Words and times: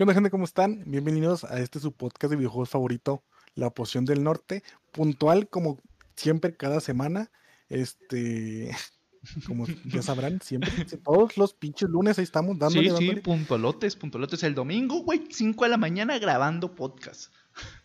¿Qué 0.00 0.04
onda, 0.04 0.14
gente? 0.14 0.30
¿Cómo 0.30 0.44
están? 0.44 0.82
Bienvenidos 0.86 1.44
a 1.44 1.60
este 1.60 1.78
su 1.78 1.92
podcast 1.92 2.30
de 2.30 2.36
videojuegos 2.36 2.70
favorito, 2.70 3.22
La 3.54 3.68
Poción 3.68 4.06
del 4.06 4.24
Norte. 4.24 4.62
Puntual, 4.92 5.46
como 5.46 5.78
siempre, 6.16 6.56
cada 6.56 6.80
semana. 6.80 7.30
Este, 7.68 8.74
como 9.46 9.66
ya 9.84 10.00
sabrán, 10.00 10.40
siempre, 10.40 10.72
todos 11.04 11.36
los 11.36 11.52
pinches 11.52 11.90
lunes 11.90 12.18
ahí 12.18 12.22
estamos 12.22 12.58
dándole. 12.58 12.96
Sí, 12.96 13.10
sí, 13.10 13.16
puntualotes, 13.16 13.94
puntualotes. 13.94 14.42
El 14.42 14.54
domingo, 14.54 15.02
güey, 15.02 15.24
5 15.28 15.64
de 15.64 15.70
la 15.70 15.76
mañana 15.76 16.18
grabando 16.18 16.74
podcast. 16.74 17.30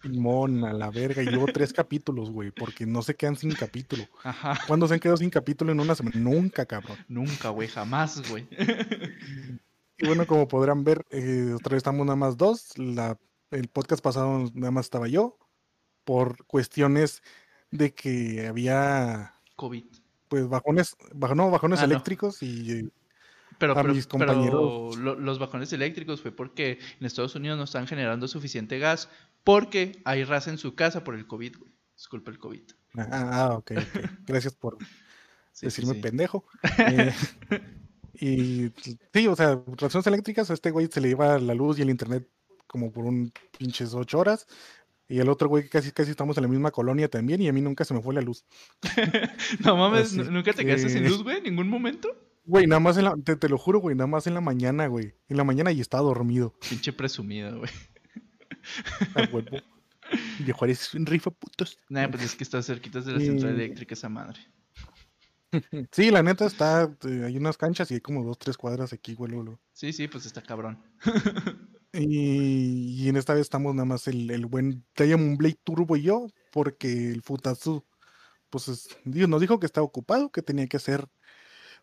Mona, 0.04 0.72
la 0.72 0.92
verga. 0.92 1.22
Y 1.22 1.26
llevo 1.26 1.48
tres 1.48 1.74
capítulos, 1.74 2.32
güey, 2.32 2.50
porque 2.52 2.86
no 2.86 3.02
se 3.02 3.16
quedan 3.16 3.36
sin 3.36 3.52
capítulo. 3.52 4.08
Ajá. 4.24 4.58
¿Cuándo 4.68 4.88
se 4.88 4.94
han 4.94 5.02
quedado 5.02 5.18
sin 5.18 5.30
capítulo 5.30 5.74
en 5.74 5.82
una 5.82 5.96
semana? 5.96 6.18
Nunca, 6.18 6.66
cabrón. 6.66 6.98
Nunca, 7.10 7.50
güey, 7.50 7.68
jamás, 7.68 8.24
güey. 8.30 8.48
Y 9.98 10.08
bueno, 10.08 10.28
como 10.28 10.48
podrán 10.48 10.84
ver, 10.84 11.06
eh, 11.10 11.52
otra 11.56 11.72
vez 11.72 11.78
estamos 11.78 12.06
nada 12.06 12.16
más 12.16 12.38
dos. 12.38 12.78
La, 12.78 13.18
el 13.52 13.68
podcast 13.68 14.04
pasado 14.04 14.50
nada 14.54 14.72
más 14.72 14.86
estaba 14.86 15.08
yo, 15.08 15.38
por 16.04 16.46
cuestiones 16.46 17.22
de 17.72 17.94
que 17.94 18.48
había... 18.48 19.36
COVID. 19.56 19.86
Pues 20.28 20.50
bajones, 20.50 20.96
no, 21.36 21.50
bajones 21.50 21.80
ah, 21.80 21.86
eléctricos 21.86 22.42
y... 22.44 22.92
Pero, 23.58 23.78
a 23.78 23.84
mis 23.84 24.06
compañeros. 24.06 24.98
los 24.98 25.40
bajones 25.40 25.72
eléctricos 25.72 26.22
fue 26.22 26.34
porque 26.34 26.80
en 27.00 27.06
Estados 27.06 27.36
Unidos 27.36 27.58
no 27.58 27.64
están 27.64 27.88
generando 27.88 28.28
suficiente 28.28 28.80
gas 28.80 29.08
porque 29.46 30.02
hay 30.04 30.26
raza 30.26 30.50
en 30.50 30.58
su 30.58 30.76
casa 30.76 31.06
por 31.06 31.16
el 31.16 31.26
COVID, 31.26 31.58
güey. 31.60 31.72
Disculpa 31.96 32.32
el 32.32 32.40
COVID. 32.40 32.64
Ah, 32.98 33.08
ah 33.12 33.54
ok, 33.54 33.72
Gracias 34.26 34.56
por 34.56 34.78
decirme 35.62 35.96
pendejo. 35.96 36.46
Eh, 36.80 37.14
y 38.20 38.72
sí, 39.14 39.28
o 39.28 39.36
sea, 39.36 39.62
razones 39.78 40.08
eléctricas, 40.08 40.50
a 40.50 40.54
este 40.54 40.72
güey 40.72 40.88
se 40.92 41.02
le 41.02 41.10
iba 41.10 41.40
la 41.40 41.54
luz 41.54 41.80
y 41.80 41.82
el 41.82 41.90
internet 41.90 42.28
como 42.68 42.92
por 42.92 43.06
un 43.06 43.32
pinches 43.58 43.94
ocho 43.94 44.20
horas. 44.20 44.48
Y 45.08 45.20
el 45.20 45.30
otro 45.30 45.48
güey 45.48 45.70
casi 45.70 45.92
casi 45.92 46.12
estamos 46.12 46.36
en 46.38 46.44
la 46.44 46.50
misma 46.50 46.72
colonia 46.72 47.08
también 47.08 47.42
y 47.42 47.48
a 47.48 47.54
mí 47.54 47.62
nunca 47.62 47.86
se 47.86 47.94
me 47.94 48.02
fue 48.02 48.14
la 48.14 48.22
luz. 48.22 48.44
no 49.64 49.78
mames, 49.78 50.14
¿nunca 50.14 50.52
te 50.54 50.66
quedaste 50.66 50.90
sin 50.90 51.08
luz, 51.08 51.24
güey? 51.24 51.42
¿Ningún 51.42 51.70
momento? 51.70 52.10
Güey, 52.46 52.68
nada 52.68 52.80
más 52.80 52.98
en 52.98 53.06
la, 53.06 53.16
te, 53.16 53.50
lo 53.50 53.58
juro, 53.58 53.80
güey, 53.80 53.96
nada 53.96 54.08
más 54.08 54.28
en 54.28 54.34
la 54.34 54.42
mañana, 54.42 54.88
güey. 54.88 55.14
En 55.30 55.38
la 55.38 55.44
mañana 55.44 55.72
y 55.72 55.82
estaba 55.82 56.04
dormido. 56.04 56.56
Pinche 56.70 56.94
presumido, 56.94 57.58
güey. 57.60 57.72
A 59.16 59.22
huevo. 59.32 59.58
De 60.40 60.54
Juárez 60.54 60.92
rifa 60.94 61.32
putos. 61.32 61.80
Nah, 61.90 62.08
pues 62.08 62.24
es 62.24 62.36
que 62.36 62.44
está 62.44 62.62
cerquita 62.62 63.02
de 63.02 63.14
la 63.14 63.20
central 63.20 63.54
eléctrica 63.54 63.94
esa 63.94 64.10
madre. 64.10 64.40
Sí, 65.92 66.12
la 66.12 66.24
neta 66.24 66.46
está, 66.46 66.92
eh, 67.08 67.24
hay 67.26 67.38
unas 67.38 67.58
canchas 67.58 67.90
y 67.92 67.96
hay 67.96 68.02
como 68.02 68.24
dos, 68.24 68.38
tres 68.38 68.58
cuadras 68.58 68.94
aquí, 68.94 69.14
güey. 69.14 69.34
Sí, 69.74 69.94
sí, 69.94 70.08
pues 70.08 70.26
está 70.26 70.42
cabrón. 70.42 70.82
y, 71.94 73.08
en 73.08 73.18
esta 73.18 73.34
vez 73.34 73.42
estamos 73.42 73.74
nada 73.76 73.86
más 73.86 74.08
el, 74.08 74.30
el 74.32 74.46
buen 74.46 74.84
Diamond 74.96 75.38
Blade 75.38 75.60
Turbo 75.64 75.96
y 75.96 76.04
yo, 76.04 76.28
porque 76.52 77.10
el 77.12 77.22
Futatsu, 77.22 77.84
pues 78.50 78.90
Dios 79.04 79.30
nos 79.30 79.42
dijo 79.42 79.60
que 79.60 79.66
estaba 79.66 79.86
ocupado, 79.86 80.32
que 80.32 80.42
tenía 80.42 80.68
que 80.68 80.78
hacer 80.78 81.08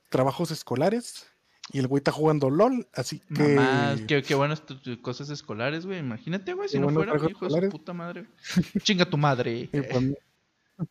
trabajos 0.08 0.50
escolares. 0.50 1.26
Y 1.72 1.78
el 1.78 1.86
güey 1.86 2.00
está 2.00 2.10
jugando 2.10 2.50
LOL, 2.50 2.88
así 2.92 3.20
que. 3.34 3.54
Mamá, 3.54 3.96
qué, 4.08 4.22
qué 4.22 4.34
buenas 4.34 4.62
cosas 5.00 5.30
escolares, 5.30 5.86
güey. 5.86 6.00
Imagínate, 6.00 6.54
güey, 6.54 6.68
si 6.68 6.78
no 6.78 6.90
fuera 6.90 7.14
hijo 7.16 7.48
de 7.48 7.62
su 7.62 7.68
puta 7.70 7.92
madre. 7.92 8.26
Chinga 8.82 9.08
tu 9.08 9.16
madre. 9.16 9.68
Pues, 9.70 10.12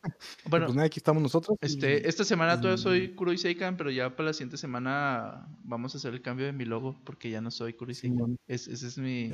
bueno, 0.48 0.66
pues 0.66 0.78
aquí 0.78 0.98
estamos 0.98 1.22
nosotros. 1.22 1.56
Este, 1.60 2.08
esta 2.08 2.24
semana 2.24 2.60
todavía 2.60 2.82
soy 2.82 3.14
Kuroi 3.14 3.38
Seikan, 3.38 3.76
pero 3.76 3.90
ya 3.90 4.14
para 4.16 4.28
la 4.28 4.32
siguiente 4.32 4.56
semana 4.56 5.46
vamos 5.64 5.94
a 5.94 5.98
hacer 5.98 6.14
el 6.14 6.22
cambio 6.22 6.46
de 6.46 6.52
mi 6.52 6.64
logo 6.64 7.00
porque 7.04 7.30
ya 7.30 7.40
no 7.40 7.50
soy 7.50 7.74
Kuroi 7.74 7.94
Seikan. 7.94 8.36
ese 8.46 8.72
es 8.72 8.98
mi, 8.98 9.32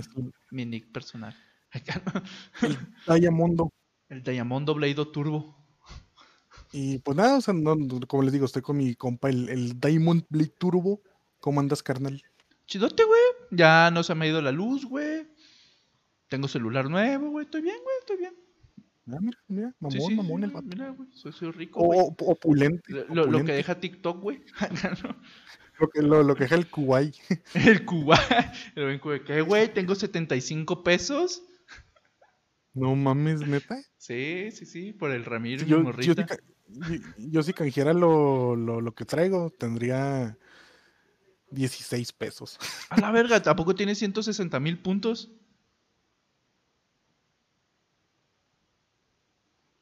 mi 0.50 0.64
nick 0.66 0.92
personal. 0.92 1.36
el 2.62 3.20
Diamondo. 3.20 3.72
El 4.08 4.22
Diamondo 4.22 4.74
Blade 4.74 5.04
Turbo. 5.12 5.58
Y 6.72 6.98
pues 6.98 7.16
nada, 7.16 7.38
o 7.38 7.40
sea, 7.40 7.54
como 8.06 8.22
les 8.22 8.32
digo, 8.32 8.44
estoy 8.44 8.62
con 8.62 8.76
mi 8.76 8.94
compa, 8.94 9.30
el, 9.30 9.48
el 9.48 9.80
Diamond 9.80 10.24
Blade 10.28 10.54
Turbo. 10.58 11.00
¿Cómo 11.40 11.60
andas, 11.60 11.82
carnal? 11.82 12.22
Chidote, 12.66 13.04
güey. 13.04 13.20
Ya 13.50 13.90
no 13.90 14.02
se 14.02 14.14
me 14.14 14.26
ha 14.26 14.28
ido 14.28 14.42
la 14.42 14.52
luz, 14.52 14.84
güey. 14.84 15.26
Tengo 16.28 16.48
celular 16.48 16.90
nuevo, 16.90 17.30
güey. 17.30 17.46
Estoy 17.46 17.62
bien, 17.62 17.78
güey, 17.82 17.96
estoy 18.00 18.16
bien. 18.18 18.34
Ah, 19.10 19.18
mira, 19.20 19.38
mira, 19.48 19.74
mamón, 19.80 20.16
mamón 20.16 20.44
el 20.44 20.50
vato. 20.50 20.66
Mira, 20.66 20.90
güey, 20.90 21.08
soy, 21.12 21.32
soy 21.32 21.50
rico. 21.50 21.80
O, 21.80 22.14
opulente, 22.26 22.92
lo, 23.08 23.26
Lo, 23.26 23.44
que 23.44 23.52
deja 23.52 23.80
TikTok, 23.80 24.20
güey. 24.20 24.42
lo, 25.80 25.88
que, 25.88 26.02
lo, 26.02 26.22
lo, 26.22 26.34
que 26.34 26.44
deja 26.44 26.56
el 26.56 26.68
Kuwait. 26.68 27.14
el 27.54 27.84
Kuwait. 27.86 28.20
El 28.74 29.00
¿Qué, 29.24 29.40
güey? 29.40 29.72
Tengo 29.72 29.94
75 29.94 30.82
pesos. 30.82 31.42
No 32.74 32.94
mames, 32.94 33.40
neta. 33.40 33.78
Sí, 33.96 34.50
sí, 34.52 34.66
sí, 34.66 34.92
por 34.92 35.10
el 35.10 35.24
Ramiro 35.24 35.64
y 35.64 35.68
yo, 35.68 35.80
morrita. 35.80 36.26
Yo, 36.68 36.96
yo, 37.16 37.42
si 37.42 37.54
canjera 37.54 37.94
lo, 37.94 38.54
lo, 38.56 38.82
lo 38.82 38.94
que 38.94 39.06
traigo, 39.06 39.50
tendría 39.50 40.36
16 41.50 42.12
pesos. 42.12 42.58
A 42.90 43.00
la 43.00 43.10
verga, 43.10 43.42
¿tampoco 43.42 43.74
tiene 43.74 43.94
160 43.94 44.60
mil 44.60 44.78
puntos? 44.78 45.32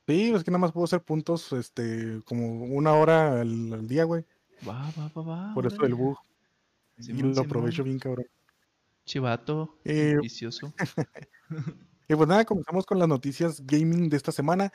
Sí, 0.07 0.31
es 0.31 0.45
que 0.45 0.51
nada 0.51 0.61
más 0.61 0.73
puedo 0.73 0.85
hacer 0.85 1.03
puntos, 1.03 1.53
este, 1.53 2.21
como 2.25 2.65
una 2.65 2.93
hora 2.93 3.41
al, 3.41 3.89
día, 3.89 4.05
güey. 4.05 4.25
Va, 4.67 4.91
va, 4.97 5.11
va, 5.17 5.23
va. 5.23 5.55
Por 5.55 5.67
eso 5.67 5.85
el 5.85 5.95
bug. 5.95 6.17
y 6.99 7.13
lo 7.13 7.41
aprovecho 7.41 7.83
bien, 7.83 7.99
cabrón. 7.99 8.27
Chivato, 9.05 9.79
eh, 9.85 10.17
vicioso. 10.21 10.73
y 12.09 12.15
pues 12.15 12.29
nada, 12.29 12.45
comenzamos 12.45 12.87
con 12.87 12.99
las 12.99 13.09
noticias 13.09 13.65
gaming 13.67 14.09
de 14.09 14.17
esta 14.17 14.31
semana, 14.31 14.73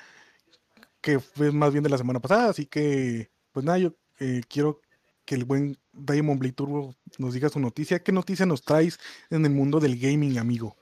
que 1.00 1.20
fue 1.20 1.52
más 1.52 1.72
bien 1.72 1.84
de 1.84 1.90
la 1.90 1.98
semana 1.98 2.20
pasada, 2.20 2.50
así 2.50 2.66
que, 2.66 3.32
pues 3.54 3.66
nada, 3.66 3.78
yo 3.78 3.94
eh, 4.20 4.42
quiero 4.50 4.82
que 5.26 5.36
el 5.36 5.46
buen 5.46 5.78
Diamond 5.94 6.40
Blade 6.40 6.54
Turbo 6.54 6.96
nos 7.18 7.34
diga 7.34 7.50
su 7.50 7.60
noticia. 7.60 8.04
¿Qué 8.04 8.12
noticia 8.12 8.46
nos 8.46 8.64
traes 8.64 9.00
en 9.30 9.46
el 9.46 9.52
mundo 9.52 9.80
del 9.80 9.98
gaming, 9.98 10.38
amigo? 10.38 10.76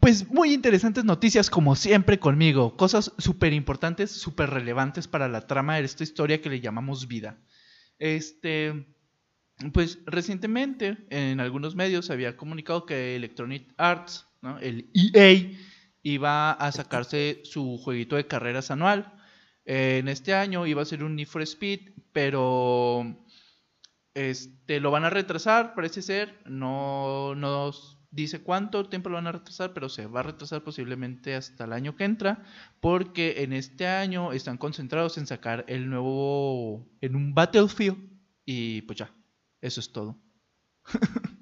Pues 0.00 0.28
muy 0.30 0.52
interesantes 0.52 1.04
noticias 1.04 1.50
como 1.50 1.74
siempre 1.74 2.18
conmigo, 2.18 2.76
cosas 2.76 3.12
súper 3.18 3.52
importantes, 3.52 4.10
súper 4.10 4.50
relevantes 4.50 5.08
para 5.08 5.28
la 5.28 5.46
trama 5.46 5.76
de 5.76 5.84
esta 5.84 6.04
historia 6.04 6.40
que 6.40 6.50
le 6.50 6.60
llamamos 6.60 7.08
vida. 7.08 7.38
Este, 7.98 8.86
pues 9.72 9.98
recientemente 10.06 11.06
en 11.10 11.40
algunos 11.40 11.74
medios 11.74 12.06
se 12.06 12.12
había 12.12 12.36
comunicado 12.36 12.84
que 12.84 13.16
Electronic 13.16 13.72
Arts, 13.78 14.26
el 14.60 14.90
EA, 14.94 15.56
iba 16.02 16.52
a 16.52 16.72
sacarse 16.72 17.40
su 17.44 17.78
jueguito 17.78 18.16
de 18.16 18.26
carreras 18.26 18.70
anual. 18.70 19.12
en 19.64 20.08
este 20.08 20.34
año 20.34 20.66
iba 20.66 20.82
a 20.82 20.84
ser 20.84 21.02
un 21.02 21.16
Need 21.16 21.26
for 21.26 21.42
Speed, 21.42 21.92
pero 22.12 23.26
este, 24.14 24.78
lo 24.80 24.90
van 24.90 25.04
a 25.04 25.10
retrasar, 25.10 25.74
parece 25.74 26.02
ser. 26.02 26.40
No 26.46 27.34
nos 27.34 27.95
dice 28.10 28.42
cuánto 28.42 28.88
tiempo 28.88 29.08
lo 29.08 29.16
van 29.16 29.26
a 29.26 29.32
retrasar, 29.32 29.72
pero 29.72 29.88
se 29.88 30.06
va 30.06 30.20
a 30.20 30.24
retrasar 30.24 30.62
posiblemente 30.62 31.34
hasta 31.34 31.64
el 31.64 31.72
año 31.72 31.96
que 31.96 32.04
entra, 32.04 32.44
porque 32.80 33.42
en 33.42 33.52
este 33.52 33.86
año 33.86 34.32
están 34.32 34.58
concentrados 34.58 35.18
en 35.18 35.26
sacar 35.26 35.64
el 35.68 35.88
nuevo, 35.88 36.88
en 37.00 37.16
un 37.16 37.34
Battlefield, 37.34 37.98
y 38.44 38.82
pues 38.82 38.98
ya, 38.98 39.12
eso 39.60 39.80
es 39.80 39.92
todo. 39.92 40.18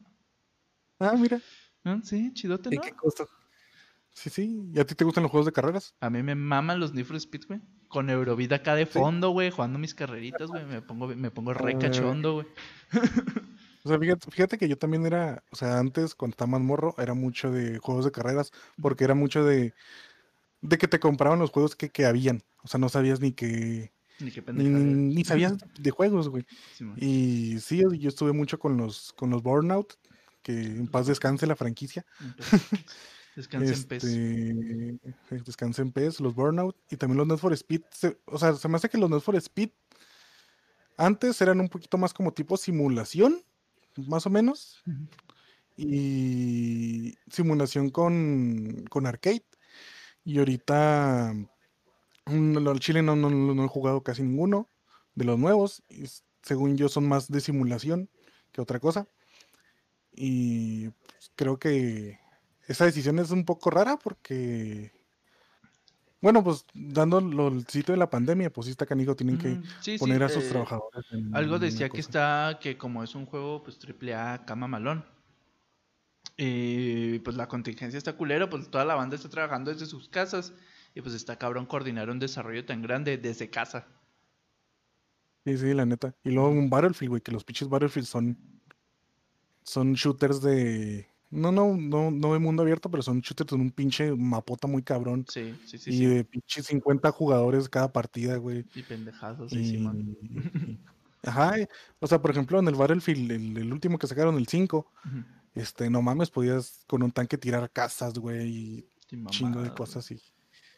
ah, 0.99 1.15
mira. 1.19 1.41
Sí, 2.03 2.33
chidote, 2.33 2.71
¿no? 2.71 2.77
¿Y 2.77 2.79
qué 2.79 2.93
costo? 2.93 3.29
Sí, 4.15 4.31
sí. 4.31 4.71
¿Y 4.73 4.81
a 4.81 4.87
ti 4.87 4.95
te 4.95 5.05
gustan 5.05 5.23
los 5.23 5.31
juegos 5.31 5.47
de 5.47 5.53
carreras? 5.53 5.95
A 6.01 6.09
mí 6.09 6.23
me 6.23 6.35
maman 6.35 6.81
los 6.81 6.95
Need 6.95 7.05
for 7.05 7.17
Speed, 7.17 7.43
güey. 7.49 7.61
Con 7.89 8.09
Eurovida 8.09 8.57
acá 8.57 8.75
de 8.75 8.87
fondo, 8.87 9.31
güey, 9.31 9.51
jugando 9.51 9.79
mis 9.79 9.95
carreritas, 9.95 10.49
güey. 10.49 10.65
Me 10.65 10.81
pongo, 10.81 11.09
me 11.09 11.31
pongo 11.31 11.53
re 11.53 11.77
cachondo, 11.79 12.35
güey. 12.35 12.47
O 13.85 13.89
sea, 13.89 13.99
fíjate, 14.31 14.57
que 14.57 14.69
yo 14.69 14.79
también 14.79 15.05
era, 15.05 15.45
o 15.51 15.57
sea, 15.57 15.79
antes, 15.79 16.15
cuando 16.15 16.33
estaba 16.33 16.53
más 16.53 16.63
morro, 16.63 16.95
era 16.99 17.15
mucho 17.15 17.51
de 17.51 17.79
juegos 17.79 18.07
de 18.07 18.13
carreras, 18.13 18.51
porque 18.81 19.05
era 19.05 19.15
mucho 19.15 19.45
de, 19.45 19.75
de 20.63 20.79
que 20.79 20.89
te 20.89 20.99
compraban 20.99 21.39
los 21.39 21.51
juegos 21.51 21.77
que, 21.77 21.91
que 21.91 22.07
habían. 22.07 22.43
O 22.63 22.69
sea, 22.69 22.81
no 22.81 22.89
sabías 22.89 23.21
ni 23.21 23.33
que... 23.33 23.93
Ni, 24.21 24.31
qué 24.31 24.43
ni, 24.53 24.69
ni 24.69 25.25
sabías 25.25 25.55
de 25.79 25.91
juegos, 25.91 26.29
güey. 26.29 26.47
y 26.97 27.59
sí, 27.61 27.83
yo 27.99 28.09
estuve 28.09 28.33
mucho 28.33 28.59
con 28.59 28.77
los, 28.77 29.13
con 29.13 29.29
los 29.29 29.43
Burnout, 29.43 29.95
que 30.43 30.53
en 30.53 30.87
paz 30.87 31.07
descanse 31.07 31.47
la 31.47 31.57
franquicia. 31.57 32.07
Descansen 33.37 33.75
en 33.75 33.85
pez. 33.85 34.05
Este, 34.05 34.99
descanse 35.45 35.83
en 35.83 35.93
pez, 35.93 36.21
los 36.21 36.35
Burnout 36.35 36.77
y 36.91 36.97
también 36.97 37.19
los 37.19 37.27
Need 37.27 37.39
for 37.39 37.53
Speed. 37.53 37.83
o 38.27 38.39
sea, 38.39 38.55
se 38.55 38.69
me 38.69 38.77
hace 38.77 38.89
que 38.89 38.97
los 38.97 39.11
Need 39.11 39.21
for 39.21 39.37
Speed 39.37 39.71
antes 40.97 41.41
eran 41.41 41.61
un 41.61 41.69
poquito 41.69 41.99
más 41.99 42.15
como 42.15 42.33
tipo 42.33 42.57
simulación, 42.57 43.43
más 43.97 44.27
o 44.27 44.31
menos. 44.31 44.83
Y 45.77 47.15
simulación 47.31 47.91
con, 47.91 48.85
con 48.91 49.07
arcade. 49.07 49.45
Y 50.25 50.39
ahorita 50.39 51.35
mm, 52.27 52.69
el 52.69 52.81
Chile 52.81 53.03
no, 53.03 53.17
no, 53.17 53.65
he 53.65 53.69
jugado 53.69 54.03
casi 54.03 54.23
ninguno 54.23 54.71
de 55.15 55.25
los 55.25 55.39
nuevos. 55.39 55.83
Y 55.89 56.05
según 56.43 56.77
yo 56.77 56.89
son 56.89 57.09
más 57.09 57.31
de 57.31 57.41
simulación 57.41 58.09
que 58.53 58.61
otra 58.61 58.81
cosa. 58.81 59.09
Y 60.13 60.91
pues, 60.91 61.33
creo 61.35 61.59
que 61.59 62.21
esa 62.67 62.85
decisión 62.85 63.19
es 63.19 63.31
un 63.31 63.45
poco 63.45 63.71
rara 63.71 63.99
porque 63.99 64.93
bueno, 66.25 66.43
pues 66.43 66.65
dando 66.73 67.19
el 67.19 67.67
sitio 67.67 67.93
de 67.93 67.99
la 67.99 68.09
pandemia, 68.09 68.51
pues 68.51 68.65
sí 68.65 68.71
está 68.71 68.87
canijo, 68.87 69.15
tienen 69.15 69.37
que 69.37 69.61
poner 69.99 70.23
a 70.23 70.31
sus 70.31 70.45
eh, 70.45 70.49
trabajadores. 70.49 71.05
algo 71.35 71.59
decía 71.59 71.91
que 71.91 72.01
está, 72.01 72.59
que 72.63 72.79
como 72.79 73.05
es 73.05 73.15
un 73.15 73.27
juego, 73.27 73.63
pues 73.63 73.79
triple 73.79 74.15
A, 74.15 74.47
cama 74.47 74.67
malón. 74.67 75.05
Y 76.39 77.19
pues 77.19 77.37
la 77.37 77.47
contingencia 77.47 77.99
está 77.99 78.15
culero, 78.15 78.49
pues 78.49 78.71
toda 78.71 78.87
la 78.87 78.95
banda 78.95 79.17
está 79.17 79.29
trabajando 79.29 79.71
desde 79.71 79.85
sus 79.85 80.09
casas. 80.09 80.55
Y 80.95 81.03
pues 81.03 81.15
está 81.15 81.37
cabrón 81.37 81.67
coordinar 81.67 82.09
un 82.09 82.19
desarrollo 82.19 82.65
tan 82.65 82.81
grande 82.81 83.19
desde 83.19 83.51
casa. 83.51 83.87
Sí, 85.45 85.59
sí, 85.59 85.75
la 85.75 85.85
neta. 85.85 86.15
Y 86.25 86.31
luego 86.31 86.49
un 86.49 86.71
Battlefield, 86.71 87.11
güey, 87.11 87.21
que 87.21 87.33
los 87.33 87.45
pinches 87.45 87.69
Battlefield 87.69 88.07
son. 88.07 88.39
Son 89.63 89.93
shooters 89.93 90.41
de 90.41 91.07
no, 91.35 91.51
no, 91.51 91.77
no, 91.77 92.11
no 92.11 92.33
de 92.33 92.39
mundo 92.39 92.63
abierto, 92.63 92.91
pero 92.91 93.03
son 93.03 93.21
shooters 93.21 93.53
en 93.53 93.61
un 93.61 93.71
pinche 93.71 94.15
mapota 94.15 94.69
muy 94.69 94.83
cabrón. 94.83 95.27
Sí, 95.29 95.55
sí, 95.67 95.79
sí. 95.79 95.91
Y 95.91 96.07
de 96.07 96.25
pinche 96.25 96.63
50 96.63 97.11
jugadores 97.11 97.69
cada 97.69 97.93
partida, 97.93 98.37
güey. 98.37 98.65
Y 98.75 98.83
pendejados, 98.83 99.53
y, 99.53 99.85
Ajá, 101.23 101.55
o 102.01 102.07
sea, 102.07 102.21
por 102.21 102.31
ejemplo, 102.31 102.59
en 102.59 102.69
el 102.69 102.75
Battlefield, 102.75 103.33
el, 103.33 103.57
el 103.57 103.73
último 103.73 103.99
que 103.99 104.07
sacaron, 104.07 104.37
el 104.37 104.47
5, 104.47 104.93
este, 105.55 105.89
no 105.89 106.03
mames, 106.03 106.31
podías 106.31 106.85
con 106.87 107.03
un 107.03 107.11
tanque 107.11 107.39
tirar 107.39 107.71
casas, 107.71 108.19
güey, 108.19 108.49
y 108.49 108.89
chingo 109.31 109.63
de 109.63 109.73
cosas 109.73 110.05
así. 110.05 110.21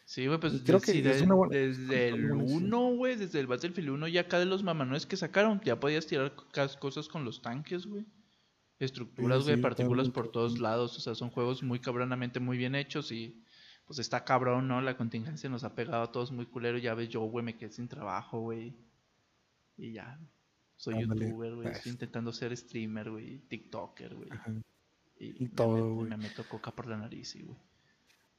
Sí, 0.05 0.26
güey, 0.26 0.38
pues 0.38 0.62
creo 0.64 0.81
que 0.81 0.93
desde 1.02 2.09
el 2.09 2.31
1, 2.31 2.79
güey, 2.94 3.17
desde 3.17 3.41
el 3.41 3.49
Battlefield 3.49 3.91
1, 3.91 4.09
ya 4.09 4.29
cada 4.29 4.44
de 4.44 4.49
los 4.49 4.62
mamanoes 4.62 5.05
que 5.05 5.17
sacaron, 5.17 5.61
ya 5.64 5.81
podías 5.81 6.06
tirar 6.06 6.32
cosas 6.79 7.09
con 7.09 7.25
los 7.25 7.43
tanques, 7.43 7.87
güey 7.87 8.06
estructuras, 8.78 9.44
güey, 9.44 9.61
partículas 9.61 10.11
por 10.11 10.31
todos 10.31 10.58
lados. 10.58 10.96
O 10.96 11.00
sea, 11.00 11.14
son 11.14 11.31
juegos 11.31 11.62
muy 11.62 11.81
cabronamente 11.81 12.40
muy 12.40 12.56
bien 12.56 12.75
hechos 12.75 13.12
y 13.12 13.43
pues 13.87 13.99
está 13.99 14.25
cabrón, 14.25 14.69
¿no? 14.69 14.81
La 14.81 14.96
contingencia 14.96 15.49
nos 15.49 15.64
ha 15.64 15.75
pegado 15.75 16.02
a 16.02 16.12
todos 16.12 16.32
muy 16.32 16.46
culero. 16.46 16.78
Ya 16.78 16.94
ves, 16.94 17.08
yo, 17.08 17.20
güey, 17.23 17.44
me 17.44 17.56
quedé 17.56 17.70
sin 17.70 17.88
trabajo, 17.88 18.40
güey. 18.40 18.75
Y 19.76 19.93
ya, 19.93 20.19
soy 20.76 21.00
youtuber, 21.00 21.55
güey. 21.55 21.69
Estoy 21.69 21.93
intentando 21.93 22.32
ser 22.32 22.56
streamer, 22.56 23.11
güey, 23.11 23.38
tiktoker, 23.49 24.14
güey. 24.14 24.28
Y, 25.19 25.49
todo, 25.49 25.94
güey. 25.94 26.11
Me, 26.11 26.17
meto 26.17 26.44
coca 26.49 26.70
por 26.70 26.87
la 26.87 26.96
nariz, 26.96 27.37
güey. 27.43 27.56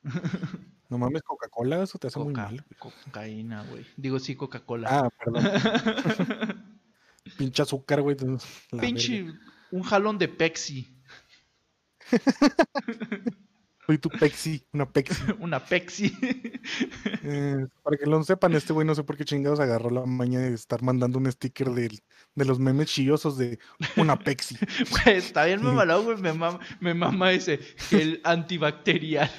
No 0.89 0.97
mames, 0.97 1.21
Coca-Cola, 1.21 1.83
eso 1.83 1.99
te 1.99 2.07
hace 2.07 2.17
muy 2.17 2.33
mal. 2.33 2.63
Cocaína, 2.79 3.65
güey. 3.65 3.85
Digo, 3.97 4.19
sí, 4.19 4.37
Coca-Cola. 4.37 4.87
Ah, 4.89 5.09
perdón. 5.09 5.43
Pinche 7.37 7.61
azúcar, 7.61 8.01
güey. 8.01 8.15
Pinche 8.79 9.25
un 9.71 9.83
jalón 9.83 10.17
de 10.17 10.27
Pexi. 10.27 10.87
Soy 13.87 13.97
tu 13.99 14.09
Pexi, 14.09 14.61
una 14.73 14.91
Pexi. 14.91 15.15
una 15.39 15.63
Pexi. 15.63 16.13
Eh, 17.29 17.65
para 17.83 17.97
que 17.97 18.05
lo 18.05 18.21
sepan, 18.23 18.53
este 18.53 18.73
güey 18.73 18.85
no 18.85 18.93
sé 18.93 19.03
por 19.03 19.17
qué 19.17 19.23
chingados 19.23 19.59
agarró 19.59 19.89
la 19.89 20.05
maña 20.05 20.39
de 20.39 20.53
estar 20.53 20.81
mandando 20.81 21.17
un 21.17 21.31
sticker 21.31 21.69
de, 21.69 22.01
de 22.35 22.45
los 22.45 22.59
memes 22.59 22.87
chillosos 22.87 23.37
de 23.37 23.59
una 23.95 24.19
Pexi. 24.19 24.57
Güey, 24.91 25.17
está 25.17 25.45
bien 25.45 25.61
mamalado, 25.63 26.03
güey. 26.03 26.17
Me 26.17 26.33
mama, 26.33 26.59
me 26.79 26.93
mama 26.93 27.31
ese, 27.31 27.59
el 27.91 28.21
antibacterial. 28.23 29.29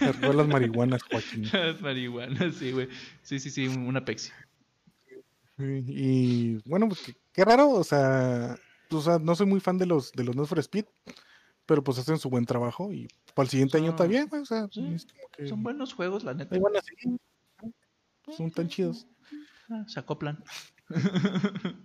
Agarró 0.00 0.32
las 0.32 0.48
marihuanas, 0.48 1.02
Joaquín. 1.02 1.48
Las 1.52 1.80
marihuanas, 1.80 2.54
sí, 2.54 2.72
güey. 2.72 2.88
Sí, 3.22 3.38
sí, 3.40 3.50
sí, 3.50 3.66
una 3.66 4.04
Pexi. 4.04 4.30
Y, 5.58 6.58
bueno, 6.68 6.88
pues 6.88 7.16
qué, 7.32 7.44
raro, 7.44 7.70
o 7.70 7.82
sea, 7.82 8.56
o 8.90 9.00
sea, 9.00 9.18
no 9.18 9.34
soy 9.34 9.46
muy 9.46 9.60
fan 9.60 9.76
de 9.76 9.86
los 9.86 10.12
de 10.12 10.22
los 10.22 10.36
Need 10.36 10.46
for 10.46 10.58
Speed, 10.60 10.84
pero 11.66 11.82
pues 11.82 11.98
hacen 11.98 12.18
su 12.18 12.30
buen 12.30 12.46
trabajo 12.46 12.92
y 12.92 13.08
para 13.34 13.44
el 13.44 13.50
siguiente 13.50 13.76
año 13.78 13.94
también, 13.96 14.28
o 14.32 14.44
sea, 14.44 14.68
son 15.48 15.62
buenos 15.62 15.94
juegos, 15.94 16.22
la 16.22 16.34
neta. 16.34 16.56
son 18.36 18.50
tan 18.52 18.68
chidos. 18.68 19.06
Ah, 19.68 19.84
se 19.86 19.98
acoplan. 19.98 20.42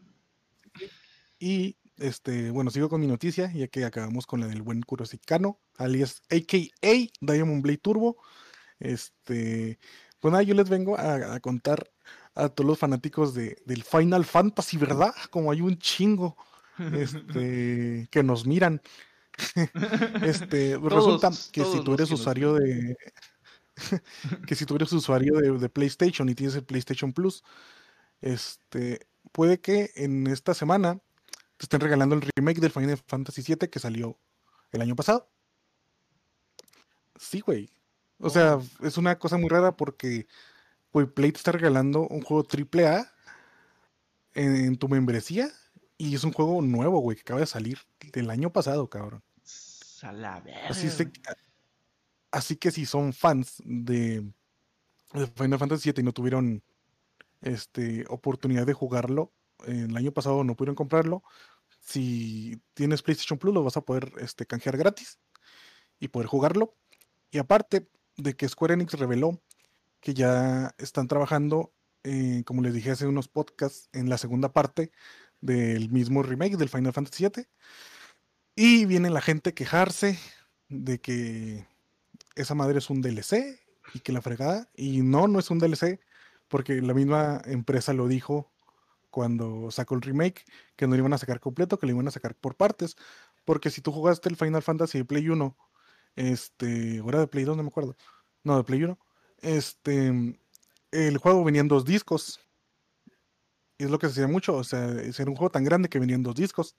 y 1.40 1.76
este, 1.98 2.52
bueno, 2.52 2.70
sigo 2.70 2.90
con 2.90 3.02
mi 3.02 3.08
noticia, 3.08 3.52
ya 3.52 3.68
que 3.68 3.86
acabamos 3.86 4.28
con 4.28 4.40
la 4.40 4.48
del 4.48 4.62
buen 4.62 4.84
Kurosicano, 4.84 5.60
alias 5.78 6.22
AKA 6.30 7.12
Diamond 7.22 7.64
Blade 7.64 7.78
Turbo. 7.80 8.18
Este, 8.80 9.80
pues 10.20 10.32
nada, 10.32 10.44
yo 10.44 10.54
les 10.54 10.70
vengo 10.70 10.98
a 10.98 11.40
contar 11.40 11.92
a 12.36 12.50
todos 12.50 12.68
los 12.68 12.80
fanáticos 12.80 13.34
de, 13.34 13.62
del 13.66 13.84
Final 13.84 14.26
Fantasy, 14.26 14.78
¿verdad? 14.78 15.14
Como 15.30 15.52
hay 15.52 15.62
un 15.62 15.78
chingo 15.78 16.36
este, 16.94 18.08
que 18.12 18.24
nos 18.24 18.46
miran. 18.46 18.82
este, 20.24 20.78
resulta 20.78 21.32
que 21.52 21.66
si 21.66 21.84
tú 21.84 21.94
eres 21.94 22.12
usuario 22.12 22.54
de. 22.54 22.96
que 24.48 24.56
si 24.56 24.66
tú 24.66 24.76
eres 24.76 24.92
usuario 24.94 25.40
de, 25.40 25.70
PlayStation 25.70 26.30
y 26.30 26.36
tienes 26.36 26.56
el 26.56 26.64
PlayStation 26.64 27.14
Plus, 27.14 27.44
este, 28.22 29.08
puede 29.32 29.60
que 29.60 29.92
en 29.96 30.28
esta 30.28 30.54
semana 30.54 31.00
te 31.58 31.66
estén 31.66 31.80
regalando 31.80 32.16
el 32.16 32.22
remake 32.36 32.60
del 32.60 32.72
Final 32.72 33.00
Fantasy 33.08 33.42
VII 33.42 33.70
que 33.70 33.80
salió 33.80 34.20
el 34.72 34.82
año 34.82 34.96
pasado. 34.96 35.30
Sí, 37.20 37.42
güey. 37.42 37.70
O 38.20 38.30
sea, 38.30 38.58
oh. 38.58 38.86
es 38.86 38.98
una 38.98 39.18
cosa 39.18 39.38
muy 39.38 39.50
rara 39.50 39.76
porque 39.76 40.28
güey, 40.94 41.08
Play 41.08 41.32
te 41.32 41.40
está 41.40 41.52
regalando 41.52 42.08
un 42.08 42.22
juego 42.22 42.48
AAA 42.48 43.12
en, 44.36 44.56
en 44.56 44.78
tu 44.78 44.88
membresía 44.88 45.50
y 45.98 46.16
es 46.16 46.24
un 46.24 46.32
juego 46.32 46.62
nuevo, 46.62 47.00
güey, 47.00 47.18
que 47.18 47.22
acaba 47.22 47.40
de 47.40 47.48
salir 47.48 47.80
del 48.12 48.30
año 48.30 48.52
pasado, 48.52 48.90
cabrón. 48.90 49.24
Así, 50.70 50.90
así 52.32 52.56
que 52.58 52.72
si 52.72 52.86
son 52.86 53.14
fans 53.14 53.62
de, 53.64 54.24
Final 55.36 55.60
Fantasy 55.60 55.92
VII 55.92 56.02
y 56.02 56.04
no 56.04 56.12
tuvieron 56.12 56.64
este, 57.42 58.04
oportunidad 58.10 58.66
de 58.66 58.74
jugarlo, 58.74 59.32
el 59.66 59.96
año 59.96 60.12
pasado 60.12 60.44
no 60.44 60.56
pudieron 60.56 60.76
comprarlo, 60.76 61.24
si 61.80 62.62
tienes 62.74 63.02
PlayStation 63.02 63.40
Plus 63.40 63.54
lo 63.54 63.64
vas 63.64 63.78
a 63.78 63.82
poder 63.82 64.12
este, 64.20 64.46
canjear 64.46 64.78
gratis 64.78 65.20
y 66.00 66.10
poder 66.10 66.28
jugarlo. 66.28 66.76
Y 67.32 67.38
aparte 67.38 67.88
de 68.18 68.36
que 68.36 68.50
Square 68.50 68.74
Enix 68.74 68.94
reveló 68.94 69.42
que 70.04 70.14
ya 70.14 70.76
están 70.78 71.08
trabajando, 71.08 71.74
eh, 72.04 72.44
como 72.46 72.62
les 72.62 72.74
dije 72.74 72.92
hace 72.92 73.08
unos 73.08 73.30
podcasts, 73.30 73.90
en 73.94 74.10
la 74.10 74.18
segunda 74.18 74.52
parte 74.52 74.92
del 75.40 75.90
mismo 75.92 76.24
remake 76.24 76.58
del 76.58 76.68
Final 76.68 76.92
Fantasy 76.92 77.26
VII. 77.26 77.48
Y 78.56 78.86
viene 78.86 79.10
la 79.10 79.22
gente 79.22 79.52
a 79.52 79.56
quejarse 79.56 80.20
de 80.68 81.00
que 81.00 81.66
esa 82.36 82.54
madre 82.54 82.80
es 82.80 82.90
un 82.90 83.02
DLC 83.02 83.62
y 83.94 84.02
que 84.02 84.12
la 84.12 84.22
fregada. 84.22 84.70
Y 84.76 85.02
no, 85.04 85.30
no 85.30 85.40
es 85.40 85.50
un 85.50 85.60
DLC, 85.60 86.02
porque 86.50 86.82
la 86.82 86.94
misma 86.94 87.42
empresa 87.46 87.94
lo 87.94 88.10
dijo 88.10 88.52
cuando 89.10 89.72
sacó 89.72 89.96
el 89.96 90.02
remake, 90.02 90.44
que 90.76 90.86
no 90.86 90.96
lo 90.96 91.00
iban 91.00 91.14
a 91.14 91.18
sacar 91.18 91.40
completo, 91.40 91.80
que 91.80 91.88
lo 91.88 91.94
iban 91.94 92.10
a 92.10 92.12
sacar 92.12 92.36
por 92.36 92.58
partes. 92.58 92.98
Porque 93.46 93.70
si 93.70 93.82
tú 93.82 93.94
jugaste 93.94 94.28
el 94.28 94.36
Final 94.36 94.64
Fantasy 94.64 94.98
de 94.98 95.06
Play 95.06 95.30
1, 95.30 95.58
este, 96.18 97.00
ahora 97.00 97.20
de 97.22 97.28
Play 97.28 97.46
2, 97.46 97.56
no 97.56 97.64
me 97.64 97.70
acuerdo. 97.70 97.96
No, 98.44 98.58
de 98.58 98.66
Play 98.66 98.84
1 98.84 99.00
este, 99.44 100.40
el 100.92 101.18
juego 101.18 101.44
venía 101.44 101.62
en 101.62 101.68
dos 101.68 101.86
discos. 101.86 102.40
Y 103.78 103.86
es 103.86 103.92
lo 103.92 104.00
que 104.00 104.08
se 104.08 104.14
hacía 104.14 104.28
mucho, 104.28 104.56
o 104.56 104.64
sea, 104.64 104.88
era 104.88 105.30
un 105.30 105.36
juego 105.36 105.52
tan 105.52 105.64
grande 105.64 105.90
que 105.90 106.00
venían 106.00 106.24
dos 106.24 106.36
discos. 106.36 106.76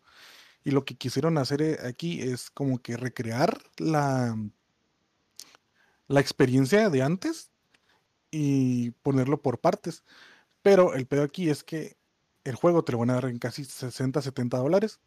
Y 0.64 0.70
lo 0.70 0.84
que 0.84 0.96
quisieron 0.96 1.38
hacer 1.38 1.62
eh, 1.62 1.78
aquí 1.84 2.22
es 2.22 2.50
como 2.50 2.80
que 2.80 2.96
recrear 2.96 3.60
la, 3.78 4.36
la 6.08 6.20
experiencia 6.20 6.88
de 6.88 7.02
antes 7.02 7.50
y 8.30 8.92
ponerlo 9.02 9.42
por 9.42 9.60
partes. 9.60 10.04
Pero 10.62 10.94
el 10.94 11.06
pedo 11.06 11.24
aquí 11.24 11.50
es 11.50 11.64
que 11.64 11.96
el 12.44 12.54
juego 12.54 12.84
te 12.84 12.92
lo 12.92 12.98
van 12.98 13.10
a 13.10 13.14
dar 13.14 13.26
en 13.26 13.38
casi 13.38 13.64
60, 13.64 14.22
70 14.22 14.58
dólares 14.58 15.00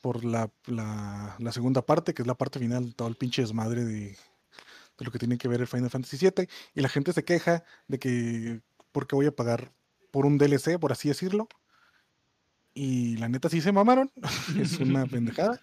por 0.00 0.24
la, 0.24 0.50
la, 0.66 1.36
la 1.38 1.52
segunda 1.52 1.82
parte, 1.82 2.14
que 2.14 2.22
es 2.22 2.28
la 2.28 2.36
parte 2.36 2.58
final, 2.58 2.94
todo 2.94 3.08
el 3.08 3.16
pinche 3.16 3.42
desmadre 3.42 3.84
de, 3.84 4.16
de 4.98 5.04
lo 5.04 5.10
que 5.10 5.18
tiene 5.18 5.38
que 5.38 5.48
ver 5.48 5.60
el 5.60 5.66
Final 5.66 5.90
Fantasy 5.90 6.16
VII, 6.16 6.48
y 6.74 6.80
la 6.80 6.88
gente 6.88 7.12
se 7.12 7.24
queja 7.24 7.64
de 7.88 7.98
que, 7.98 8.60
¿por 8.92 9.06
qué 9.06 9.16
voy 9.16 9.26
a 9.26 9.34
pagar 9.34 9.72
por 10.10 10.26
un 10.26 10.38
DLC, 10.38 10.78
por 10.78 10.92
así 10.92 11.08
decirlo? 11.08 11.48
Y 12.74 13.16
la 13.16 13.28
neta 13.28 13.48
sí 13.48 13.60
se 13.60 13.72
mamaron, 13.72 14.10
es 14.58 14.78
una 14.78 15.06
pendejada. 15.06 15.60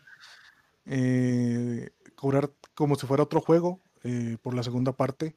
Eh, 0.85 1.91
cobrar 2.15 2.51
como 2.73 2.95
si 2.95 3.05
fuera 3.05 3.23
otro 3.23 3.41
juego 3.41 3.81
eh, 4.03 4.37
por 4.41 4.55
la 4.55 4.63
segunda 4.63 4.93
parte 4.93 5.35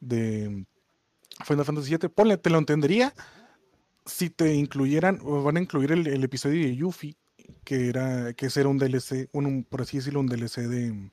de 0.00 0.66
Final 1.44 1.64
Fantasy 1.64 1.96
VII, 1.96 2.08
ponle, 2.08 2.36
te 2.36 2.50
lo 2.50 2.58
entendería 2.58 3.14
si 4.06 4.30
te 4.30 4.54
incluyeran, 4.54 5.20
o 5.22 5.42
van 5.42 5.56
a 5.56 5.60
incluir 5.60 5.92
el, 5.92 6.24
episodio 6.24 6.66
de 6.66 6.76
Yuffie, 6.76 7.16
que 7.64 7.88
era, 7.88 8.32
que 8.34 8.46
ese 8.46 8.60
era 8.60 8.68
un 8.68 8.78
DLC, 8.78 9.28
un, 9.32 9.64
por 9.64 9.82
así 9.82 9.98
decirlo, 9.98 10.20
un 10.20 10.26
DLC 10.26 10.62
de, 10.62 11.10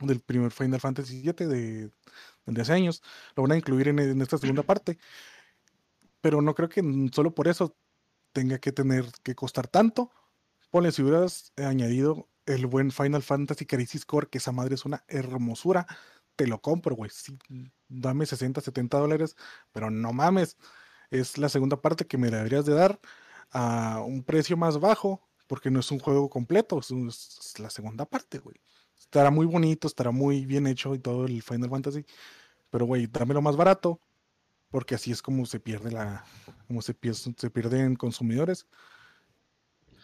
del 0.00 0.20
primer 0.20 0.50
Final 0.50 0.80
Fantasy 0.80 1.22
VII 1.22 1.46
de, 1.46 1.90
de 2.46 2.62
hace 2.62 2.72
años. 2.72 3.02
Lo 3.36 3.42
van 3.42 3.52
a 3.52 3.56
incluir 3.56 3.88
en, 3.88 4.20
esta 4.20 4.38
segunda 4.38 4.62
parte. 4.62 4.98
Pero 6.20 6.42
no 6.42 6.54
creo 6.54 6.68
que 6.68 6.82
solo 7.12 7.34
por 7.34 7.48
eso 7.48 7.76
tenga 8.32 8.58
que 8.58 8.72
tener 8.72 9.06
que 9.22 9.34
costar 9.34 9.68
tanto. 9.68 10.10
Ponle, 10.70 10.92
si 10.92 11.02
hubieras 11.02 11.52
añadido 11.56 12.28
el 12.46 12.66
buen 12.66 12.90
Final 12.90 13.22
Fantasy 13.22 13.66
Crisis 13.66 14.04
Core, 14.04 14.28
que 14.28 14.38
esa 14.38 14.52
madre 14.52 14.74
es 14.74 14.84
una 14.84 15.04
hermosura, 15.08 15.86
te 16.36 16.46
lo 16.46 16.60
compro, 16.60 16.94
güey. 16.96 17.10
Dame 17.88 18.26
60, 18.26 18.60
70 18.60 18.98
dólares, 18.98 19.36
pero 19.72 19.90
no 19.90 20.12
mames. 20.12 20.56
Es 21.10 21.38
la 21.38 21.48
segunda 21.48 21.80
parte 21.80 22.06
que 22.06 22.18
me 22.18 22.30
deberías 22.30 22.64
de 22.66 22.74
dar 22.74 23.00
a 23.50 24.00
un 24.00 24.22
precio 24.22 24.56
más 24.56 24.78
bajo, 24.78 25.20
porque 25.46 25.70
no 25.70 25.80
es 25.80 25.90
un 25.90 25.98
juego 25.98 26.30
completo, 26.30 26.78
es, 26.78 27.58
la 27.58 27.70
segunda 27.70 28.06
parte, 28.06 28.38
güey. 28.38 28.56
Estará 29.10 29.32
muy 29.32 29.44
bonito, 29.44 29.88
estará 29.88 30.12
muy 30.12 30.46
bien 30.46 30.68
hecho 30.68 30.94
y 30.94 31.00
todo 31.00 31.26
el 31.26 31.42
Final 31.42 31.68
Fantasy, 31.68 32.06
pero 32.70 32.86
güey, 32.86 33.08
dámelo 33.08 33.42
más 33.42 33.56
barato, 33.56 34.00
porque 34.70 34.94
así 34.94 35.10
es 35.10 35.20
como 35.20 35.46
se 35.46 35.58
pierde 35.58 35.90
la, 35.90 36.24
como 36.68 36.80
se, 36.80 36.94
se 37.12 37.50
pierden 37.50 37.96
consumidores, 37.96 38.68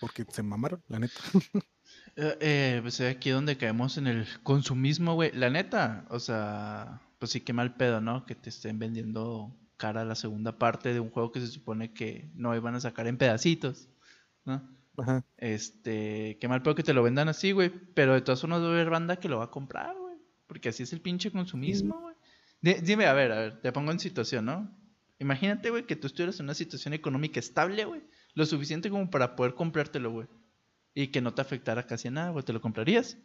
porque 0.01 0.27
se 0.29 0.43
mamaron, 0.43 0.83
la 0.89 0.99
neta. 0.99 1.21
Eh, 2.17 2.37
eh, 2.41 2.79
pues 2.83 3.01
aquí 3.01 3.31
donde 3.31 3.59
caemos 3.59 3.97
en 3.97 4.09
el 4.09 4.27
consumismo, 4.43 5.15
güey. 5.15 5.31
La 5.33 5.51
neta, 5.51 6.05
o 6.09 6.19
sea, 6.19 7.01
pues 7.21 7.31
sí 7.31 7.43
que 7.43 7.53
mal 7.53 7.77
pedo, 7.77 8.01
¿no? 8.01 8.27
Que 8.27 8.35
te 8.35 8.49
estén 8.49 8.81
vendiendo 8.81 9.55
cara 9.77 10.05
la 10.05 10.17
segunda 10.17 10.59
parte 10.59 10.93
de 10.93 10.99
un 10.99 11.11
juego 11.11 11.31
que 11.31 11.41
se 11.41 11.47
supone 11.47 11.93
que 11.93 12.29
no 12.35 12.57
iban 12.57 12.75
a 12.75 12.81
sacar 12.81 13.07
en 13.07 13.19
pedacitos, 13.19 13.89
¿no? 14.45 14.76
Ajá. 14.99 15.25
Este, 15.37 16.39
qué 16.41 16.49
mal 16.49 16.63
pedo 16.63 16.75
que 16.75 16.83
te 16.83 16.95
lo 16.95 17.03
vendan 17.03 17.29
así, 17.29 17.53
güey. 17.53 17.71
Pero 17.95 18.15
de 18.15 18.21
todas 18.21 18.41
formas 18.41 18.63
va 18.63 18.67
a 18.67 18.71
haber 18.71 18.91
banda 18.91 19.17
que 19.17 19.29
lo 19.29 19.39
va 19.39 19.45
a 19.45 19.51
comprar, 19.51 19.97
güey. 19.97 20.17
Porque 20.47 20.71
así 20.71 20.83
es 20.83 20.93
el 20.93 21.01
pinche 21.01 21.31
consumismo, 21.31 22.01
güey. 22.01 22.15
Dime, 22.83 23.07
a 23.07 23.13
ver, 23.13 23.33
a 23.33 23.39
ver, 23.41 23.61
te 23.61 23.73
pongo 23.73 23.93
en 23.93 24.01
situación, 24.01 24.47
¿no? 24.47 24.77
Imagínate, 25.19 25.71
güey, 25.71 25.87
que 25.87 25.97
tú 25.97 26.07
estuvieras 26.07 26.41
en 26.41 26.47
una 26.47 26.55
situación 26.55 26.95
económica 26.95 27.41
estable, 27.41 27.85
güey. 27.85 28.03
Lo 28.35 28.45
suficiente 28.45 28.91
como 28.91 29.09
para 29.11 29.37
poder 29.37 29.55
comprártelo, 29.55 30.11
güey 30.11 30.27
y 30.97 31.09
que 31.09 31.21
no 31.21 31.35
te 31.35 31.43
afectara 31.43 31.87
casi 31.87 32.11
nada, 32.11 32.31
güey, 32.31 32.43
¿te 32.43 32.55
lo 32.55 32.61
comprarías? 32.63 33.19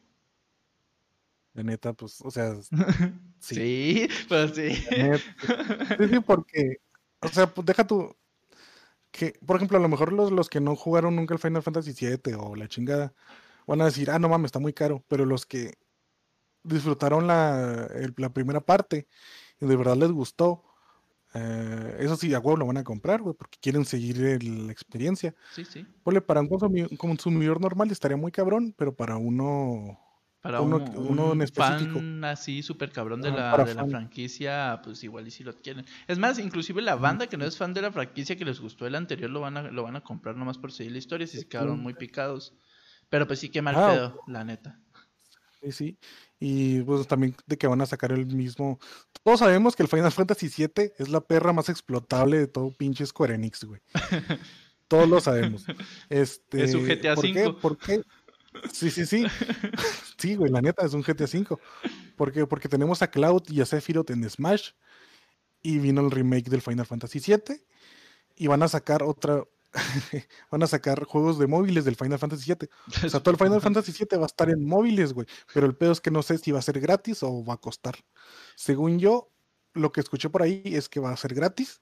De 1.54 1.64
neta, 1.64 1.94
pues, 1.94 2.20
o 2.20 2.30
sea. 2.30 2.54
sí, 3.40 3.56
sí 3.56 4.08
pues 4.28 4.52
sí. 4.54 4.74
Sí, 4.74 6.08
sí, 6.10 6.20
porque, 6.20 6.82
o 7.22 7.30
sea, 7.30 7.48
pues 7.48 7.66
deja 7.66 7.88
tu. 7.88 8.14
Que, 9.12 9.34
por 9.46 9.58
ejemplo, 9.58 9.78
a 9.78 9.82
lo 9.82 9.90
mejor 9.90 10.14
los, 10.14 10.32
los 10.32 10.50
que 10.50 10.62
no 10.62 10.76
jugaron 10.76 11.16
nunca 11.16 11.34
el 11.34 11.40
Final 11.40 11.64
Fantasy 11.64 11.94
VII 11.94 12.36
o 12.36 12.56
la 12.56 12.68
chingada 12.68 13.14
van 13.68 13.82
a 13.82 13.86
decir, 13.86 14.10
ah, 14.10 14.20
no 14.20 14.30
mames, 14.30 14.50
está 14.50 14.60
muy 14.60 14.74
caro. 14.74 15.04
Pero 15.08 15.26
los 15.26 15.46
que 15.46 15.74
disfrutaron 16.64 17.28
la, 17.28 17.90
la 18.18 18.30
primera 18.30 18.62
parte 18.62 19.08
y 19.60 19.66
de 19.66 19.76
verdad 19.76 19.98
les 19.98 20.12
gustó, 20.12 20.64
eh, 21.34 21.98
eso 22.00 22.18
sí, 22.18 22.34
a 22.34 22.40
huevo 22.40 22.58
lo 22.58 22.66
van 22.66 22.78
a 22.78 22.84
comprar, 22.84 23.22
güey, 23.22 23.36
porque 23.36 23.58
quieren 23.62 23.86
seguir 23.86 24.44
la 24.44 24.72
experiencia. 24.72 25.34
Sí, 25.54 25.64
sí. 25.66 25.86
Ponle, 26.04 26.22
para 26.22 26.42
un 26.42 26.50
consumidor, 26.98 27.62
normal 27.62 27.92
estaría 27.92 28.18
muy 28.18 28.32
cabrón, 28.32 28.74
pero 28.78 28.94
para 28.96 29.18
uno. 29.18 30.00
Para 30.42 30.60
uno, 30.62 30.78
un, 30.78 31.20
en 31.34 31.42
específico. 31.44 32.00
fan 32.00 32.24
así 32.24 32.64
súper 32.64 32.92
cabrón 32.92 33.22
de, 33.22 33.30
la, 33.30 33.64
de 33.64 33.76
la 33.76 33.86
franquicia, 33.86 34.82
pues 34.84 35.04
igual 35.04 35.28
y 35.28 35.32
si 35.32 35.44
lo 35.44 35.54
quieren. 35.56 35.86
Es 36.08 36.18
más, 36.18 36.40
inclusive 36.40 36.82
la 36.82 36.96
banda 36.96 37.28
que 37.28 37.38
no 37.38 37.46
es 37.46 37.58
fan 37.58 37.76
de 37.76 37.84
la 37.84 37.92
franquicia 37.92 38.36
que 38.36 38.44
les 38.44 38.60
gustó 38.60 38.88
el 38.88 38.96
anterior 38.96 39.30
lo 39.30 39.42
van 39.42 39.58
a, 39.58 39.62
lo 39.64 39.84
van 39.84 39.98
a 39.98 40.02
comprar 40.02 40.36
nomás 40.36 40.58
por 40.58 40.72
seguir 40.72 40.94
la 40.94 40.98
historia 40.98 41.28
si 41.28 41.38
se 41.38 41.48
quedaron 41.48 41.80
muy 41.80 41.94
picados. 41.94 42.56
Pero 43.10 43.28
pues 43.28 43.40
sí, 43.40 43.50
qué 43.50 43.62
mal 43.62 43.76
ah, 43.76 43.92
pedo, 43.92 44.20
la 44.26 44.44
neta. 44.44 44.80
Sí, 45.62 45.72
sí. 45.72 45.98
Y 46.40 46.82
pues 46.82 47.08
también 47.08 47.36
de 47.46 47.58
que 47.58 47.68
van 47.68 47.82
a 47.82 47.86
sacar 47.86 48.12
el 48.12 48.26
mismo. 48.26 48.80
Todos 49.22 49.40
sabemos 49.40 49.76
que 49.76 49.84
el 49.84 49.90
Final 49.90 50.12
Fantasy 50.12 50.50
VII 50.50 50.94
es 50.98 51.10
la 51.10 51.22
perra 51.22 51.54
más 51.54 51.70
explotable 51.70 52.40
de 52.40 52.48
todo 52.48 52.72
pinche 52.72 53.06
Square 53.06 53.36
Enix, 53.36 53.64
güey. 53.64 53.82
Todos 54.88 55.08
lo 55.08 55.22
sabemos. 55.22 55.66
Este, 56.10 56.64
es 56.66 56.74
un 56.74 56.86
GTA 56.86 57.16
¿por 57.16 57.24
Qué? 57.32 57.54
¿Por 57.62 57.78
qué? 57.78 58.02
Sí, 58.72 58.92
sí, 58.92 59.06
sí. 59.06 59.26
Sí, 60.18 60.36
güey, 60.36 60.52
la 60.52 60.62
neta 60.62 60.86
es 60.86 60.94
un 60.94 61.02
GTA 61.02 61.26
V. 61.26 61.58
¿Por 62.16 62.32
qué? 62.32 62.46
Porque 62.46 62.70
tenemos 62.70 63.02
a 63.02 63.10
Cloud 63.10 63.44
y 63.50 63.62
a 63.62 63.66
Sephiroth 63.66 64.10
en 64.12 64.30
Smash. 64.30 64.72
Y 65.64 65.80
vino 65.80 66.02
el 66.02 66.12
remake 66.12 66.50
del 66.50 66.62
Final 66.62 66.86
Fantasy 66.86 67.20
VII. 67.20 67.64
Y 68.36 68.48
van 68.48 68.64
a 68.64 68.68
sacar 68.68 69.04
otra, 69.04 69.44
van 70.52 70.64
a 70.64 70.68
sacar 70.68 71.04
juegos 71.06 71.40
de 71.40 71.48
móviles 71.48 71.86
del 71.86 71.96
Final 71.96 72.20
Fantasy 72.20 72.54
VII. 72.54 72.70
O 73.06 73.10
sea, 73.10 73.20
todo 73.22 73.32
el 73.32 73.38
Final 73.38 73.62
Fantasy 73.62 73.92
VII 73.92 74.18
va 74.18 74.24
a 74.24 74.28
estar 74.28 74.50
en 74.50 74.66
móviles, 74.66 75.14
güey. 75.14 75.28
Pero 75.54 75.66
el 75.66 75.76
pedo 75.76 75.92
es 75.92 76.02
que 76.02 76.12
no 76.12 76.22
sé 76.24 76.38
si 76.38 76.52
va 76.52 76.60
a 76.60 76.64
ser 76.64 76.80
gratis 76.80 77.24
o 77.24 77.44
va 77.44 77.56
a 77.56 77.62
costar. 77.62 77.96
Según 78.56 79.00
yo, 79.00 79.32
lo 79.74 79.92
que 79.92 80.02
escuché 80.02 80.30
por 80.30 80.42
ahí 80.42 80.62
es 80.66 80.90
que 80.90 81.00
va 81.00 81.12
a 81.12 81.18
ser 81.18 81.34
gratis. 81.34 81.82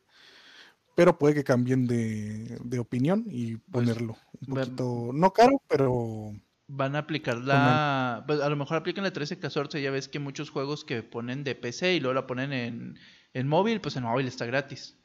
Pero 0.95 1.17
puede 1.17 1.33
que 1.33 1.43
cambien 1.43 1.88
de, 1.88 2.79
opinión 2.79 3.25
y 3.29 3.55
pues, 3.55 3.88
ponerlo 3.88 4.17
un 4.41 4.53
poquito, 4.53 5.11
no 5.13 5.31
caro, 5.31 5.61
pero 5.69 6.33
van 6.69 6.95
a 6.95 6.99
aplicar 6.99 7.38
la. 7.39 8.23
Pues, 8.25 8.39
a 8.39 8.47
lo 8.47 8.55
mejor 8.55 8.77
aplican 8.77 9.03
la 9.03 9.11
13-14. 9.11 9.81
Ya 9.81 9.91
ves 9.91 10.07
que 10.07 10.19
muchos 10.19 10.49
juegos 10.49 10.85
que 10.85 11.03
ponen 11.03 11.43
de 11.43 11.55
PC 11.55 11.95
y 11.95 11.99
luego 11.99 12.13
la 12.13 12.27
ponen 12.27 12.53
en, 12.53 12.99
en 13.33 13.47
móvil, 13.47 13.81
pues 13.81 13.97
en 13.97 14.03
móvil 14.03 14.27
está 14.27 14.45
gratis. 14.45 14.95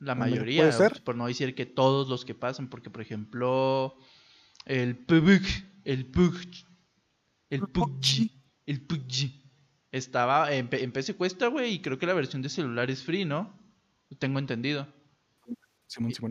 La 0.00 0.14
mayoría, 0.14 0.70
por 1.04 1.16
no 1.16 1.26
decir 1.26 1.54
que 1.54 1.64
todos 1.64 2.08
los 2.08 2.26
que 2.26 2.34
pasan, 2.34 2.68
porque 2.68 2.90
por 2.90 3.00
ejemplo, 3.00 3.96
el 4.66 4.94
PUBG, 4.94 5.42
el 5.84 6.04
PUBG, 6.04 6.66
el 7.48 7.60
PUBG, 7.60 8.30
el 8.66 8.82
PUBG, 8.82 9.44
estaba 9.90 10.52
en, 10.52 10.68
PC 10.68 11.14
cuesta, 11.14 11.46
güey, 11.46 11.74
y 11.74 11.80
creo 11.80 11.98
que 11.98 12.04
la 12.04 12.12
versión 12.12 12.42
de 12.42 12.50
celular 12.50 12.90
es 12.90 13.02
free, 13.02 13.24
¿no? 13.24 13.58
Tengo 14.18 14.38
entendido. 14.38 14.86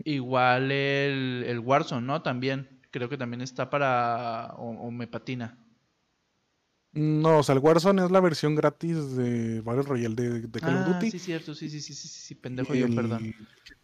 Igual 0.04 0.70
el, 0.70 1.44
el 1.44 1.58
Warzone, 1.58 2.06
¿no? 2.06 2.22
También, 2.22 2.73
creo 2.94 3.08
que 3.08 3.18
también 3.18 3.40
está 3.40 3.68
para, 3.68 4.54
o 4.56 4.88
me 4.92 5.08
patina. 5.08 5.58
No, 6.92 7.38
o 7.38 7.42
sea, 7.42 7.56
el 7.56 7.58
Warzone 7.58 8.04
es 8.04 8.10
la 8.12 8.20
versión 8.20 8.54
gratis 8.54 9.16
de 9.16 9.60
Battle 9.62 9.82
Royale 9.82 10.14
de, 10.14 10.40
de 10.42 10.60
Call 10.60 10.76
of 10.76 10.82
ah, 10.86 10.92
Duty. 10.92 11.10
Sí, 11.10 11.18
cierto, 11.18 11.52
sí, 11.52 11.68
sí, 11.68 11.80
sí, 11.80 11.92
sí, 11.92 12.06
sí, 12.06 12.36
pendejo 12.36 12.72
yo, 12.72 12.86
perdón. 12.94 13.34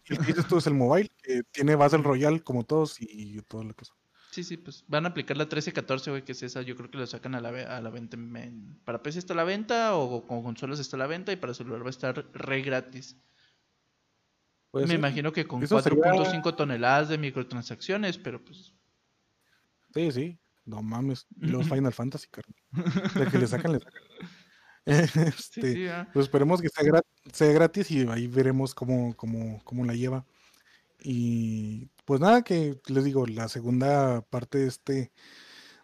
El 0.04 0.18
que 0.18 0.26
dices 0.26 0.46
tú 0.46 0.58
es 0.58 0.66
el 0.68 0.74
mobile, 0.74 1.10
que 1.20 1.42
tiene 1.50 1.74
Battle 1.74 2.02
Royale 2.02 2.40
como 2.40 2.62
todos 2.62 2.98
y 3.00 3.42
toda 3.42 3.64
la 3.64 3.72
cosa. 3.72 3.94
Sí, 4.30 4.44
sí, 4.44 4.56
pues 4.56 4.84
van 4.86 5.06
a 5.06 5.08
aplicar 5.08 5.36
la 5.36 5.48
13-14, 5.48 6.10
güey, 6.10 6.24
que 6.24 6.32
es 6.32 6.42
esa. 6.44 6.62
Yo 6.62 6.76
creo 6.76 6.88
que 6.88 6.98
lo 6.98 7.06
sacan 7.08 7.34
a 7.34 7.40
la, 7.40 7.48
a 7.48 7.80
la 7.80 7.90
venta. 7.90 8.16
para 8.84 9.02
PC 9.02 9.18
está 9.18 9.32
a 9.32 9.36
la 9.36 9.42
venta, 9.42 9.96
o 9.96 10.24
con 10.24 10.44
consolas 10.44 10.78
está 10.78 10.96
a 10.96 11.00
la 11.00 11.08
venta, 11.08 11.32
y 11.32 11.36
para 11.36 11.52
celular 11.52 11.82
va 11.82 11.88
a 11.88 11.90
estar 11.90 12.30
re 12.32 12.62
gratis. 12.62 13.16
Me 14.72 14.94
imagino 14.94 15.32
que 15.32 15.46
con 15.46 15.60
4.5 15.60 16.54
toneladas 16.54 17.08
de 17.08 17.18
microtransacciones, 17.18 18.18
pero 18.18 18.44
pues. 18.44 18.72
Sí, 19.94 20.12
sí. 20.12 20.38
No 20.64 20.82
mames. 20.82 21.26
los 21.36 21.68
Final 21.68 21.92
Fantasy, 21.92 22.28
carnal. 22.28 23.12
De 23.14 23.26
que 23.30 23.38
le 23.38 23.46
sacan, 23.46 23.72
le 23.72 23.78
sacan. 23.80 24.02
Este, 24.86 25.92
pues 26.12 26.24
esperemos 26.24 26.60
que 26.62 26.68
sea, 27.32 27.52
gratis 27.52 27.90
y 27.90 28.08
ahí 28.08 28.26
veremos 28.26 28.74
cómo, 28.74 29.14
cómo, 29.14 29.62
cómo 29.62 29.84
la 29.84 29.94
lleva. 29.94 30.24
Y 31.02 31.90
pues 32.06 32.20
nada, 32.20 32.42
que 32.42 32.80
les 32.86 33.04
digo, 33.04 33.26
la 33.26 33.48
segunda 33.48 34.22
parte 34.22 34.58
de 34.58 34.66
este, 34.66 35.12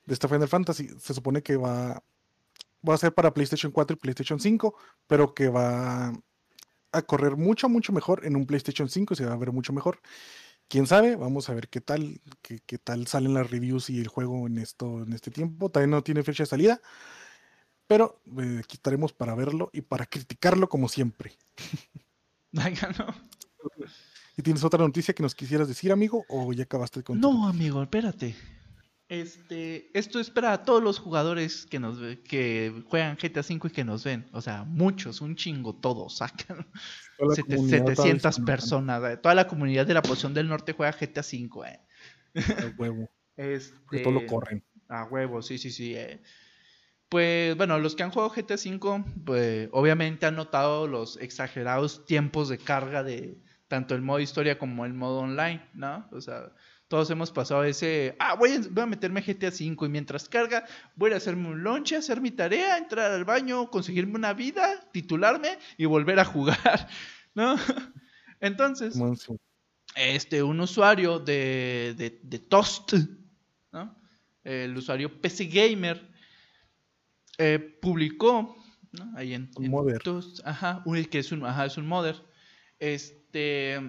de 0.06 0.14
esta 0.14 0.28
Final 0.28 0.48
Fantasy 0.48 0.88
se 0.98 1.14
supone 1.14 1.42
que 1.42 1.56
va, 1.56 2.02
va 2.88 2.94
a 2.94 2.98
ser 2.98 3.14
para 3.14 3.34
PlayStation 3.34 3.70
4 3.70 3.96
y 3.96 4.00
PlayStation 4.00 4.40
5, 4.40 4.74
pero 5.06 5.34
que 5.34 5.48
va 5.48 6.12
a 6.92 7.02
correr 7.02 7.36
mucho, 7.36 7.68
mucho 7.68 7.92
mejor 7.92 8.24
en 8.24 8.34
un 8.34 8.46
PlayStation 8.46 8.88
5 8.88 9.14
y 9.14 9.16
se 9.16 9.26
va 9.26 9.34
a 9.34 9.38
ver 9.38 9.52
mucho 9.52 9.72
mejor 9.72 10.00
quién 10.68 10.86
sabe, 10.86 11.16
vamos 11.16 11.48
a 11.48 11.54
ver 11.54 11.68
qué 11.68 11.80
tal, 11.80 12.20
qué, 12.42 12.78
tal 12.78 13.06
salen 13.06 13.34
las 13.34 13.50
reviews 13.50 13.90
y 13.90 14.00
el 14.00 14.08
juego 14.08 14.46
en 14.46 14.58
esto, 14.58 15.02
en 15.02 15.12
este 15.12 15.30
tiempo. 15.30 15.70
También 15.70 15.90
no 15.90 16.02
tiene 16.02 16.22
fecha 16.22 16.42
de 16.44 16.48
salida, 16.48 16.80
pero 17.86 18.20
eh, 18.38 18.60
aquí 18.62 18.76
estaremos 18.76 19.12
para 19.12 19.34
verlo 19.34 19.70
y 19.72 19.82
para 19.82 20.06
criticarlo 20.06 20.68
como 20.68 20.88
siempre. 20.88 21.32
¿Y 24.38 24.42
tienes 24.42 24.64
otra 24.64 24.80
noticia 24.80 25.14
que 25.14 25.22
nos 25.22 25.34
quisieras 25.34 25.68
decir, 25.68 25.92
amigo? 25.92 26.24
¿O 26.28 26.52
ya 26.52 26.64
acabaste 26.64 27.02
con 27.02 27.20
No, 27.20 27.48
amigo, 27.48 27.82
espérate. 27.82 28.34
Este, 29.08 29.96
esto 29.96 30.18
es 30.18 30.30
para 30.30 30.64
todos 30.64 30.82
los 30.82 30.98
jugadores 30.98 31.64
que 31.66 31.78
nos 31.78 31.98
que 32.28 32.82
juegan 32.88 33.16
GTA 33.16 33.40
V 33.40 33.68
y 33.68 33.70
que 33.70 33.84
nos 33.84 34.02
ven. 34.02 34.28
O 34.32 34.40
sea, 34.40 34.64
muchos, 34.64 35.20
un 35.20 35.36
chingo, 35.36 35.76
todos 35.76 36.16
sacan. 36.16 36.66
700 37.34 38.40
personas. 38.40 39.02
Eh, 39.12 39.16
toda 39.16 39.34
la 39.34 39.46
comunidad 39.46 39.86
de 39.86 39.94
la 39.94 40.02
posición 40.02 40.34
del 40.34 40.48
norte 40.48 40.72
juega 40.72 40.92
GTA 40.92 41.20
V, 41.20 41.68
eh. 41.68 41.80
A 42.34 42.74
huevo. 42.78 43.08
Este, 43.36 43.98
todo 43.98 44.14
lo 44.14 44.24
corren. 44.24 44.64
A 44.88 45.04
huevo, 45.04 45.42
sí, 45.42 45.58
sí, 45.58 45.70
sí. 45.70 45.94
Eh. 45.94 46.22
Pues 47.10 47.54
bueno, 47.54 47.78
los 47.78 47.94
que 47.94 48.02
han 48.02 48.10
jugado 48.10 48.32
GTA 48.34 48.54
V, 48.54 49.04
pues 49.26 49.68
obviamente 49.72 50.24
han 50.24 50.36
notado 50.36 50.86
los 50.86 51.18
exagerados 51.18 52.06
tiempos 52.06 52.48
de 52.48 52.56
carga 52.56 53.02
de 53.02 53.38
tanto 53.68 53.94
el 53.94 54.00
modo 54.00 54.20
historia 54.20 54.58
como 54.58 54.86
el 54.86 54.94
modo 54.94 55.18
online, 55.18 55.68
¿no? 55.74 56.08
O 56.12 56.20
sea, 56.22 56.50
todos 56.88 57.10
hemos 57.10 57.32
pasado 57.32 57.64
ese, 57.64 58.14
ah, 58.18 58.34
voy 58.34 58.52
a, 58.52 58.60
voy 58.70 58.82
a 58.84 58.86
meterme 58.86 59.20
a 59.20 59.22
GTA 59.22 59.48
V 59.48 59.86
y 59.86 59.88
mientras 59.88 60.28
carga 60.28 60.64
voy 60.94 61.12
a 61.12 61.16
hacerme 61.16 61.48
un 61.48 61.62
lonche, 61.62 61.96
hacer 61.96 62.20
mi 62.20 62.30
tarea, 62.30 62.78
entrar 62.78 63.10
al 63.10 63.24
baño, 63.24 63.70
conseguirme 63.70 64.14
una 64.14 64.32
vida, 64.32 64.88
titularme 64.92 65.58
y 65.76 65.84
volver 65.86 66.20
a 66.20 66.24
jugar, 66.24 66.88
¿no? 67.34 67.56
Entonces, 68.40 68.96
este, 69.96 70.42
un 70.42 70.60
usuario 70.60 71.18
de, 71.18 71.94
de, 72.22 72.38
Toast, 72.38 72.92
¿no? 73.72 73.96
el 74.44 74.76
usuario 74.76 75.20
PC 75.20 75.46
Gamer, 75.46 76.08
eh, 77.38 77.58
publicó 77.80 78.56
ahí 79.16 79.34
en, 79.34 79.50
un 79.56 79.70
modder. 79.70 80.00
ajá, 80.44 80.84
que 81.10 81.18
es 81.18 81.32
un, 81.32 81.44
ajá, 81.44 81.66
es 81.66 81.76
un 81.76 81.86
modder, 81.86 82.22
este, 82.78 83.80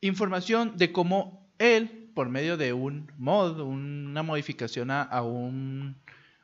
información 0.00 0.76
de 0.76 0.92
cómo 0.92 1.52
él, 1.58 2.10
por 2.14 2.28
medio 2.28 2.56
de 2.56 2.72
un 2.72 3.12
mod, 3.18 3.60
una 3.60 4.22
modificación 4.22 4.90
a, 4.90 5.22
un, 5.22 5.96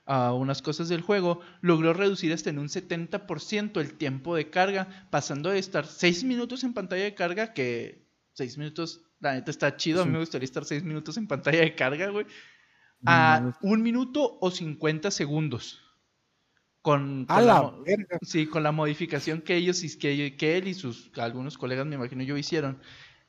a 0.07 0.33
unas 0.33 0.63
cosas 0.63 0.89
del 0.89 1.01
juego, 1.01 1.41
logró 1.61 1.93
reducir 1.93 2.33
hasta 2.33 2.51
en 2.51 2.59
un 2.59 2.69
70% 2.69 3.81
el 3.81 3.95
tiempo 3.95 4.35
de 4.37 4.51
carga, 4.51 5.07
pasando 5.11 5.51
de 5.51 5.59
estar 5.59 5.87
6 5.87 6.25
minutos 6.25 6.65
en 6.65 6.75
pantalla 6.75 7.05
de 7.05 7.15
carga, 7.15 7.53
que 7.53 8.07
6 8.35 8.59
minutos, 8.59 9.03
la 9.21 9.35
neta 9.35 9.51
está 9.51 9.77
chido, 9.77 10.03
a 10.03 10.05
mí 10.05 10.13
me 10.13 10.19
gustaría 10.19 10.45
estar 10.45 10.65
6 10.65 10.83
minutos 10.83 11.17
en 11.17 11.27
pantalla 11.27 11.61
de 11.61 11.75
carga, 11.75 12.11
güey, 12.11 12.27
a 13.07 13.53
un 13.61 13.83
minuto 13.83 14.39
o 14.41 14.51
50 14.51 15.11
segundos. 15.11 15.81
Con, 16.83 17.25
la, 17.27 17.73
Sí, 18.21 18.47
con 18.47 18.63
la 18.63 18.71
modificación 18.71 19.41
que 19.41 19.57
ellos 19.57 19.83
que, 19.99 20.37
que 20.37 20.59
él 20.59 20.69
y 20.69 20.75
sus 20.75 21.11
algunos 21.17 21.57
colegas, 21.57 21.87
me 21.87 21.95
imagino 21.95 22.23
yo, 22.25 22.37
hicieron. 22.37 22.79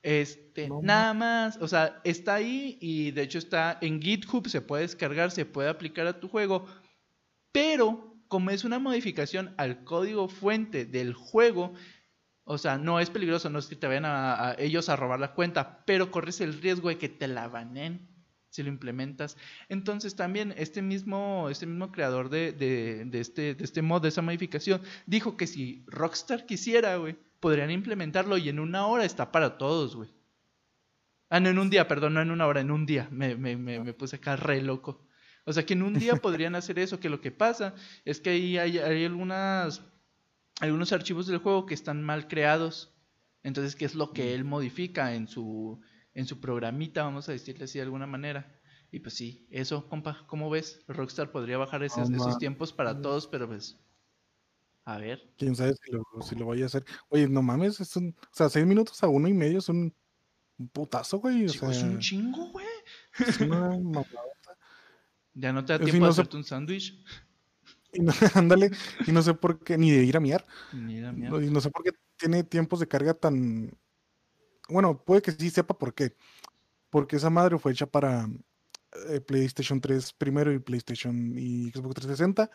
Este, 0.08 0.70
nada 0.84 1.16
más, 1.16 1.58
o 1.58 1.68
sea, 1.68 2.00
está 2.04 2.36
ahí 2.36 2.78
y 2.80 3.10
de 3.10 3.24
hecho 3.24 3.40
está 3.40 3.80
en 3.82 4.00
GitHub, 4.00 4.48
se 4.48 4.62
puede 4.62 4.84
descargar, 4.84 5.32
se 5.32 5.48
puede 5.48 5.68
aplicar 5.68 6.06
a 6.06 6.20
tu 6.20 6.28
juego, 6.28 6.68
pero 7.52 8.16
como 8.28 8.52
es 8.52 8.64
una 8.66 8.78
modificación 8.78 9.56
al 9.58 9.84
código 9.84 10.28
fuente 10.28 10.86
del 10.86 11.16
juego, 11.16 11.74
o 12.44 12.60
sea, 12.60 12.78
no 12.78 13.00
es 13.00 13.10
peligroso, 13.10 13.50
no 13.50 13.58
es 13.58 13.66
que 13.66 13.76
te 13.76 13.88
vayan 13.88 14.06
a, 14.06 14.50
a 14.50 14.56
ellos 14.60 14.90
a 14.90 14.96
robar 14.96 15.20
la 15.20 15.34
cuenta, 15.34 15.84
pero 15.86 16.12
corres 16.12 16.40
el 16.40 16.62
riesgo 16.62 16.90
de 16.90 17.00
que 17.00 17.10
te 17.10 17.28
la 17.28 17.48
banen 17.48 18.15
si 18.56 18.64
lo 18.64 18.70
implementas. 18.70 19.38
Entonces 19.68 20.16
también 20.16 20.54
este 20.58 20.82
mismo, 20.82 21.50
este 21.50 21.66
mismo 21.66 21.92
creador 21.92 22.30
de, 22.30 22.54
de, 22.54 23.20
este, 23.20 23.54
de 23.54 23.64
este 23.64 23.82
mod, 23.82 24.02
de 24.02 24.08
esa 24.08 24.22
modificación, 24.22 24.82
dijo 25.06 25.36
que 25.36 25.46
si 25.46 25.84
Rockstar 25.88 26.46
quisiera, 26.46 26.96
güey, 26.96 27.18
podrían 27.42 27.70
implementarlo 27.70 28.38
y 28.38 28.48
en 28.48 28.60
una 28.60 28.88
hora 28.88 29.04
está 29.04 29.32
para 29.32 29.58
todos, 29.58 29.96
güey. 29.96 30.10
Ah, 31.30 31.40
no, 31.42 31.50
en 31.50 31.60
un 31.60 31.70
día, 31.70 31.88
perdón, 31.88 32.14
no 32.14 32.22
en 32.22 32.32
una 32.32 32.48
hora, 32.48 32.62
en 32.62 32.72
un 32.72 32.86
día. 32.86 33.10
Me, 33.12 33.36
me, 33.36 33.58
me, 33.58 33.80
me 33.80 33.94
puse 33.94 34.16
acá 34.16 34.38
re 34.38 34.62
loco. 34.62 35.06
O 35.44 35.52
sea 35.52 35.66
que 35.66 35.74
en 35.74 35.84
un 35.84 35.94
día 35.94 36.16
podrían 36.22 36.56
hacer 36.56 36.80
eso, 36.80 37.00
que 37.00 37.10
lo 37.10 37.20
que 37.20 37.32
pasa 37.32 37.76
es 38.06 38.22
que 38.22 38.30
ahí 38.30 38.58
hay, 38.58 38.78
hay 38.78 39.04
algunas, 39.04 39.82
algunos 40.62 40.94
archivos 40.94 41.28
del 41.28 41.40
juego 41.40 41.66
que 41.66 41.74
están 41.74 42.04
mal 42.04 42.30
creados. 42.30 42.94
Entonces, 43.44 43.76
¿qué 43.76 43.84
es 43.84 43.96
lo 43.96 44.14
que 44.14 44.34
él 44.34 44.46
modifica 44.46 45.14
en 45.14 45.28
su, 45.28 45.82
en 46.16 46.26
su 46.26 46.40
programita, 46.40 47.04
vamos 47.04 47.30
a 47.30 47.34
decirle 47.34 47.66
así 47.66 47.78
de 47.78 47.84
alguna 47.84 48.08
manera. 48.08 48.60
Y 48.92 49.00
pues 49.02 49.14
sí, 49.14 49.46
eso, 49.52 49.88
compa, 49.90 50.26
¿cómo 50.28 50.50
ves? 50.50 50.84
Rockstar 50.88 51.32
podría 51.32 51.58
bajar 51.58 51.84
esos, 51.84 52.10
tiempos 52.40 52.74
para 52.74 53.00
todos, 53.00 53.28
pero 53.28 53.48
pues. 53.48 53.78
A 54.86 54.98
ver. 54.98 55.34
Quién 55.38 55.56
sabe 55.56 55.74
si 55.74 55.92
lo, 55.92 56.04
si 56.22 56.36
lo 56.36 56.46
vaya 56.46 56.64
a 56.64 56.68
hacer. 56.68 56.86
Oye, 57.10 57.28
no 57.28 57.42
mames, 57.42 57.80
es 57.82 57.96
un, 57.98 58.16
o 58.18 58.36
sea, 58.36 58.50
seis 58.50 58.66
minutos 58.66 59.04
a 59.04 59.08
uno 59.08 59.28
y 59.28 59.34
medio 59.34 59.60
es 59.60 59.68
un, 59.68 59.94
putazo, 60.72 61.20
güey. 61.20 61.46
O 61.46 61.50
sea, 61.50 61.72
es 61.72 61.84
un 61.84 62.00
chingo, 62.00 62.52
güey. 62.52 62.66
Es 63.20 63.42
una 63.42 63.78
Ya 65.34 65.52
no 65.52 65.66
te 65.66 65.74
da 65.74 65.80
tiempo 65.80 66.06
de 66.06 66.12
hacerte 66.12 66.38
un 66.38 66.44
sándwich. 66.46 66.98
ándale, 68.36 68.72
y 69.08 69.12
no 69.12 69.22
sé 69.22 69.34
por 69.34 69.64
qué, 69.64 69.78
ni 69.78 69.92
de 69.92 70.04
ir 70.04 70.16
a 70.16 70.20
miar. 70.20 70.46
Ni 70.72 71.00
de 71.00 71.08
a 71.08 71.12
miar. 71.12 71.44
y 71.44 71.50
no 71.50 71.60
sé 71.60 71.70
por 71.70 71.84
qué 71.84 71.92
tiene 72.18 72.44
tiempos 72.44 72.80
de 72.80 72.88
carga 72.88 73.14
tan, 73.14 73.72
bueno, 74.70 74.98
puede 75.04 75.22
que 75.22 75.32
sí 75.32 75.50
sepa 75.50 75.78
por 75.78 75.94
qué. 75.94 76.16
Porque 76.90 77.18
esa 77.18 77.30
madre 77.30 77.58
fue 77.60 77.72
hecha 77.72 77.86
para 77.86 78.30
eh, 79.10 79.20
PlayStation 79.22 79.82
3 79.82 80.14
primero 80.14 80.54
y 80.54 80.60
PlayStation 80.60 81.38
y 81.38 81.70
Xbox 81.72 81.96
360. 81.96 82.50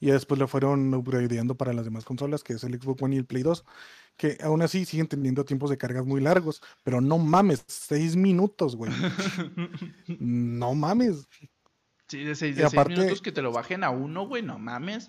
Y 0.00 0.10
después 0.10 0.38
la 0.38 0.46
fueron 0.46 0.92
upgradeando 0.92 1.56
para 1.56 1.72
las 1.72 1.84
demás 1.84 2.04
consolas, 2.04 2.42
que 2.42 2.54
es 2.54 2.64
el 2.64 2.78
Xbox 2.78 3.02
One 3.02 3.16
y 3.16 3.18
el 3.18 3.26
Play 3.26 3.42
2. 3.42 3.64
Que 4.16 4.38
aún 4.42 4.62
así 4.62 4.84
siguen 4.84 5.06
teniendo 5.06 5.44
tiempos 5.44 5.70
de 5.70 5.78
cargas 5.78 6.04
muy 6.04 6.20
largos. 6.20 6.60
Pero 6.82 7.00
no 7.00 7.18
mames, 7.18 7.64
seis 7.66 8.16
minutos, 8.16 8.76
güey. 8.76 8.92
no 10.18 10.74
mames. 10.74 11.28
Sí, 12.08 12.22
de 12.22 12.34
seis, 12.34 12.56
minutos 12.86 13.22
que 13.22 13.32
te 13.32 13.40
lo 13.40 13.50
bajen 13.50 13.82
a 13.82 13.90
uno, 13.90 14.26
güey, 14.26 14.42
no 14.42 14.58
mames. 14.58 15.08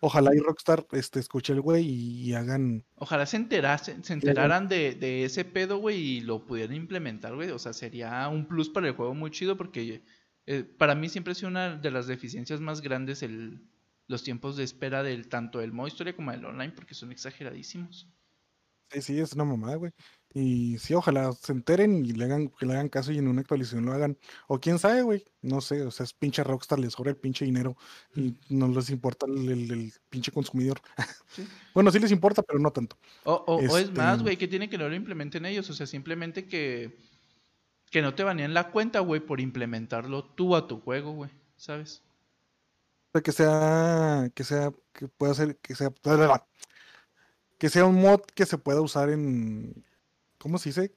Ojalá 0.00 0.34
y 0.34 0.38
Rockstar 0.38 0.86
este, 0.92 1.20
escuche 1.20 1.52
el 1.52 1.60
güey 1.60 1.84
y, 1.86 2.34
hagan. 2.34 2.84
Ojalá 2.96 3.26
se, 3.26 3.46
se 3.48 4.12
enteraran 4.12 4.68
de, 4.68 5.24
ese 5.24 5.44
pedo, 5.44 5.78
güey, 5.78 6.00
y 6.00 6.20
lo 6.20 6.46
pudieran 6.46 6.76
implementar, 6.76 7.34
güey. 7.34 7.50
O 7.50 7.58
sea, 7.58 7.72
sería 7.72 8.28
un 8.28 8.46
plus 8.46 8.68
para 8.68 8.88
el 8.88 8.94
juego 8.94 9.14
muy 9.14 9.30
chido 9.30 9.56
porque 9.56 10.04
eh, 10.46 10.64
para 10.64 10.94
mí 10.94 11.08
siempre 11.08 11.32
ha 11.32 11.34
sido 11.34 11.48
una 11.48 11.76
de 11.76 11.90
las 11.90 12.06
deficiencias 12.06 12.60
más 12.60 12.80
grandes 12.80 13.22
el, 13.22 13.66
los 14.06 14.22
tiempos 14.22 14.56
de 14.56 14.64
espera 14.64 15.02
del 15.02 15.28
tanto 15.28 15.58
del 15.58 15.72
modo 15.72 15.88
historia 15.88 16.16
como 16.16 16.32
del 16.32 16.44
online 16.44 16.72
porque 16.72 16.94
son 16.94 17.12
exageradísimos. 17.12 18.08
Sí, 18.90 19.02
sí, 19.02 19.18
es 19.18 19.32
una 19.32 19.44
mamada, 19.44 19.76
güey. 19.76 19.92
Y 20.36 20.78
sí, 20.78 20.94
ojalá 20.94 21.32
se 21.32 21.52
enteren 21.52 22.04
y 22.04 22.12
le 22.12 22.24
hagan, 22.24 22.48
que 22.48 22.66
le 22.66 22.72
hagan 22.72 22.88
caso 22.88 23.12
y 23.12 23.18
en 23.18 23.28
una 23.28 23.42
actualización 23.42 23.86
lo 23.86 23.92
hagan. 23.92 24.18
O 24.48 24.58
quién 24.58 24.80
sabe, 24.80 25.02
güey. 25.02 25.24
No 25.42 25.60
sé, 25.60 25.82
o 25.82 25.92
sea, 25.92 26.02
es 26.02 26.12
pinche 26.12 26.42
Rockstar, 26.42 26.80
les 26.80 26.94
sobra 26.94 27.10
el 27.10 27.16
pinche 27.16 27.44
dinero 27.44 27.76
y 28.16 28.34
no 28.48 28.66
les 28.66 28.90
importa 28.90 29.26
el, 29.26 29.92
pinche 30.10 30.32
consumidor. 30.32 30.80
bueno, 31.72 31.92
sí 31.92 32.00
les 32.00 32.10
importa, 32.10 32.42
pero 32.42 32.58
no 32.58 32.72
tanto. 32.72 32.98
O, 33.22 33.60
es 33.60 33.92
más, 33.92 34.14
este 34.14 34.22
güey, 34.24 34.36
que 34.36 34.48
tiene 34.48 34.68
que 34.68 34.76
no 34.76 34.88
lo 34.88 34.96
implementen 34.96 35.46
ellos. 35.46 35.70
O 35.70 35.72
sea, 35.72 35.86
simplemente 35.86 36.46
que, 36.48 36.98
que 37.92 38.02
no 38.02 38.16
te 38.16 38.24
banean 38.24 38.54
la 38.54 38.72
cuenta, 38.72 38.98
güey, 38.98 39.20
por 39.20 39.40
implementarlo 39.40 40.24
tú 40.24 40.56
a 40.56 40.66
tu 40.66 40.80
juego, 40.80 41.12
güey. 41.12 41.30
¿Sabes? 41.56 42.02
O 43.10 43.12
sea, 43.12 43.22
que 43.22 43.30
sea, 43.30 44.30
que 44.34 44.42
sea, 44.42 44.72
que 44.92 45.06
pueda 45.06 45.32
ser, 45.34 45.56
que 45.58 45.76
sea, 45.76 45.92
que 47.56 47.68
sea 47.68 47.84
un 47.84 48.02
mod 48.02 48.22
que 48.34 48.46
se 48.46 48.58
pueda 48.58 48.80
usar 48.80 49.10
en 49.10 49.84
¿cómo 50.44 50.58
se 50.58 50.68
dice? 50.68 50.94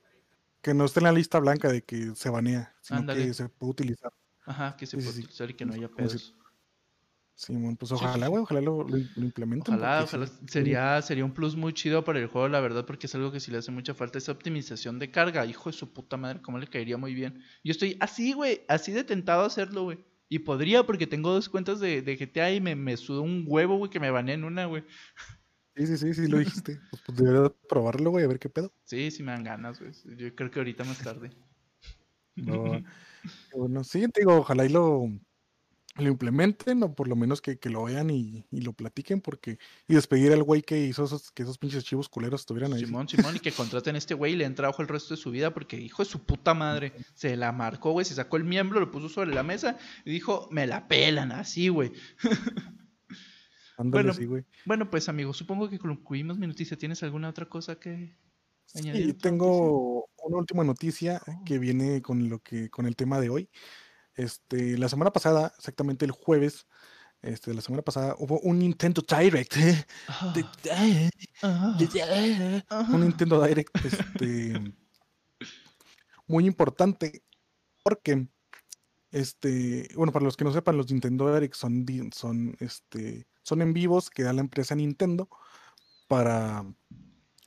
Que 0.61 0.73
no 0.73 0.83
esté 0.83 0.99
en 0.99 1.05
la 1.05 1.13
lista 1.13 1.39
blanca 1.39 1.71
de 1.71 1.81
que 1.81 2.13
se 2.15 2.29
banea, 2.29 2.75
sino 2.81 3.05
que 3.13 3.33
se 3.33 3.47
puede 3.47 3.71
utilizar. 3.71 4.11
Ajá, 4.45 4.75
que 4.75 4.85
se 4.85 4.97
puede 4.97 5.09
utilizar 5.09 5.49
y 5.49 5.53
que 5.53 5.65
no 5.65 5.73
haya 5.73 5.87
pedos. 5.87 6.35
Sí, 7.33 7.53
bueno, 7.53 7.77
pues 7.79 7.93
ojalá, 7.93 8.27
güey, 8.27 8.43
ojalá 8.43 8.59
lo, 8.59 8.83
lo, 8.83 8.97
implementen. 8.97 9.75
Ojalá, 9.75 10.03
ojalá. 10.03 10.27
Sería, 10.47 11.01
sería 11.01 11.23
un 11.23 11.31
plus 11.31 11.55
muy 11.55 11.71
chido 11.71 12.03
para 12.03 12.19
el 12.19 12.27
juego, 12.27 12.49
la 12.49 12.59
verdad, 12.59 12.85
porque 12.85 13.07
es 13.07 13.15
algo 13.15 13.31
que 13.31 13.39
sí 13.39 13.49
le 13.51 13.59
hace 13.59 13.71
mucha 13.71 13.93
falta, 13.93 14.17
esa 14.17 14.33
optimización 14.33 14.99
de 14.99 15.11
carga. 15.11 15.45
Hijo 15.45 15.69
de 15.69 15.77
su 15.77 15.93
puta 15.93 16.17
madre, 16.17 16.41
cómo 16.41 16.57
le 16.57 16.67
caería 16.67 16.97
muy 16.97 17.13
bien. 17.13 17.41
Yo 17.63 17.71
estoy 17.71 17.95
así, 18.01 18.33
güey, 18.33 18.65
así 18.67 18.91
de 18.91 19.05
tentado 19.05 19.43
a 19.43 19.47
hacerlo, 19.47 19.83
güey. 19.83 19.99
Y 20.27 20.39
podría, 20.39 20.85
porque 20.85 21.07
tengo 21.07 21.31
dos 21.31 21.47
cuentas 21.47 21.79
de, 21.79 22.01
de 22.01 22.17
GTA 22.17 22.51
y 22.51 22.59
me, 22.59 22.75
me 22.75 22.97
sudo 22.97 23.21
un 23.21 23.45
huevo, 23.47 23.77
güey, 23.77 23.89
que 23.89 24.01
me 24.01 24.11
baneen 24.11 24.43
una, 24.43 24.65
güey. 24.65 24.83
Sí, 25.77 25.85
sí, 25.85 25.97
sí, 25.97 26.13
sí, 26.13 26.27
lo 26.27 26.39
dijiste. 26.39 26.79
Pues, 26.89 27.01
pues 27.05 27.17
debería 27.17 27.53
probarlo, 27.69 28.09
güey, 28.09 28.25
a 28.25 28.27
ver 28.27 28.39
qué 28.39 28.49
pedo. 28.49 28.73
Sí, 28.83 29.11
sí 29.11 29.21
me 29.21 29.31
dan 29.31 29.43
ganas, 29.43 29.79
güey. 29.79 29.91
Yo 30.17 30.33
creo 30.35 30.49
que 30.49 30.59
ahorita 30.59 30.83
más 30.83 30.99
tarde. 30.99 31.31
No. 32.35 32.81
bueno, 33.55 33.83
sí, 33.83 34.07
te 34.07 34.21
digo, 34.21 34.37
ojalá 34.37 34.65
y 34.65 34.69
lo, 34.69 35.07
lo 35.97 36.07
implementen, 36.07 36.81
o 36.81 36.95
por 36.95 37.07
lo 37.07 37.15
menos 37.15 37.41
que, 37.41 37.59
que 37.59 37.69
lo 37.69 37.83
vean 37.83 38.09
y, 38.09 38.43
y, 38.49 38.61
lo 38.61 38.73
platiquen, 38.73 39.21
porque. 39.21 39.59
Y 39.87 39.93
despedir 39.93 40.31
al 40.31 40.41
güey 40.41 40.63
que 40.63 40.79
hizo 40.79 41.03
esos, 41.03 41.31
que 41.31 41.43
esos 41.43 41.59
pinches 41.59 41.83
chivos 41.83 42.09
culeros 42.09 42.41
estuvieran 42.41 42.73
ahí. 42.73 42.85
Simón, 42.85 43.07
Simón, 43.07 43.35
y 43.35 43.39
que 43.39 43.51
contraten 43.51 43.93
a 43.93 43.97
este 43.99 44.15
güey 44.15 44.33
y 44.33 44.35
le 44.35 44.45
den 44.45 44.55
trabajo 44.55 44.81
el 44.81 44.87
resto 44.87 45.13
de 45.13 45.21
su 45.21 45.29
vida, 45.29 45.53
porque 45.53 45.79
hijo 45.79 46.03
de 46.03 46.09
su 46.09 46.23
puta 46.23 46.55
madre. 46.55 46.93
Se 47.13 47.35
la 47.35 47.51
marcó, 47.51 47.91
güey, 47.91 48.05
se 48.05 48.15
sacó 48.15 48.37
el 48.37 48.45
miembro, 48.45 48.79
lo 48.79 48.91
puso 48.91 49.09
sobre 49.09 49.33
la 49.33 49.43
mesa 49.43 49.77
y 50.05 50.11
dijo, 50.11 50.47
me 50.51 50.65
la 50.65 50.87
pelan, 50.87 51.31
así, 51.31 51.67
güey. 51.67 51.91
bueno, 53.77 54.13
bueno, 54.65 54.89
pues 54.89 55.07
amigos, 55.09 55.37
supongo 55.37 55.69
que 55.69 55.79
concluimos 55.79 56.37
mi 56.37 56.47
noticia. 56.47 56.77
¿Tienes 56.77 57.03
alguna 57.03 57.29
otra 57.29 57.47
cosa 57.47 57.79
que 57.79 58.17
añadir? 58.73 59.05
Sí, 59.05 59.13
tengo 59.13 60.09
una 60.23 60.37
última 60.37 60.63
noticia 60.63 61.21
oh. 61.27 61.43
que 61.45 61.59
viene 61.59 62.01
con 62.01 62.29
lo 62.29 62.39
que 62.39 62.69
con 62.69 62.85
el 62.85 62.95
tema 62.95 63.19
de 63.19 63.29
hoy. 63.29 63.49
Este, 64.15 64.77
la 64.77 64.89
semana 64.89 65.11
pasada, 65.11 65.53
exactamente 65.57 66.05
el 66.05 66.11
jueves, 66.11 66.65
este, 67.21 67.53
la 67.53 67.61
semana 67.61 67.81
pasada 67.83 68.15
hubo 68.19 68.39
un 68.41 68.59
Nintendo 68.59 69.03
Direct. 69.07 69.55
Un 72.91 73.01
Nintendo 73.01 73.43
Direct 73.43 73.85
este, 73.85 74.73
muy 76.27 76.45
importante 76.45 77.23
porque 77.83 78.27
este, 79.11 79.89
bueno, 79.95 80.11
para 80.11 80.25
los 80.25 80.35
que 80.35 80.43
no 80.43 80.51
sepan, 80.51 80.77
los 80.77 80.91
Nintendo 80.91 81.33
Direct 81.33 81.55
son, 81.55 81.85
son 82.13 82.57
este, 82.59 83.27
son 83.41 83.61
en 83.61 83.73
vivos 83.73 84.09
que 84.09 84.23
da 84.23 84.33
la 84.33 84.41
empresa 84.41 84.75
Nintendo 84.75 85.29
para 86.07 86.65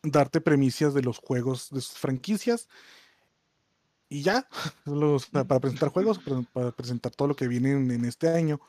darte 0.02 0.40
premisas 0.40 0.94
de 0.94 1.02
los 1.02 1.18
juegos 1.18 1.68
de 1.70 1.80
sus 1.80 1.98
franquicias. 1.98 2.68
Y 4.08 4.22
ya, 4.22 4.48
para 5.32 5.60
presentar 5.60 5.90
juegos, 5.90 6.18
para, 6.52 6.72
presentar 6.72 7.12
todo 7.12 7.28
lo 7.28 7.36
que 7.36 7.48
viene 7.48 7.72
en, 7.72 8.04
este 8.04 8.28
año. 8.28 8.60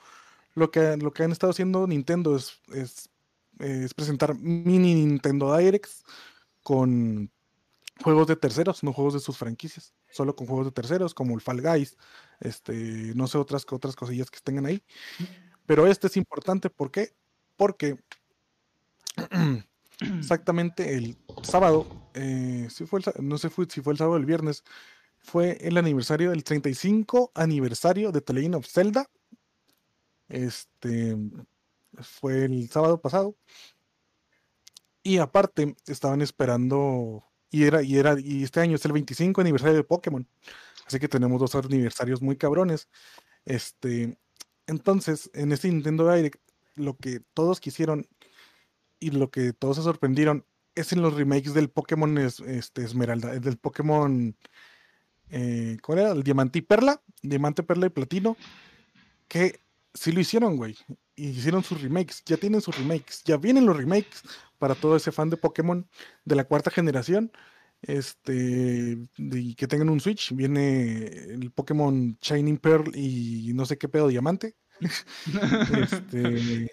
Lo 0.54 0.70
que, 0.70 0.98
lo 0.98 1.14
que 1.14 1.24
han 1.24 1.32
estado 1.32 1.52
haciendo 1.52 1.88
Nintendo 1.88 2.36
es, 2.36 2.60
es, 2.74 3.94
presentar 3.94 4.36
mini 4.36 4.94
Nintendo 4.96 5.56
Directs 5.56 6.04
con 6.62 7.32
juegos 8.04 8.28
de 8.28 8.36
terceros, 8.36 8.84
no 8.84 8.92
juegos 8.92 9.14
de 9.14 9.20
sus 9.20 9.38
franquicias. 9.38 9.94
solo 10.12 10.36
con 10.36 10.48
juegos 10.48 10.66
de 10.66 10.72
terceros, 10.72 11.14
como 11.14 11.36
el 11.36 11.42
Fall 11.42 11.62
Guys, 11.62 11.96
este, 12.42 12.74
no 13.16 13.28
sé 13.28 13.38
otras, 13.38 13.66
otras 13.70 13.96
cosillas 13.96 14.30
que 14.30 14.40
tengan 14.44 14.66
ahí. 14.66 14.84
Pero 15.66 15.88
este 15.88 16.08
es 16.08 16.18
importante, 16.18 16.70
¿por 16.70 16.92
qué? 16.92 17.14
Porque 17.56 17.98
exactamente 20.00 20.96
el 20.96 21.18
sábado, 21.44 21.88
eh, 22.14 22.68
si 22.70 22.86
fue 22.86 23.02
no 23.20 23.38
sé 23.38 23.50
si 23.70 23.82
fue 23.82 23.94
el 23.94 23.98
sábado 23.98 24.16
o 24.16 24.18
el 24.18 24.26
viernes, 24.26 24.64
fue 25.20 25.58
el 25.62 25.78
aniversario 25.78 26.32
del 26.32 26.44
35 26.44 27.32
aniversario 27.36 28.12
de 28.12 28.22
The 28.22 28.34
Legend 28.34 28.56
of 28.56 28.68
Zelda. 28.68 29.08
Este 30.28 31.16
fue 32.00 32.46
el 32.46 32.70
sábado 32.70 33.00
pasado. 33.00 33.36
Y 35.04 35.18
aparte, 35.18 35.76
estaban 35.88 36.22
esperando. 36.22 37.24
Y 37.50 37.64
era, 37.64 37.82
y 37.84 37.98
era, 37.98 38.20
y 38.20 38.44
este 38.44 38.62
año 38.62 38.76
es 38.76 38.86
el 38.86 38.94
25 38.94 39.42
aniversario 39.42 39.76
de 39.76 39.84
Pokémon. 39.84 40.28
Así 40.92 41.00
que 41.00 41.08
tenemos 41.08 41.40
dos 41.40 41.56
aniversarios 41.56 42.22
muy 42.22 42.36
cabrones. 42.36 42.90
Este. 43.46 44.18
Entonces, 44.68 45.32
en 45.34 45.54
este 45.54 45.70
Nintendo 45.70 46.12
Direct, 46.12 46.42
lo 46.76 46.98
que 46.98 47.22
todos 47.34 47.62
quisieron 47.62 48.08
y 49.00 49.12
lo 49.12 49.32
que 49.32 49.54
todos 49.54 49.78
se 49.78 49.84
sorprendieron 49.84 50.46
es 50.76 50.92
en 50.92 51.02
los 51.02 51.14
remakes 51.14 51.54
del 51.54 51.70
Pokémon 51.70 52.18
este, 52.18 52.84
Esmeralda, 52.84 53.40
del 53.40 53.58
Pokémon 53.58 54.36
eh, 55.32 55.78
¿cuál 55.82 56.00
era? 56.00 56.12
El 56.12 56.24
Diamante 56.24 56.60
y 56.60 56.62
Perla, 56.62 57.02
Diamante, 57.22 57.64
Perla 57.64 57.88
y 57.88 57.90
Platino, 57.90 58.36
que 59.28 59.62
sí 59.94 60.12
lo 60.12 60.20
hicieron, 60.20 60.58
güey. 60.58 60.78
Y 61.16 61.30
hicieron 61.30 61.64
sus 61.64 61.82
remakes, 61.82 62.24
ya 62.26 62.38
tienen 62.38 62.62
sus 62.62 62.78
remakes, 62.78 63.24
ya 63.24 63.38
vienen 63.38 63.66
los 63.66 63.78
remakes 63.78 64.24
para 64.58 64.76
todo 64.76 64.96
ese 64.98 65.12
fan 65.12 65.30
de 65.30 65.38
Pokémon 65.38 65.88
de 66.26 66.36
la 66.36 66.44
cuarta 66.44 66.70
generación. 66.70 67.32
Este, 67.82 68.98
y 69.18 69.56
que 69.56 69.68
tengan 69.68 69.90
un 69.90 70.00
Switch, 70.00 70.34
viene 70.34 71.08
el 71.08 71.52
Pokémon 71.52 72.18
Shining 72.22 72.58
Pearl 72.58 72.96
y 72.96 73.52
no 73.54 73.66
sé 73.66 73.78
qué 73.78 73.90
pedo 73.90 74.08
diamante. 74.08 74.56
este, 75.82 76.70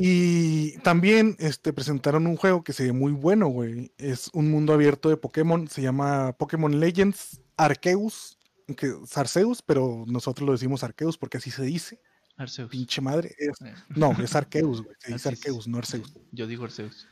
y 0.00 0.78
también 0.78 1.36
este, 1.40 1.72
presentaron 1.72 2.28
un 2.28 2.36
juego 2.36 2.62
que 2.62 2.72
se 2.72 2.84
ve 2.84 2.92
muy 2.92 3.10
bueno, 3.10 3.48
güey. 3.48 3.92
Es 3.98 4.30
un 4.32 4.48
mundo 4.48 4.72
abierto 4.72 5.08
de 5.08 5.16
Pokémon. 5.16 5.66
Se 5.66 5.82
llama 5.82 6.32
Pokémon 6.34 6.78
Legends 6.78 7.40
Arceus. 7.56 8.38
Que 8.76 8.94
es 9.02 9.18
Arceus, 9.18 9.60
pero 9.60 10.04
nosotros 10.06 10.46
lo 10.46 10.52
decimos 10.52 10.84
Arceus 10.84 11.18
porque 11.18 11.38
así 11.38 11.50
se 11.50 11.64
dice. 11.64 12.00
Arceus. 12.36 12.70
Pinche 12.70 13.00
madre. 13.00 13.34
Eh. 13.40 13.48
no, 13.88 14.12
es 14.22 14.36
Arceus, 14.36 14.82
güey. 14.82 14.94
Se 15.00 15.12
dice 15.14 15.28
Arceus, 15.30 15.66
no 15.66 15.78
Arceus. 15.78 16.14
Yo 16.30 16.46
digo 16.46 16.64
Arceus. 16.64 17.08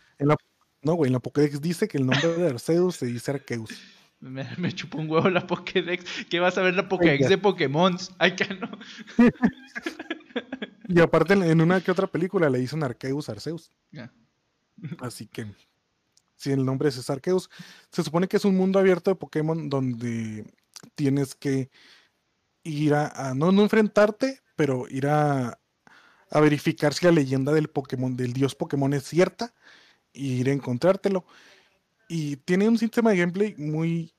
No, 0.86 0.94
güey, 0.94 1.08
en 1.08 1.14
la 1.14 1.20
Pokédex 1.20 1.60
dice 1.60 1.88
que 1.88 1.98
el 1.98 2.06
nombre 2.06 2.28
de 2.28 2.48
Arceus 2.48 2.94
se 2.94 3.06
dice 3.06 3.32
Arceus. 3.32 3.70
Me, 4.20 4.48
me 4.56 4.72
chupó 4.72 4.98
un 4.98 5.10
huevo 5.10 5.28
la 5.28 5.44
Pokédex. 5.44 6.04
¿Qué 6.30 6.38
vas 6.38 6.56
a 6.56 6.62
ver 6.62 6.74
la 6.74 6.88
Pokédex 6.88 7.28
de 7.28 7.38
Pokémon? 7.38 7.96
Ay, 8.18 8.36
que 8.36 8.54
no. 8.54 8.70
Y 10.88 11.00
aparte 11.00 11.34
en 11.34 11.60
una 11.60 11.80
que 11.80 11.90
otra 11.90 12.06
película 12.06 12.48
le 12.48 12.60
dicen 12.60 12.84
Arceus 12.84 13.28
Arceus. 13.28 13.72
Así 15.00 15.26
que, 15.26 15.46
si 16.36 16.52
el 16.52 16.64
nombre 16.64 16.90
es 16.90 17.10
Arceus, 17.10 17.50
se 17.90 18.04
supone 18.04 18.28
que 18.28 18.36
es 18.36 18.44
un 18.44 18.56
mundo 18.56 18.78
abierto 18.78 19.10
de 19.10 19.16
Pokémon 19.16 19.68
donde 19.68 20.46
tienes 20.94 21.34
que 21.34 21.70
ir 22.62 22.94
a, 22.94 23.34
no, 23.34 23.50
no 23.50 23.62
enfrentarte, 23.62 24.40
pero 24.54 24.86
ir 24.88 25.08
a, 25.08 25.58
a, 26.30 26.40
verificar 26.40 26.94
si 26.94 27.04
la 27.06 27.10
leyenda 27.10 27.52
del 27.52 27.68
Pokémon, 27.68 28.16
del 28.16 28.32
dios 28.32 28.54
Pokémon 28.54 28.92
es 28.92 29.02
cierta, 29.02 29.52
y 30.16 30.40
ir 30.40 30.48
a 30.48 30.52
encontrártelo. 30.52 31.24
Y 32.08 32.36
tiene 32.36 32.68
un 32.68 32.78
sistema 32.78 33.10
de 33.10 33.18
gameplay 33.18 33.54
muy, 33.56 34.14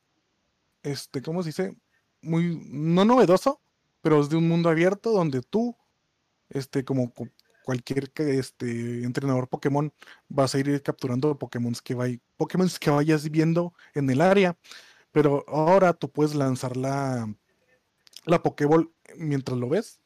este, 0.84 1.22
¿cómo 1.22 1.44
se 1.44 1.50
dice? 1.50 1.76
Muy, 2.22 2.62
no 2.70 3.06
novedoso, 3.06 3.62
pero 4.02 4.22
es 4.22 4.30
de 4.30 4.38
un 4.38 4.48
mundo 4.48 4.70
abierto 4.70 5.12
donde 5.12 5.42
tú 5.42 5.76
este, 6.50 6.84
como 6.84 7.14
cualquier 7.64 8.12
este, 8.16 9.04
entrenador 9.04 9.50
Pokémon, 9.50 9.92
vas 10.30 10.56
a 10.56 10.60
ir 10.60 10.82
capturando 10.82 11.38
Pokémon 11.38 11.74
que, 11.84 12.20
Pokémon 12.38 12.70
que 12.80 12.90
vayas 12.90 13.30
viendo 13.30 13.74
en 13.94 14.10
el 14.10 14.22
área. 14.22 14.58
Pero 15.12 15.44
ahora 15.48 15.94
tú 15.94 16.10
puedes 16.12 16.36
lanzar 16.36 16.78
la, 16.78 17.34
la 18.26 18.44
Pokéball 18.44 18.92
mientras 19.18 19.58
lo 19.58 19.70
ves. 19.70 20.00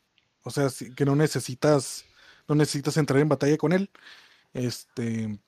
O 0.43 0.49
sea, 0.49 0.69
que 0.95 1.06
no 1.06 1.15
necesitas, 1.15 2.06
no 2.47 2.56
necesitas 2.56 2.97
entrar 2.97 3.19
en 3.19 3.30
batalla 3.30 3.58
con 3.58 3.73
él. 3.73 3.91
Este, 4.54 5.39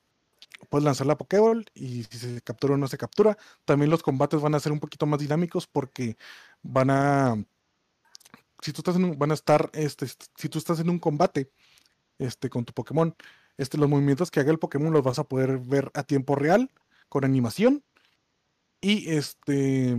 puedes 0.64 0.84
lanzar 0.84 1.06
la 1.06 1.16
Pokéball 1.16 1.66
y 1.74 2.04
si 2.04 2.18
se 2.18 2.40
captura 2.42 2.74
o 2.74 2.76
no 2.76 2.88
se 2.88 2.98
captura. 2.98 3.36
También 3.64 3.90
los 3.90 4.02
combates 4.02 4.40
van 4.40 4.54
a 4.54 4.60
ser 4.60 4.72
un 4.72 4.80
poquito 4.80 5.06
más 5.06 5.20
dinámicos 5.20 5.66
porque 5.66 6.16
van 6.62 6.90
a 6.90 7.36
si 8.64 8.72
tú 8.72 8.80
estás 8.80 8.96
en 8.96 9.04
un, 9.04 9.18
van 9.18 9.30
a 9.30 9.34
estar, 9.34 9.70
este, 9.74 10.06
si 10.36 10.48
tú 10.48 10.58
estás 10.58 10.80
en 10.80 10.88
un 10.88 10.98
combate, 10.98 11.50
este, 12.18 12.48
con 12.48 12.64
tu 12.64 12.72
Pokémon, 12.72 13.14
este, 13.58 13.76
los 13.76 13.90
movimientos 13.90 14.30
que 14.30 14.40
haga 14.40 14.50
el 14.50 14.58
Pokémon 14.58 14.90
los 14.90 15.02
vas 15.02 15.18
a 15.18 15.24
poder 15.24 15.58
ver 15.58 15.90
a 15.92 16.02
tiempo 16.04 16.34
real, 16.34 16.70
con 17.10 17.26
animación, 17.26 17.84
y 18.80 19.10
este, 19.10 19.90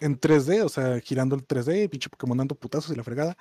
en 0.00 0.20
3D, 0.20 0.62
o 0.64 0.68
sea, 0.68 1.00
girando 1.00 1.34
el 1.34 1.46
3D, 1.46 1.88
pinche 1.88 2.10
Pokémon 2.10 2.36
dando 2.36 2.54
putazos 2.54 2.92
y 2.92 2.96
la 2.96 3.04
fregada, 3.04 3.38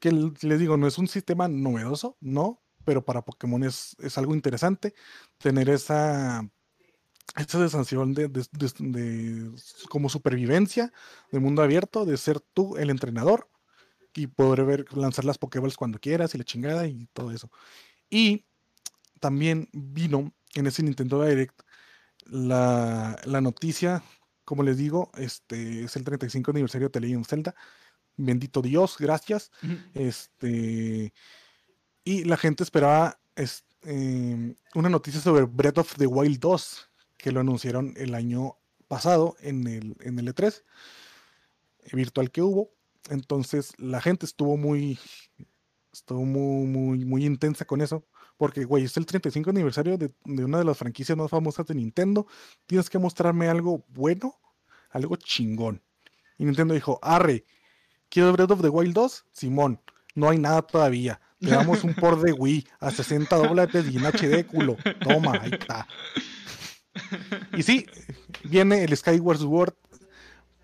que 0.00 0.10
les 0.12 0.58
digo, 0.58 0.76
no 0.76 0.88
es 0.88 0.98
un 0.98 1.06
sistema 1.06 1.46
novedoso, 1.46 2.16
no, 2.20 2.60
pero 2.88 3.04
para 3.04 3.20
Pokémon 3.20 3.62
es, 3.64 3.94
es 3.98 4.16
algo 4.16 4.34
interesante 4.34 4.94
tener 5.36 5.68
esa, 5.68 6.48
esa 7.36 7.58
sensación 7.58 8.14
de, 8.14 8.28
de, 8.28 8.46
de, 8.78 9.50
como 9.90 10.08
supervivencia 10.08 10.90
de 11.30 11.38
mundo 11.38 11.62
abierto, 11.62 12.06
de 12.06 12.16
ser 12.16 12.40
tú 12.40 12.78
el 12.78 12.88
entrenador 12.88 13.50
y 14.14 14.26
poder 14.26 14.64
ver, 14.64 14.96
lanzar 14.96 15.26
las 15.26 15.36
Pokéballs 15.36 15.76
cuando 15.76 15.98
quieras 15.98 16.34
y 16.34 16.38
la 16.38 16.44
chingada 16.44 16.86
y 16.86 17.08
todo 17.12 17.30
eso. 17.30 17.50
Y 18.08 18.46
también 19.20 19.68
vino 19.74 20.32
en 20.54 20.66
ese 20.66 20.82
Nintendo 20.82 21.22
Direct 21.22 21.60
la, 22.24 23.20
la 23.26 23.42
noticia, 23.42 24.02
como 24.46 24.62
les 24.62 24.78
digo, 24.78 25.10
este 25.18 25.84
es 25.84 25.94
el 25.94 26.04
35 26.04 26.52
aniversario 26.52 26.88
de 26.88 27.00
Legend 27.00 27.26
Zelda. 27.26 27.54
Bendito 28.16 28.62
Dios, 28.62 28.96
gracias. 28.98 29.50
Este 29.92 31.12
y 32.08 32.24
la 32.24 32.38
gente 32.38 32.62
esperaba 32.62 33.20
em, 33.82 34.54
una 34.74 34.88
noticia 34.88 35.20
sobre 35.20 35.44
Breath 35.44 35.76
of 35.76 35.94
the 35.96 36.06
Wild 36.06 36.38
2, 36.38 36.90
que 37.18 37.32
lo 37.32 37.40
anunciaron 37.40 37.92
el 37.98 38.14
año 38.14 38.56
pasado 38.88 39.36
en 39.40 39.66
el, 39.66 39.94
en 40.00 40.18
el 40.18 40.34
E3 40.34 40.62
virtual 41.92 42.30
que 42.30 42.40
hubo. 42.40 42.70
Entonces 43.10 43.74
la 43.76 44.00
gente 44.00 44.24
estuvo 44.24 44.56
muy, 44.56 44.98
estuvo 45.92 46.24
muy, 46.24 46.66
muy, 46.66 47.04
muy 47.04 47.26
intensa 47.26 47.66
con 47.66 47.82
eso. 47.82 48.06
Porque, 48.38 48.64
güey, 48.64 48.84
es 48.84 48.96
el 48.96 49.04
35 49.04 49.50
aniversario 49.50 49.98
de, 49.98 50.10
una 50.24 50.56
de 50.56 50.64
las 50.64 50.78
franquicias 50.78 51.18
más 51.18 51.30
famosas 51.30 51.66
de 51.66 51.74
Nintendo. 51.74 52.26
Tienes 52.64 52.88
que 52.88 52.98
mostrarme 52.98 53.48
algo 53.48 53.84
bueno, 53.88 54.34
algo 54.88 55.16
chingón. 55.16 55.82
Y 56.38 56.46
Nintendo 56.46 56.72
dijo, 56.72 57.00
arre, 57.02 57.44
¿quieres 58.08 58.32
Breath 58.32 58.52
of 58.52 58.62
the 58.62 58.70
Wild 58.70 58.94
2? 58.94 59.26
Simón, 59.30 59.82
no 60.14 60.30
hay 60.30 60.38
nada 60.38 60.62
todavía. 60.62 61.20
Te 61.40 61.50
damos 61.50 61.84
un 61.84 61.94
por 61.94 62.20
de 62.20 62.32
Wii 62.32 62.66
a 62.80 62.90
60 62.90 63.36
dólares 63.36 63.86
y 63.90 63.96
en 63.96 64.04
HD, 64.04 64.46
culo. 64.46 64.76
Toma, 65.00 65.40
ahí 65.40 65.52
está. 65.52 65.86
Y 67.56 67.62
sí, 67.62 67.86
viene 68.44 68.84
el 68.84 68.96
Skyward 68.96 69.38
Sword 69.38 69.74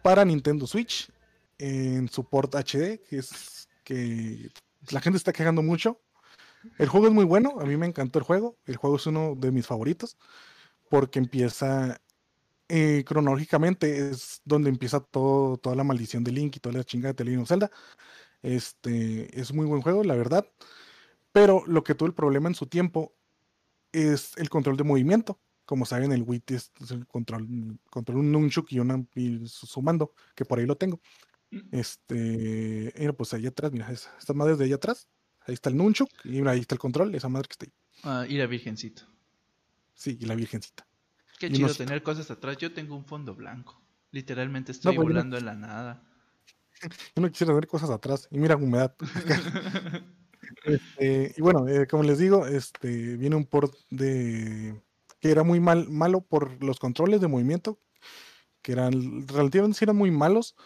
para 0.02 0.24
Nintendo 0.24 0.66
Switch 0.66 1.10
en 1.58 2.08
support 2.08 2.54
HD, 2.54 3.00
que 3.08 3.18
es 3.18 3.68
que 3.84 4.50
la 4.90 5.00
gente 5.00 5.16
está 5.16 5.32
quejando 5.32 5.62
mucho. 5.62 6.00
El 6.78 6.88
juego 6.88 7.06
es 7.06 7.12
muy 7.12 7.24
bueno, 7.24 7.60
a 7.60 7.64
mí 7.64 7.76
me 7.76 7.86
encantó 7.86 8.18
el 8.18 8.24
juego. 8.24 8.56
El 8.64 8.76
juego 8.76 8.96
es 8.96 9.06
uno 9.06 9.34
de 9.36 9.52
mis 9.52 9.66
favoritos 9.66 10.16
porque 10.88 11.18
empieza 11.18 12.00
eh, 12.68 13.04
cronológicamente, 13.06 14.10
es 14.10 14.40
donde 14.44 14.70
empieza 14.70 15.00
todo, 15.00 15.58
toda 15.58 15.76
la 15.76 15.84
maldición 15.84 16.24
de 16.24 16.32
Link 16.32 16.56
y 16.56 16.60
toda 16.60 16.78
la 16.78 16.84
chingada 16.84 17.12
de 17.12 17.24
Legend 17.24 17.46
Zelda. 17.46 17.70
Este 18.44 19.40
es 19.40 19.54
muy 19.54 19.64
buen 19.64 19.80
juego, 19.80 20.04
la 20.04 20.14
verdad. 20.14 20.46
Pero 21.32 21.64
lo 21.66 21.82
que 21.82 21.94
tuvo 21.94 22.06
el 22.06 22.14
problema 22.14 22.48
en 22.48 22.54
su 22.54 22.66
tiempo 22.66 23.16
es 23.90 24.36
el 24.36 24.50
control 24.50 24.76
de 24.76 24.84
movimiento. 24.84 25.40
Como 25.64 25.86
saben, 25.86 26.12
el 26.12 26.22
Wii 26.22 26.42
es 26.48 26.70
el 26.90 27.06
control, 27.06 27.78
control 27.88 28.18
un 28.18 28.30
Nunchuk 28.30 28.70
y, 28.70 28.80
una, 28.80 29.02
y 29.14 29.46
su 29.46 29.80
mando, 29.80 30.12
que 30.34 30.44
por 30.44 30.58
ahí 30.58 30.66
lo 30.66 30.76
tengo. 30.76 31.00
Este, 31.72 32.92
mira, 32.98 33.14
pues 33.14 33.32
allá 33.32 33.48
atrás, 33.48 33.72
mira, 33.72 33.90
estas 33.90 34.36
madres 34.36 34.58
de 34.58 34.66
allá 34.66 34.74
atrás, 34.74 35.08
ahí 35.46 35.54
está 35.54 35.70
el 35.70 35.76
Nunchuk 35.78 36.10
y 36.24 36.32
mira, 36.32 36.50
ahí 36.50 36.60
está 36.60 36.74
el 36.74 36.80
control, 36.80 37.14
esa 37.14 37.30
madre 37.30 37.48
que 37.48 37.52
está 37.52 37.64
ahí. 37.64 37.72
Ah, 38.02 38.26
y 38.28 38.36
la 38.36 38.46
virgencita. 38.46 39.08
Sí, 39.94 40.18
y 40.20 40.26
la 40.26 40.34
virgencita. 40.34 40.86
Qué 41.38 41.50
chido 41.50 41.72
tener 41.72 42.02
cosas 42.02 42.30
atrás. 42.30 42.58
Yo 42.58 42.74
tengo 42.74 42.94
un 42.94 43.06
fondo 43.06 43.34
blanco. 43.34 43.80
Literalmente 44.10 44.72
estoy 44.72 44.94
pues, 44.94 45.08
volando 45.08 45.38
en 45.38 45.46
la 45.46 45.54
nada. 45.54 46.13
Yo 47.16 47.22
no 47.22 47.30
quisiera 47.30 47.52
ver 47.54 47.66
cosas 47.66 47.90
atrás. 47.90 48.28
Y 48.30 48.38
mira, 48.38 48.56
humedad. 48.56 48.94
este, 50.64 51.34
y 51.36 51.40
bueno, 51.40 51.68
eh, 51.68 51.86
como 51.86 52.02
les 52.02 52.18
digo, 52.18 52.46
este 52.46 53.16
viene 53.16 53.36
un 53.36 53.46
port 53.46 53.74
de 53.90 54.80
que 55.20 55.30
era 55.30 55.42
muy 55.42 55.60
mal, 55.60 55.88
malo 55.88 56.20
por 56.20 56.62
los 56.62 56.78
controles 56.78 57.20
de 57.20 57.28
movimiento 57.28 57.78
que 58.64 58.72
eran 58.72 59.28
relativamente 59.28 59.84
eran 59.84 59.96
muy 59.96 60.10
malos 60.10 60.56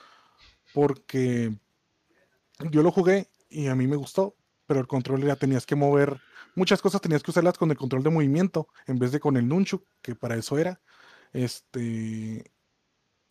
porque 0.73 1.53
yo 2.71 2.83
lo 2.83 2.93
jugué 2.93 3.29
y 3.51 3.67
a 3.67 3.75
mí 3.75 3.87
me 3.87 3.97
gustó, 3.97 4.37
pero 4.67 4.81
el 4.81 4.87
control 4.87 5.25
ya 5.25 5.37
tenías 5.37 5.67
que 5.67 5.75
mover 5.75 6.21
muchas 6.55 6.83
cosas 6.83 7.01
tenías 7.01 7.23
que 7.23 7.31
usarlas 7.31 7.57
con 7.57 7.71
el 7.71 7.77
control 7.77 8.03
de 8.03 8.11
movimiento 8.11 8.69
en 8.87 8.99
vez 8.99 9.13
de 9.13 9.21
con 9.21 9.37
el 9.37 9.49
nunchuk, 9.49 9.85
que 10.03 10.15
para 10.15 10.37
eso 10.37 10.59
era. 10.59 10.81
Este 11.33 12.53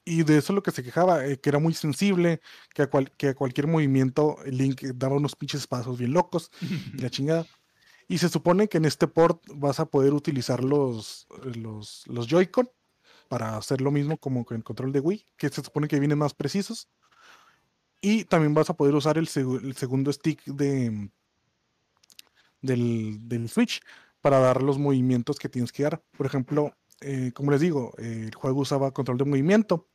y 0.07 0.23
de 0.23 0.37
eso 0.37 0.53
lo 0.53 0.63
que 0.63 0.71
se 0.71 0.83
quejaba, 0.83 1.25
eh, 1.25 1.37
que 1.37 1.49
era 1.49 1.59
muy 1.59 1.73
sensible, 1.73 2.39
que 2.73 2.83
a, 2.83 2.89
que 3.17 3.27
a 3.29 3.35
cualquier 3.35 3.67
movimiento 3.67 4.37
Link 4.45 4.81
daba 4.95 5.17
unos 5.17 5.35
pinches 5.35 5.67
pasos 5.67 5.97
bien 5.97 6.13
locos 6.13 6.49
y 6.61 7.01
la 7.01 7.09
chingada. 7.09 7.45
Y 8.07 8.19
se 8.19 8.29
supone 8.29 8.69
que 8.69 8.77
en 8.77 8.85
este 8.85 9.07
port 9.07 9.43
vas 9.53 9.81
a 9.81 9.85
poder 9.85 10.13
utilizar 10.13 10.63
los, 10.63 11.27
los, 11.43 12.05
los 12.07 12.27
Joy-Con 12.27 12.69
para 13.27 13.57
hacer 13.57 13.81
lo 13.81 13.91
mismo 13.91 14.17
como 14.17 14.45
con 14.45 14.55
el 14.55 14.63
control 14.63 14.93
de 14.93 15.01
Wii, 15.01 15.25
que 15.35 15.49
se 15.49 15.61
supone 15.61 15.89
que 15.89 15.99
vienen 15.99 16.17
más 16.17 16.33
precisos. 16.33 16.87
Y 17.99 18.23
también 18.23 18.53
vas 18.53 18.69
a 18.69 18.77
poder 18.77 18.95
usar 18.95 19.17
el, 19.17 19.27
segundo 19.27 20.13
stick 20.13 20.41
de, 20.45 21.09
del, 22.61 23.49
Switch 23.49 23.81
para 24.21 24.39
dar 24.39 24.63
los 24.63 24.77
movimientos 24.77 25.37
que 25.37 25.49
tienes 25.49 25.73
que 25.73 25.83
dar. 25.83 26.01
Por 26.15 26.27
ejemplo, 26.27 26.73
eh, 27.01 27.33
como 27.33 27.51
les 27.51 27.59
digo, 27.59 27.93
el 27.97 28.33
juego 28.33 28.61
usaba 28.61 28.91
control 28.91 29.17
de 29.17 29.25
movimiento. 29.25 29.89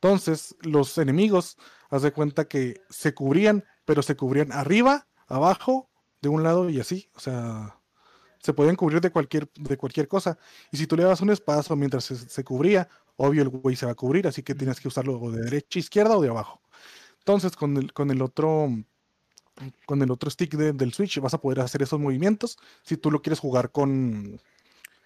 Entonces, 0.00 0.56
los 0.60 0.96
enemigos, 0.98 1.56
haz 1.90 2.02
de 2.02 2.12
cuenta 2.12 2.46
que 2.46 2.82
se 2.90 3.14
cubrían, 3.14 3.64
pero 3.84 4.02
se 4.02 4.16
cubrían 4.16 4.52
arriba, 4.52 5.06
abajo, 5.26 5.88
de 6.22 6.28
un 6.28 6.42
lado 6.42 6.70
y 6.70 6.80
así. 6.80 7.08
O 7.14 7.20
sea, 7.20 7.78
se 8.40 8.52
podían 8.52 8.76
cubrir 8.76 9.00
de 9.00 9.10
cualquier, 9.10 9.50
de 9.54 9.76
cualquier 9.76 10.08
cosa. 10.08 10.38
Y 10.70 10.76
si 10.76 10.86
tú 10.86 10.96
le 10.96 11.04
das 11.04 11.20
un 11.20 11.30
espacio 11.30 11.74
mientras 11.76 12.04
se, 12.04 12.44
cubría, 12.44 12.88
obvio 13.16 13.42
el 13.42 13.48
güey 13.48 13.76
se 13.76 13.86
va 13.86 13.92
a 13.92 13.96
cubrir, 13.96 14.26
así 14.26 14.42
que 14.42 14.54
tienes 14.54 14.80
que 14.80 14.88
usarlo 14.88 15.18
de 15.30 15.42
derecha, 15.42 15.78
izquierda 15.78 16.16
o 16.16 16.22
de 16.22 16.28
abajo. 16.28 16.60
Entonces, 17.18 17.56
con 17.56 17.76
el, 17.76 17.92
con 17.92 18.10
el 18.10 18.22
otro 18.22 18.68
con 19.86 20.02
el 20.02 20.10
otro 20.10 20.30
stick 20.30 20.54
del 20.54 20.92
Switch 20.92 21.18
vas 21.18 21.34
a 21.34 21.40
poder 21.40 21.60
hacer 21.60 21.82
esos 21.82 21.98
movimientos. 21.98 22.58
Si 22.82 22.96
tú 22.96 23.10
lo 23.10 23.22
quieres 23.22 23.40
jugar 23.40 23.72
con, 23.72 24.40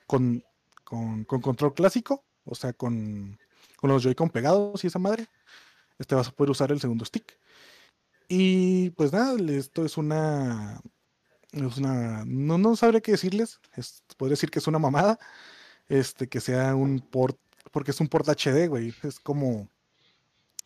con, 0.06 0.42
con, 0.84 1.24
control 1.24 1.74
clásico, 1.74 2.24
o 2.44 2.54
sea, 2.54 2.72
con, 2.72 3.38
con 3.80 3.90
los 3.90 4.02
Joy-Con 4.02 4.30
pegados 4.30 4.84
y 4.84 4.86
esa 4.86 4.98
madre, 4.98 5.28
este 5.98 6.14
vas 6.14 6.28
a 6.28 6.32
poder 6.32 6.50
usar 6.50 6.72
el 6.72 6.80
segundo 6.80 7.04
stick. 7.04 7.38
Y 8.28 8.90
pues 8.90 9.12
nada, 9.12 9.36
esto 9.50 9.84
es 9.84 9.96
una. 9.96 10.80
Es 11.52 11.76
una. 11.78 12.24
No, 12.26 12.58
no 12.58 12.76
sabría 12.76 13.00
qué 13.00 13.12
decirles. 13.12 13.60
Es, 13.74 14.04
podría 14.16 14.34
decir 14.34 14.50
que 14.50 14.60
es 14.60 14.66
una 14.68 14.78
mamada. 14.78 15.18
Este, 15.88 16.28
que 16.28 16.40
sea 16.40 16.76
un 16.76 17.00
port. 17.00 17.38
Porque 17.72 17.90
es 17.90 18.00
un 18.00 18.08
port 18.08 18.28
HD, 18.28 18.68
güey. 18.68 18.94
Es 19.02 19.18
como 19.18 19.68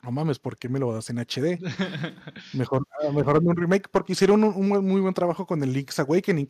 no 0.05 0.13
mames, 0.13 0.39
¿por 0.39 0.59
qué 0.59 0.69
me 0.69 0.79
lo 0.79 0.93
das 0.93 1.09
en 1.09 1.19
HD? 1.19 1.59
Mejor, 2.53 2.87
mejor 3.15 3.39
un 3.43 3.57
remake, 3.57 3.89
porque 3.91 4.13
hicieron 4.13 4.45
un, 4.45 4.69
muy 4.69 5.01
buen 5.01 5.15
trabajo 5.15 5.47
con 5.47 5.63
el 5.63 5.73
Link's 5.73 5.99
Awakening. 5.99 6.47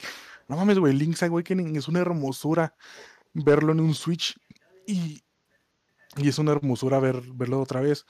No 0.48 0.56
mames, 0.56 0.78
güey, 0.78 0.92
Link's 0.92 1.22
Awakening 1.22 1.76
es 1.76 1.86
una 1.86 2.00
hermosura 2.00 2.74
verlo 3.32 3.72
en 3.72 3.80
un 3.80 3.94
Switch 3.94 4.36
y, 4.86 5.22
y 6.16 6.28
es 6.28 6.38
una 6.38 6.52
hermosura 6.52 6.98
ver, 7.00 7.20
verlo 7.34 7.60
otra 7.60 7.80
vez. 7.80 8.06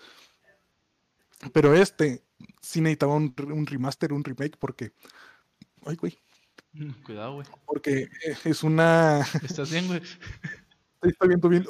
Pero 1.53 1.75
este 1.75 2.25
sí 2.61 2.81
necesitaba 2.81 3.15
un, 3.15 3.35
remaster, 3.67 4.13
un 4.13 4.25
remake, 4.25 4.57
porque. 4.59 4.93
Ay, 5.85 5.97
güey. 5.97 6.19
Mm, 6.73 6.91
cuidado, 7.05 7.35
güey. 7.35 7.47
Porque 7.67 8.09
es 8.45 8.63
una. 8.63 9.21
¿Estás 9.43 9.71
bien, 9.71 9.87
güey? 9.87 10.01
Estoy 11.03 11.29
viendo 11.29 11.49
bien. 11.49 11.67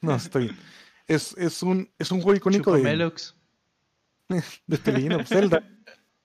no, 0.00 0.14
estoy 0.14 0.44
bien 0.44 0.58
es, 1.06 1.34
es, 1.36 1.62
un, 1.62 1.90
es 1.98 2.10
un 2.10 2.20
juego 2.20 2.36
icónico 2.36 2.72
de, 2.74 2.82
de 4.66 4.78
The 4.78 5.24
Zelda. 5.24 5.68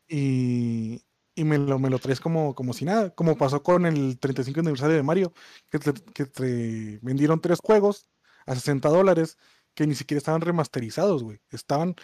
Y, 0.08 1.02
y 1.36 1.44
me, 1.44 1.58
lo, 1.58 1.80
me 1.80 1.90
lo 1.90 2.00
traes 2.00 2.20
como, 2.20 2.56
como 2.56 2.74
si 2.74 2.86
nada, 2.86 3.14
como 3.14 3.38
pasó 3.38 3.62
con 3.62 3.86
el 3.86 4.18
35 4.20 4.62
aniversario 4.62 4.96
de 4.96 5.04
Mario, 5.04 5.34
que 5.70 5.80
te, 5.80 5.94
que 6.14 6.26
te 6.26 7.00
vendieron 7.02 7.42
tres 7.42 7.60
juegos 7.62 8.08
a 8.48 8.56
60 8.56 8.90
dólares 8.90 9.38
que 9.76 9.86
ni 9.86 9.94
siquiera 9.94 10.18
estaban 10.18 10.42
remasterizados, 10.42 11.24
güey. 11.24 11.40
Estaban 11.52 11.96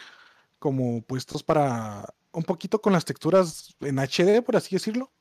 como 0.59 1.01
puestos 1.01 1.41
para 1.41 2.13
un 2.31 2.43
poquito 2.43 2.81
con 2.81 2.93
las 2.93 3.05
texturas 3.05 3.75
en 3.79 3.97
HD, 3.97 4.43
por 4.43 4.55
así 4.55 4.75
decirlo. 4.75 5.11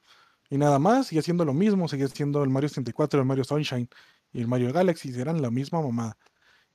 Y 0.51 0.59
nada 0.59 0.79
más, 0.79 1.07
sigue 1.07 1.21
haciendo 1.21 1.45
lo 1.47 1.55
mismo, 1.55 1.89
sigue 1.89 2.09
siendo 2.09 2.43
el 2.45 2.51
Mario 2.51 2.69
64, 2.69 3.21
el 3.21 3.27
Mario 3.27 3.45
Sunshine 3.45 3.89
y 4.33 4.41
el 4.41 4.49
Mario 4.49 4.73
Galaxy, 4.73 5.19
eran 5.19 5.41
la 5.41 5.51
misma 5.51 5.81
mamada. 5.81 6.19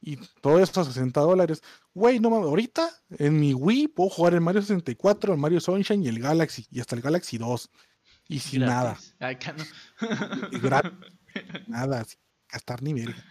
Y 0.02 0.18
todo 0.42 0.60
esto 0.60 0.82
a 0.82 0.86
60 0.86 1.20
dólares. 1.22 1.62
Güey, 1.94 2.20
no 2.20 2.30
mames, 2.30 2.48
ahorita 2.48 2.90
en 3.18 3.40
mi 3.40 3.54
Wii 3.54 3.90
puedo 3.90 4.10
jugar 4.10 4.34
el 4.34 4.42
Mario 4.42 4.62
64, 4.62 5.34
el 5.34 5.40
Mario 5.40 5.60
Sunshine 5.60 6.04
y 6.04 6.08
el 6.08 6.20
Galaxy. 6.20 6.68
Y 6.72 6.80
hasta 6.80 6.96
el 6.96 7.02
Galaxy 7.02 7.38
2. 7.38 7.70
Y 8.30 8.40
sin 8.40 8.62
nada. 8.62 8.98
nada, 11.68 12.04
sin 12.04 12.20
gastar 12.50 12.84
ni 12.84 12.94
verga. 12.94 13.24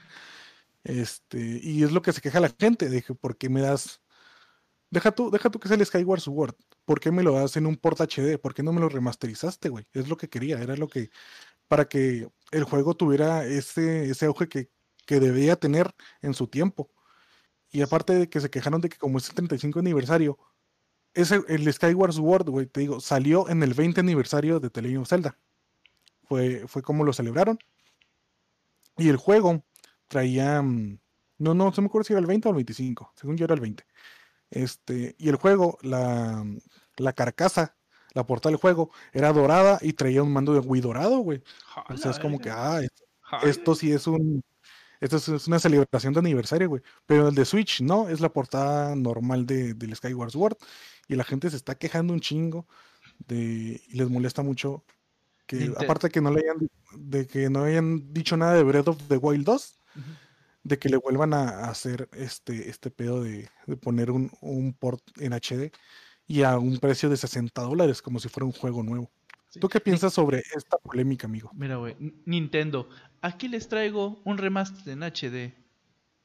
Este, 0.86 1.60
y 1.62 1.82
es 1.82 1.90
lo 1.90 2.00
que 2.00 2.12
se 2.12 2.20
queja 2.20 2.38
la 2.38 2.54
gente. 2.58 2.88
Dije, 2.88 3.14
¿por 3.14 3.36
qué 3.36 3.48
me 3.48 3.60
das? 3.60 4.00
Deja 4.90 5.10
tú, 5.10 5.30
deja 5.32 5.50
tú 5.50 5.58
que 5.58 5.68
sea 5.68 5.76
el 5.76 5.84
Skyward 5.84 6.20
Sword. 6.20 6.54
¿Por 6.84 7.00
qué 7.00 7.10
me 7.10 7.24
lo 7.24 7.32
das 7.32 7.56
en 7.56 7.66
un 7.66 7.76
port 7.76 8.00
HD? 8.00 8.38
¿Por 8.38 8.54
qué 8.54 8.62
no 8.62 8.72
me 8.72 8.80
lo 8.80 8.88
remasterizaste, 8.88 9.68
güey? 9.68 9.84
Es 9.92 10.08
lo 10.08 10.16
que 10.16 10.28
quería, 10.28 10.60
era 10.60 10.76
lo 10.76 10.88
que. 10.88 11.10
Para 11.66 11.88
que 11.88 12.28
el 12.52 12.64
juego 12.64 12.94
tuviera 12.94 13.44
ese, 13.44 14.10
ese 14.10 14.26
auge 14.26 14.48
que, 14.48 14.70
que 15.06 15.18
debía 15.18 15.56
tener 15.56 15.92
en 16.22 16.34
su 16.34 16.46
tiempo. 16.46 16.92
Y 17.70 17.82
aparte 17.82 18.14
de 18.14 18.28
que 18.28 18.40
se 18.40 18.50
quejaron 18.50 18.80
de 18.80 18.88
que 18.88 18.98
como 18.98 19.18
es 19.18 19.28
el 19.28 19.34
35 19.34 19.80
aniversario, 19.80 20.38
ese, 21.14 21.42
el 21.48 21.72
Skyward 21.72 22.12
Sword, 22.12 22.48
güey, 22.48 22.66
te 22.66 22.80
digo, 22.80 23.00
salió 23.00 23.48
en 23.48 23.62
el 23.64 23.74
20 23.74 24.00
aniversario 24.00 24.60
de 24.60 24.70
The 24.70 24.82
Legend 24.82 25.02
of 25.02 25.08
Zelda. 25.08 25.38
Fue, 26.28 26.68
fue 26.68 26.82
como 26.82 27.02
lo 27.02 27.12
celebraron. 27.12 27.58
Y 28.98 29.08
el 29.08 29.16
juego 29.16 29.64
traía... 30.08 30.62
Mm, 30.62 30.98
no, 31.38 31.54
no, 31.54 31.72
se 31.72 31.80
me 31.82 31.88
acuerdo 31.88 32.04
si 32.04 32.12
era 32.12 32.20
el 32.20 32.26
20 32.26 32.48
o 32.48 32.50
el 32.50 32.56
25. 32.56 33.12
Según 33.14 33.36
yo 33.36 33.44
era 33.44 33.54
el 33.54 33.60
20. 33.60 33.84
Este, 34.50 35.14
y 35.18 35.28
el 35.28 35.36
juego, 35.36 35.78
la, 35.82 36.44
la 36.96 37.12
carcasa, 37.12 37.76
la 38.14 38.26
portada 38.26 38.52
del 38.52 38.60
juego, 38.60 38.90
era 39.12 39.32
dorada 39.32 39.78
y 39.82 39.92
traía 39.92 40.22
un 40.22 40.32
mando 40.32 40.54
de 40.54 40.60
Wii 40.60 40.80
dorado, 40.80 41.18
güey. 41.18 41.42
O 41.90 41.96
sea, 41.96 42.10
es 42.10 42.18
como 42.18 42.38
que, 42.38 42.50
ah, 42.50 42.80
esto 43.42 43.74
sí 43.74 43.92
es 43.92 44.06
un 44.06 44.42
esto 45.00 45.16
es, 45.16 45.46
una 45.46 45.58
celebración 45.58 46.12
de 46.12 46.20
aniversario, 46.20 46.68
güey. 46.68 46.82
Pero 47.06 47.28
el 47.28 47.34
de 47.34 47.44
Switch 47.44 47.80
no, 47.82 48.08
es 48.08 48.20
la 48.20 48.32
portada 48.32 48.94
normal 48.96 49.46
de, 49.46 49.74
del 49.74 49.94
Skyward 49.94 50.30
Sword. 50.30 50.56
Y 51.08 51.14
la 51.16 51.24
gente 51.24 51.50
se 51.50 51.56
está 51.56 51.76
quejando 51.76 52.12
un 52.12 52.20
chingo 52.20 52.66
de, 53.26 53.80
y 53.88 53.96
les 53.96 54.08
molesta 54.08 54.42
mucho 54.42 54.84
que, 55.46 55.72
aparte 55.76 56.08
de 56.08 56.12
que 56.12 56.20
no 56.20 56.30
le 56.30 56.40
hayan, 56.40 56.68
de 56.96 57.26
que 57.26 57.50
no 57.50 57.64
hayan 57.64 58.12
dicho 58.12 58.36
nada 58.36 58.54
de 58.54 58.64
Breath 58.64 58.88
of 58.88 59.08
the 59.08 59.16
Wild 59.16 59.44
2, 59.44 59.78
de 60.62 60.78
que 60.78 60.88
le 60.88 60.96
vuelvan 60.96 61.32
a, 61.32 61.68
hacer 61.68 62.08
este, 62.12 62.68
este 62.68 62.90
pedo 62.90 63.22
de, 63.22 63.48
poner 63.80 64.10
un, 64.10 64.30
un, 64.40 64.72
port 64.72 65.02
en 65.18 65.32
HD 65.32 65.70
y 66.26 66.42
a 66.42 66.58
un 66.58 66.78
precio 66.78 67.08
de 67.08 67.16
60 67.16 67.62
dólares, 67.62 68.02
como 68.02 68.18
si 68.18 68.28
fuera 68.28 68.46
un 68.46 68.52
juego 68.52 68.82
nuevo. 68.82 69.10
¿Tú 69.60 69.68
qué 69.68 69.80
piensas 69.80 70.12
sobre 70.12 70.42
esta 70.54 70.76
polémica, 70.78 71.26
amigo? 71.26 71.50
Mira, 71.54 71.76
güey, 71.76 71.96
Nintendo, 72.24 72.88
aquí 73.22 73.48
les 73.48 73.68
traigo 73.68 74.20
un 74.24 74.38
remaster 74.38 74.92
en 74.92 75.02
HD. 75.02 75.54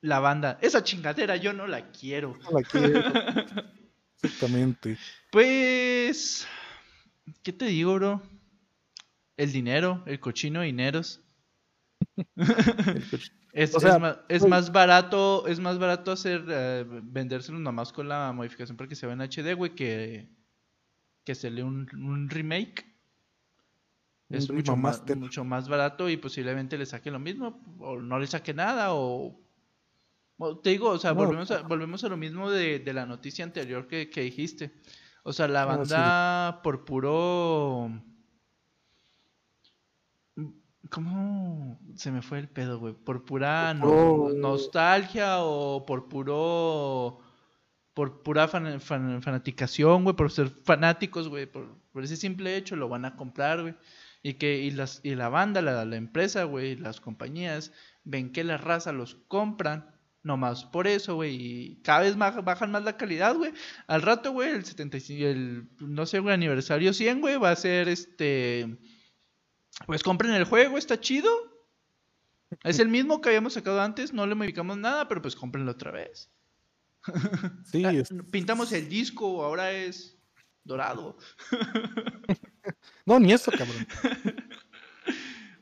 La 0.01 0.19
banda, 0.19 0.57
esa 0.61 0.83
chingadera 0.83 1.35
yo 1.35 1.53
no 1.53 1.67
la 1.67 1.91
quiero. 1.91 2.37
No 2.43 2.59
la 2.59 2.67
quiero. 2.67 3.01
Exactamente. 4.23 4.97
Pues, 5.31 6.47
¿qué 7.43 7.53
te 7.53 7.65
digo, 7.65 7.93
bro? 7.95 8.21
El 9.37 9.51
dinero, 9.51 10.03
el 10.07 10.19
cochino 10.19 10.61
dineros. 10.61 11.21
es, 13.53 13.75
es, 14.29 14.47
más, 14.47 14.71
barato, 14.71 15.45
es 15.47 15.59
más 15.59 15.77
barato 15.77 16.11
hacer 16.11 16.45
eh, 16.47 16.85
vendérselo 16.87 17.59
nomás 17.59 17.91
con 17.91 18.07
la 18.07 18.31
modificación 18.31 18.77
para 18.77 18.87
que 18.87 18.95
se 18.95 19.05
vea 19.05 19.13
en 19.13 19.21
HD, 19.21 19.55
güey, 19.55 19.75
que, 19.75 20.29
que 21.23 21.33
hacerle 21.33 21.63
un, 21.63 21.87
un 21.93 22.29
remake. 22.29 22.91
Es 24.29 24.49
mucho 24.49 24.77
más, 24.77 25.03
mucho 25.17 25.43
más 25.43 25.67
barato 25.67 26.09
y 26.09 26.15
posiblemente 26.15 26.77
le 26.77 26.85
saque 26.85 27.11
lo 27.11 27.19
mismo 27.19 27.61
o 27.79 27.99
no 27.99 28.17
le 28.17 28.27
saque 28.27 28.53
nada 28.53 28.93
o, 28.93 29.37
te 30.63 30.69
digo, 30.69 30.89
o 30.89 30.97
sea, 30.97 31.11
volvemos, 31.11 31.51
a, 31.51 31.61
volvemos 31.63 32.03
a 32.03 32.09
lo 32.09 32.17
mismo 32.17 32.49
de, 32.49 32.81
la 32.93 33.05
noticia 33.05 33.43
anterior 33.43 33.87
que, 33.87 34.07
dijiste. 34.21 34.71
O 35.23 35.33
sea, 35.33 35.47
la 35.47 35.65
banda 35.65 36.61
por 36.63 36.83
puro... 36.85 37.91
¿Cómo 40.91 41.79
se 41.95 42.11
me 42.11 42.21
fue 42.21 42.39
el 42.39 42.49
pedo, 42.49 42.77
güey? 42.77 42.93
Por 42.93 43.25
pura 43.25 43.73
nostalgia 43.73 45.39
o 45.39 45.85
por 45.85 46.07
puro... 46.07 47.19
Por 47.93 48.23
pura 48.23 48.47
fanaticación, 48.47 50.03
güey, 50.03 50.15
por 50.15 50.31
ser 50.31 50.49
fanáticos, 50.49 51.27
güey, 51.27 51.45
por, 51.45 51.77
por 51.91 52.05
ese 52.05 52.15
simple 52.15 52.55
hecho 52.55 52.77
lo 52.77 52.87
van 52.87 53.03
a 53.03 53.17
comprar, 53.17 53.61
güey. 53.61 53.75
Y 54.23 54.35
que 54.35 54.59
y 54.59 54.71
las, 54.71 55.01
y 55.03 55.15
la 55.15 55.27
banda, 55.27 55.61
la, 55.61 55.83
la 55.83 55.95
empresa, 55.97 56.45
güey, 56.45 56.77
las 56.77 57.01
compañías, 57.01 57.73
ven 58.05 58.31
que 58.31 58.45
la 58.45 58.55
raza 58.57 58.93
los 58.93 59.15
compran 59.27 59.91
Nomás 60.23 60.65
por 60.65 60.87
eso, 60.87 61.15
güey. 61.15 61.35
Y 61.35 61.81
cada 61.81 62.01
vez 62.01 62.15
más, 62.15 62.43
bajan 62.43 62.71
más 62.71 62.83
la 62.83 62.97
calidad, 62.97 63.35
güey. 63.35 63.53
Al 63.87 64.03
rato, 64.03 64.31
güey, 64.31 64.49
el 64.51 64.63
75, 64.63 65.25
el, 65.25 65.67
no 65.79 66.05
sé, 66.05 66.19
güey, 66.19 66.35
aniversario 66.35 66.93
100, 66.93 67.21
güey, 67.21 67.37
va 67.37 67.51
a 67.51 67.55
ser 67.55 67.89
este... 67.89 68.77
Pues 69.85 70.03
compren 70.03 70.33
el 70.33 70.45
juego, 70.45 70.77
está 70.77 70.99
chido. 70.99 71.29
Es 72.63 72.79
el 72.79 72.89
mismo 72.89 73.21
que 73.21 73.29
habíamos 73.29 73.53
sacado 73.53 73.81
antes, 73.81 74.13
no 74.13 74.27
le 74.27 74.35
modificamos 74.35 74.77
nada, 74.77 75.07
pero 75.07 75.21
pues 75.21 75.35
cómprenlo 75.35 75.71
otra 75.71 75.91
vez. 75.91 76.29
Sí, 77.65 77.83
ah, 77.83 77.93
Pintamos 78.31 78.71
el 78.73 78.87
disco, 78.87 79.43
ahora 79.43 79.71
es 79.71 80.17
dorado. 80.63 81.17
no, 83.05 83.19
ni 83.19 83.33
eso, 83.33 83.51
cabrón. 83.51 83.87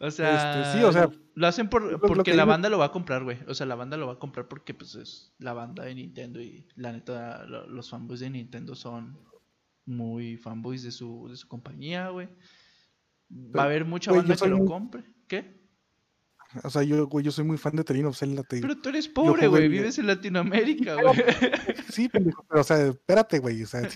O 0.01 0.11
sea, 0.11 0.61
este, 0.61 0.79
sí, 0.79 0.83
o 0.85 0.93
sea, 0.93 1.09
lo 1.35 1.47
hacen 1.47 1.69
por, 1.69 1.99
porque 1.99 2.33
la 2.33 2.45
banda 2.45 2.69
lo 2.69 2.77
va 2.77 2.85
a 2.85 2.91
comprar, 2.91 3.23
güey. 3.25 3.37
O 3.47 3.53
sea, 3.53 3.65
la 3.65 3.75
banda 3.75 3.97
lo 3.97 4.07
va 4.07 4.13
a 4.13 4.19
comprar 4.19 4.47
porque 4.47 4.73
pues 4.73 4.95
es 4.95 5.33
la 5.39 5.51
banda 5.51 5.83
de 5.83 5.93
Nintendo 5.93 6.41
y 6.41 6.65
la 6.75 6.93
neta 6.93 7.45
los 7.45 7.89
fanboys 7.89 8.21
de 8.21 8.29
Nintendo 8.29 8.75
son 8.75 9.19
muy 9.85 10.37
fanboys 10.37 10.83
de 10.83 10.91
su, 10.91 11.27
de 11.29 11.35
su 11.35 11.49
compañía, 11.49 12.09
güey. 12.09 12.29
Va 13.29 13.63
a 13.63 13.65
haber 13.65 13.85
mucha 13.85 14.11
banda 14.11 14.35
que 14.35 14.47
lo 14.47 14.65
compre. 14.65 15.03
¿Qué? 15.27 15.59
O 16.63 16.69
sea, 16.69 16.81
yo, 16.81 17.05
güey, 17.07 17.23
yo 17.23 17.31
soy 17.31 17.45
muy 17.45 17.57
fan 17.57 17.75
de 17.75 17.83
Terino 17.83 18.11
Zelda. 18.11 18.43
Pero 18.49 18.75
tú 18.77 18.89
eres 18.89 19.07
pobre, 19.07 19.47
güey. 19.47 19.67
Vives 19.67 19.99
en 19.99 20.07
Latinoamérica, 20.07 20.95
güey. 20.95 21.13
Sí. 21.93 22.09
Pero, 22.09 22.31
o 22.49 22.63
sea, 22.63 22.87
espérate, 22.87 23.39
güey. 23.39 23.63
O 23.63 23.67
sea, 23.67 23.87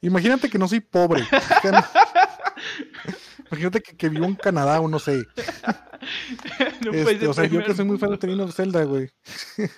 imagínate 0.00 0.48
que 0.48 0.58
no 0.58 0.68
soy 0.68 0.80
pobre. 0.80 1.24
Imagínate 3.50 3.80
que, 3.80 3.96
que, 3.96 4.08
vivo 4.08 4.24
en 4.24 4.34
Canadá 4.34 4.80
o 4.80 4.88
no 4.88 4.98
sé. 4.98 5.24
Este, 6.92 7.28
o 7.28 7.32
sea, 7.32 7.44
yo 7.46 7.64
que 7.64 7.74
soy 7.74 7.84
muy 7.84 7.98
fan 7.98 8.10
de 8.10 8.18
Terino 8.18 8.50
Zelda, 8.50 8.84
güey. 8.84 9.10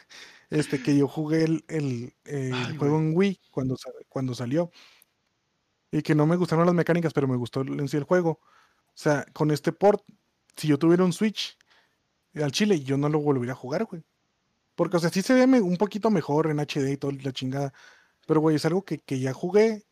Este, 0.51 0.83
que 0.83 0.97
yo 0.97 1.07
jugué 1.07 1.45
el, 1.45 1.63
el, 1.69 2.15
juego 2.79 2.97
en 2.99 3.13
Wii 3.15 3.39
cuando, 3.51 3.77
cuando 4.09 4.35
salió. 4.35 4.71
Y 5.93 6.01
que 6.01 6.15
no 6.15 6.27
me 6.27 6.37
gustaron 6.37 6.65
las 6.65 6.75
mecánicas, 6.75 7.13
pero 7.13 7.29
me 7.29 7.37
gustó 7.37 7.61
en 7.61 7.87
sí 7.87 7.99
el 7.99 8.05
juego. 8.05 8.41
O 8.99 9.01
sea, 9.01 9.25
con 9.33 9.53
este 9.53 9.71
port, 9.71 10.03
si 10.57 10.67
yo 10.67 10.77
tuviera 10.77 11.05
un 11.05 11.13
Switch, 11.13 11.57
al 12.35 12.51
Chile, 12.51 12.81
yo 12.81 12.97
no 12.97 13.09
lo 13.09 13.21
volvería 13.21 13.53
a 13.53 13.57
jugar, 13.57 13.85
güey. 13.85 14.03
Porque, 14.75 14.97
o 14.97 15.01
sea, 15.01 15.09
sí 15.09 15.23
se 15.23 15.35
ve 15.35 15.61
un 15.61 15.77
poquito 15.77 16.11
mejor 16.11 16.51
en 16.51 16.59
HD 16.59 16.91
y 16.91 16.97
toda 16.97 17.13
la 17.23 17.33
chingada. 17.33 17.73
Pero, 18.27 18.41
güey, 18.41 18.57
es 18.57 18.65
algo 18.65 18.85
que, 18.85 19.01
ya 19.07 19.33
jugué 19.33 19.85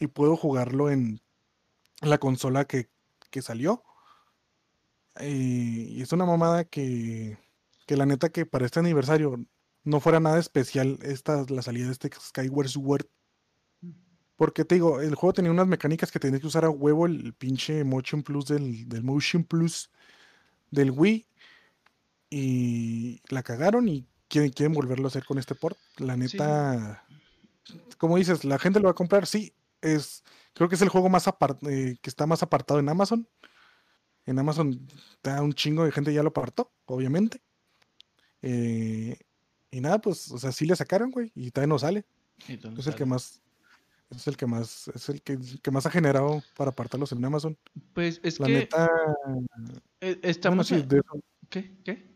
y 0.00 0.08
puedo 0.08 0.36
jugarlo 0.36 0.90
en 0.90 1.20
la 2.00 2.18
consola 2.18 2.64
que, 2.64 2.88
salió. 3.42 3.84
Y, 5.20 6.02
es 6.02 6.12
una 6.12 6.26
mamada 6.26 6.64
que, 6.64 7.38
que 7.86 7.96
la 7.96 8.06
neta 8.06 8.30
que 8.30 8.44
para 8.44 8.66
este 8.66 8.80
aniversario 8.80 9.38
no 9.84 10.00
fuera 10.00 10.18
nada 10.18 10.40
especial 10.40 10.98
esta, 11.02 11.44
la 11.48 11.62
salida 11.62 11.86
de 11.86 11.92
este 11.92 12.10
Skyward 12.12 12.68
Sword. 12.70 13.06
Porque 14.40 14.64
te 14.64 14.76
digo, 14.76 15.02
el 15.02 15.16
juego 15.16 15.34
tenía 15.34 15.50
unas 15.50 15.66
mecánicas 15.66 16.10
que 16.10 16.18
tenías 16.18 16.40
que 16.40 16.46
usar 16.46 16.64
a 16.64 16.70
huevo 16.70 17.04
el 17.04 17.34
pinche 17.34 17.84
Motion 17.84 18.22
Plus 18.22 18.46
del, 18.46 18.88
del 18.88 19.02
Motion 19.02 19.44
Plus 19.44 19.90
del 20.70 20.92
Wii 20.92 21.26
y 22.30 23.20
la 23.28 23.42
cagaron 23.42 23.86
y 23.86 24.06
quieren, 24.28 24.50
quieren 24.50 24.72
volverlo 24.72 25.04
a 25.04 25.08
hacer 25.08 25.26
con 25.26 25.36
este 25.36 25.54
port. 25.54 25.76
La 25.98 26.16
neta, 26.16 27.04
como 27.98 28.16
dices, 28.16 28.46
la 28.46 28.58
gente 28.58 28.80
lo 28.80 28.86
va 28.86 28.92
a 28.92 28.94
comprar, 28.94 29.26
sí, 29.26 29.52
es, 29.82 30.24
creo 30.54 30.70
que 30.70 30.76
es 30.76 30.80
el 30.80 30.88
juego 30.88 31.10
más 31.10 31.28
eh, 31.68 31.98
que 32.00 32.08
está 32.08 32.26
más 32.26 32.42
apartado 32.42 32.80
en 32.80 32.88
Amazon. 32.88 33.28
En 34.24 34.38
Amazon 34.38 34.88
está 35.16 35.42
un 35.42 35.52
chingo 35.52 35.84
de 35.84 35.92
gente 35.92 36.14
ya 36.14 36.22
lo 36.22 36.30
apartó, 36.30 36.72
obviamente. 36.86 37.42
Eh, 38.40 39.18
y 39.70 39.82
nada, 39.82 40.00
pues, 40.00 40.30
o 40.30 40.38
sea, 40.38 40.50
sí 40.50 40.64
le 40.64 40.76
sacaron, 40.76 41.10
güey, 41.10 41.30
y 41.34 41.50
todavía 41.50 41.74
no 41.74 41.78
sale. 41.78 42.06
Es 42.48 42.86
el 42.86 42.94
que 42.94 43.04
más, 43.04 43.42
es 44.10 44.26
el 44.26 44.36
que 44.36 44.46
más, 44.46 44.88
es 44.88 45.08
el 45.08 45.22
que, 45.22 45.38
más 45.70 45.86
ha 45.86 45.90
generado 45.90 46.42
para 46.56 46.70
apartarlos 46.70 47.12
en 47.12 47.24
Amazon. 47.24 47.56
Pues 47.92 48.20
es 48.22 48.40
la 48.40 48.46
que 48.46 48.52
neta, 48.52 48.90
eh, 50.00 50.18
estamos 50.22 50.72
¿Qué? 51.48 51.78
¿Qué? 51.84 52.10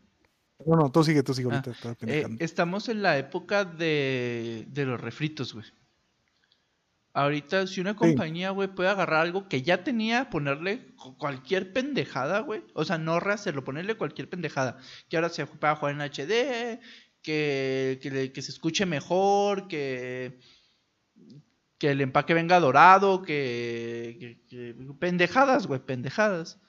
No, 0.65 0.75
no, 0.77 0.91
tú 0.91 1.03
sigue, 1.03 1.21
tú 1.23 1.33
sigue 1.33 1.49
ahorita. 1.51 1.71
Ah, 1.83 1.95
eh, 2.07 2.25
estamos 2.39 2.87
en 2.89 3.01
la 3.01 3.17
época 3.17 3.65
de, 3.65 4.65
de 4.69 4.85
los 4.85 4.99
refritos, 4.99 5.53
güey. 5.53 5.65
Ahorita, 7.15 7.65
si 7.65 7.79
una 7.79 7.95
compañía, 7.95 8.49
güey, 8.49 8.67
puede 8.67 8.89
agarrar 8.89 9.21
algo 9.21 9.47
que 9.47 9.61
ya 9.61 9.85
tenía, 9.85 10.29
ponerle 10.29 10.93
cualquier 11.17 11.71
pendejada, 11.71 12.39
güey. 12.39 12.63
O 12.73 12.83
sea, 12.83 12.97
no 12.97 13.21
rehacerlo, 13.21 13.63
ponerle 13.63 13.95
cualquier 13.95 14.29
pendejada. 14.29 14.79
Que 15.07 15.15
ahora 15.15 15.29
se 15.29 15.47
pueda 15.47 15.77
jugar 15.77 15.95
en 15.95 16.01
HD, 16.01 16.81
que, 17.21 18.31
que, 18.33 18.41
se 18.41 18.51
escuche 18.51 18.85
mejor, 18.85 19.69
que, 19.69 20.39
que 21.77 21.91
el 21.91 22.01
empaque 22.01 22.33
venga 22.33 22.59
dorado, 22.59 23.21
que, 23.21 24.41
pendejadas, 24.99 25.67
güey, 25.67 25.79
pendejadas. 25.79 26.61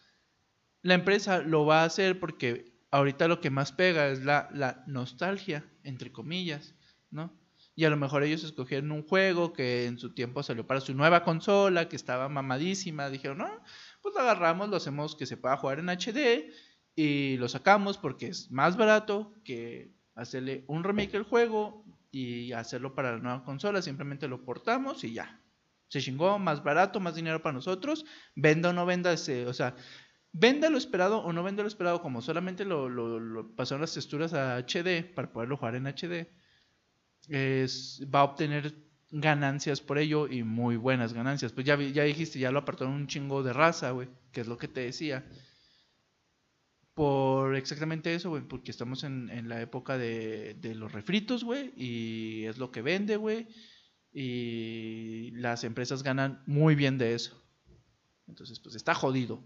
La 0.83 0.95
empresa 0.95 1.41
lo 1.41 1.67
va 1.67 1.83
a 1.83 1.87
hacer 1.87 2.19
porque 2.19 2.73
ahorita 2.91 3.29
lo 3.29 3.41
que 3.41 3.51
más 3.51 3.73
pega 3.73 4.09
es 4.09 4.25
la, 4.25 4.49
la 4.53 4.85
nostalgia, 4.87 5.65
entre 5.83 6.13
comillas, 6.13 6.75
¿no? 7.11 7.33
Y 7.79 7.85
a 7.85 7.91
lo 7.91 7.99
mejor 7.99 8.23
ellos 8.23 8.43
escogieron 8.43 8.91
un 8.91 9.03
juego 9.03 9.53
que 9.53 9.85
en 9.85 9.99
su 9.99 10.15
tiempo 10.15 10.43
salió 10.43 10.67
para 10.67 10.81
su 10.81 10.95
nueva 10.95 11.25
consola, 11.25 11.91
que 11.91 11.97
estaba 11.97 12.29
mamadísima. 12.31 13.11
Dijeron, 13.11 13.39
no, 13.39 13.51
pues 14.01 14.15
lo 14.15 14.23
agarramos, 14.23 14.71
lo 14.71 14.77
hacemos 14.77 15.15
que 15.15 15.27
se 15.27 15.37
pueda 15.37 15.59
jugar 15.59 15.79
en 15.79 15.91
HD 15.91 16.51
y 16.95 17.37
lo 17.37 17.51
sacamos 17.51 17.99
porque 17.99 18.29
es 18.29 18.51
más 18.51 18.79
barato 18.79 19.35
que 19.45 19.93
hacerle 20.15 20.65
un 20.69 20.83
remake 20.83 21.15
al 21.17 21.25
juego 21.25 21.85
y 22.11 22.53
hacerlo 22.53 22.95
para 22.95 23.13
la 23.13 23.19
nueva 23.19 23.45
consola. 23.45 23.83
Simplemente 23.83 24.29
lo 24.29 24.45
portamos 24.45 25.05
y 25.05 25.13
ya. 25.13 25.41
Se 25.89 26.01
chingó, 26.01 26.39
más 26.39 26.65
barato, 26.65 27.01
más 27.01 27.15
dinero 27.15 27.43
para 27.43 27.55
nosotros. 27.55 28.05
Venda 28.35 28.71
o 28.71 28.73
no 28.73 28.87
venda 28.87 29.13
ese, 29.13 29.47
o 29.47 29.53
sea, 29.53 29.77
venda 30.33 30.69
lo 30.69 30.79
esperado 30.79 31.19
o 31.19 31.33
no 31.33 31.43
venda 31.43 31.63
lo 31.63 31.69
esperado, 31.69 32.03
como 32.03 32.21
solamente 32.21 32.65
lo, 32.65 32.89
lo, 32.89 33.55
pasaron 33.55 33.81
las 33.81 33.95
texturas 33.95 34.35
a 34.35 34.59
HD 34.59 35.03
para 35.15 35.33
poderlo 35.33 35.57
jugar 35.57 35.77
en 35.77 35.87
HD, 35.87 36.29
es, 37.29 38.03
va 38.15 38.21
a 38.21 38.25
obtener 38.25 38.75
ganancias 39.11 39.81
por 39.81 39.99
ello 39.99 40.29
y 40.29 40.43
muy 40.43 40.77
buenas 40.77 41.13
ganancias. 41.13 41.53
Pues 41.53 41.67
ya, 41.67 41.77
ya 41.77 42.03
dijiste, 42.03 42.39
ya 42.39 42.51
lo 42.51 42.61
apartaron 42.61 42.95
un 42.95 43.07
chingo 43.07 43.43
de 43.43 43.53
raza, 43.53 43.93
güey, 43.93 44.09
que 44.33 44.43
es 44.43 44.47
lo 44.47 44.59
que 44.59 44.69
te 44.69 44.81
decía. 44.81 45.25
Por 46.97 47.57
exactamente 47.57 48.15
eso, 48.15 48.31
güey, 48.31 48.43
porque 48.43 48.71
estamos 48.71 49.05
en, 49.05 49.29
en 49.29 49.51
la 49.51 49.61
época 49.61 49.99
de, 49.99 50.55
de 50.55 50.75
los 50.75 50.93
refritos, 50.93 51.45
güey, 51.45 51.75
y 51.77 52.47
es 52.47 52.57
lo 52.57 52.73
que 52.73 52.81
vende, 52.81 53.19
güey, 53.19 53.49
y 54.15 55.31
las 55.33 55.65
empresas 55.65 56.03
ganan 56.03 56.43
muy 56.47 56.75
bien 56.75 56.97
de 56.97 57.15
eso. 57.15 57.39
Entonces, 58.27 58.61
pues 58.61 58.77
está 58.77 58.95
jodido. 58.95 59.45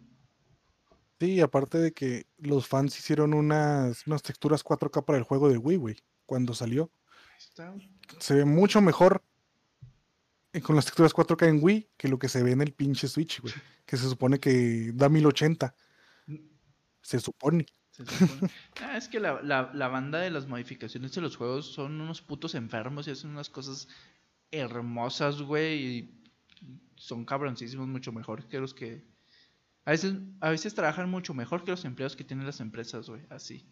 Sí, 1.18 1.40
aparte 1.40 1.78
de 1.78 1.92
que 1.92 2.28
los 2.38 2.68
fans 2.68 2.96
hicieron 2.96 3.34
unas, 3.34 4.06
unas 4.06 4.22
texturas 4.22 4.64
4K 4.64 5.04
para 5.04 5.18
el 5.18 5.24
juego 5.24 5.48
de 5.48 5.58
Wii, 5.58 5.76
güey, 5.76 5.96
cuando 6.26 6.54
salió. 6.54 6.92
Se 8.20 8.34
ve 8.34 8.44
mucho 8.44 8.80
mejor 8.80 9.24
con 10.62 10.76
las 10.76 10.84
texturas 10.84 11.12
4K 11.12 11.48
en 11.48 11.58
Wii 11.60 11.90
que 11.96 12.06
lo 12.06 12.20
que 12.20 12.28
se 12.28 12.44
ve 12.44 12.52
en 12.52 12.60
el 12.60 12.74
pinche 12.74 13.08
Switch, 13.08 13.40
güey. 13.40 13.54
Que 13.84 13.96
se 13.96 14.08
supone 14.08 14.38
que 14.38 14.92
da 14.94 15.08
1080. 15.08 15.74
Se 17.02 17.20
supone. 17.20 17.66
Ah, 18.80 18.96
es 18.96 19.08
que 19.08 19.20
la, 19.20 19.42
la, 19.42 19.88
banda 19.88 20.20
de 20.20 20.30
las 20.30 20.46
modificaciones 20.46 21.12
de 21.12 21.20
los 21.20 21.36
juegos 21.36 21.66
son 21.66 22.00
unos 22.00 22.22
putos 22.22 22.54
enfermos 22.54 23.06
y 23.06 23.10
hacen 23.10 23.30
unas 23.30 23.50
cosas 23.50 23.88
hermosas, 24.50 25.42
güey. 25.42 25.86
Y 25.86 26.22
son 26.96 27.24
cabroncísimos, 27.24 27.88
mucho 27.88 28.12
mejor 28.12 28.48
que 28.48 28.58
los 28.58 28.72
que 28.72 29.04
a 29.84 29.92
veces, 29.92 30.14
a 30.40 30.50
veces 30.50 30.74
trabajan 30.74 31.10
mucho 31.10 31.34
mejor 31.34 31.64
que 31.64 31.70
los 31.70 31.84
empleados 31.84 32.16
que 32.16 32.24
tienen 32.24 32.46
las 32.46 32.61
empresas, 32.61 33.09
güey, 33.09 33.22
así, 33.30 33.66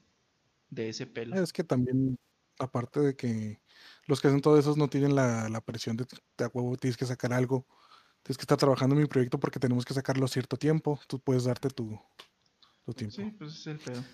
de 0.71 0.89
ese 0.89 1.07
pelo. 1.07 1.41
Es 1.41 1.53
que 1.53 1.65
también, 1.65 2.19
aparte 2.59 3.01
de 3.01 3.17
que 3.17 3.61
los 4.07 4.21
que 4.21 4.29
hacen 4.29 4.41
todo 4.41 4.59
eso 4.59 4.75
no 4.77 4.89
tienen 4.89 5.15
la, 5.15 5.49
la 5.49 5.61
presión 5.61 5.97
de, 5.97 6.07
de 6.37 6.45
a 6.45 6.49
huevo, 6.49 6.77
tienes 6.77 6.97
que 6.97 7.07
sacar 7.07 7.33
algo, 7.33 7.67
tienes 8.23 8.39
que 8.39 8.43
estar 8.43 8.59
trabajando 8.59 8.95
en 8.95 9.03
mi 9.03 9.07
proyecto 9.07 9.39
porque 9.39 9.61
tenemos 9.61 9.85
que 9.85 9.95
sacarlo 9.95 10.25
a 10.25 10.29
cierto 10.29 10.57
tiempo, 10.57 10.99
tú 11.07 11.21
puedes 11.21 11.45
darte 11.45 11.69
tu, 11.69 12.01
tiempo. 12.95 13.17
Sí, 13.17 13.35
pues 13.39 13.55
es 13.55 13.67
el 13.67 13.79
pedo. 13.79 14.05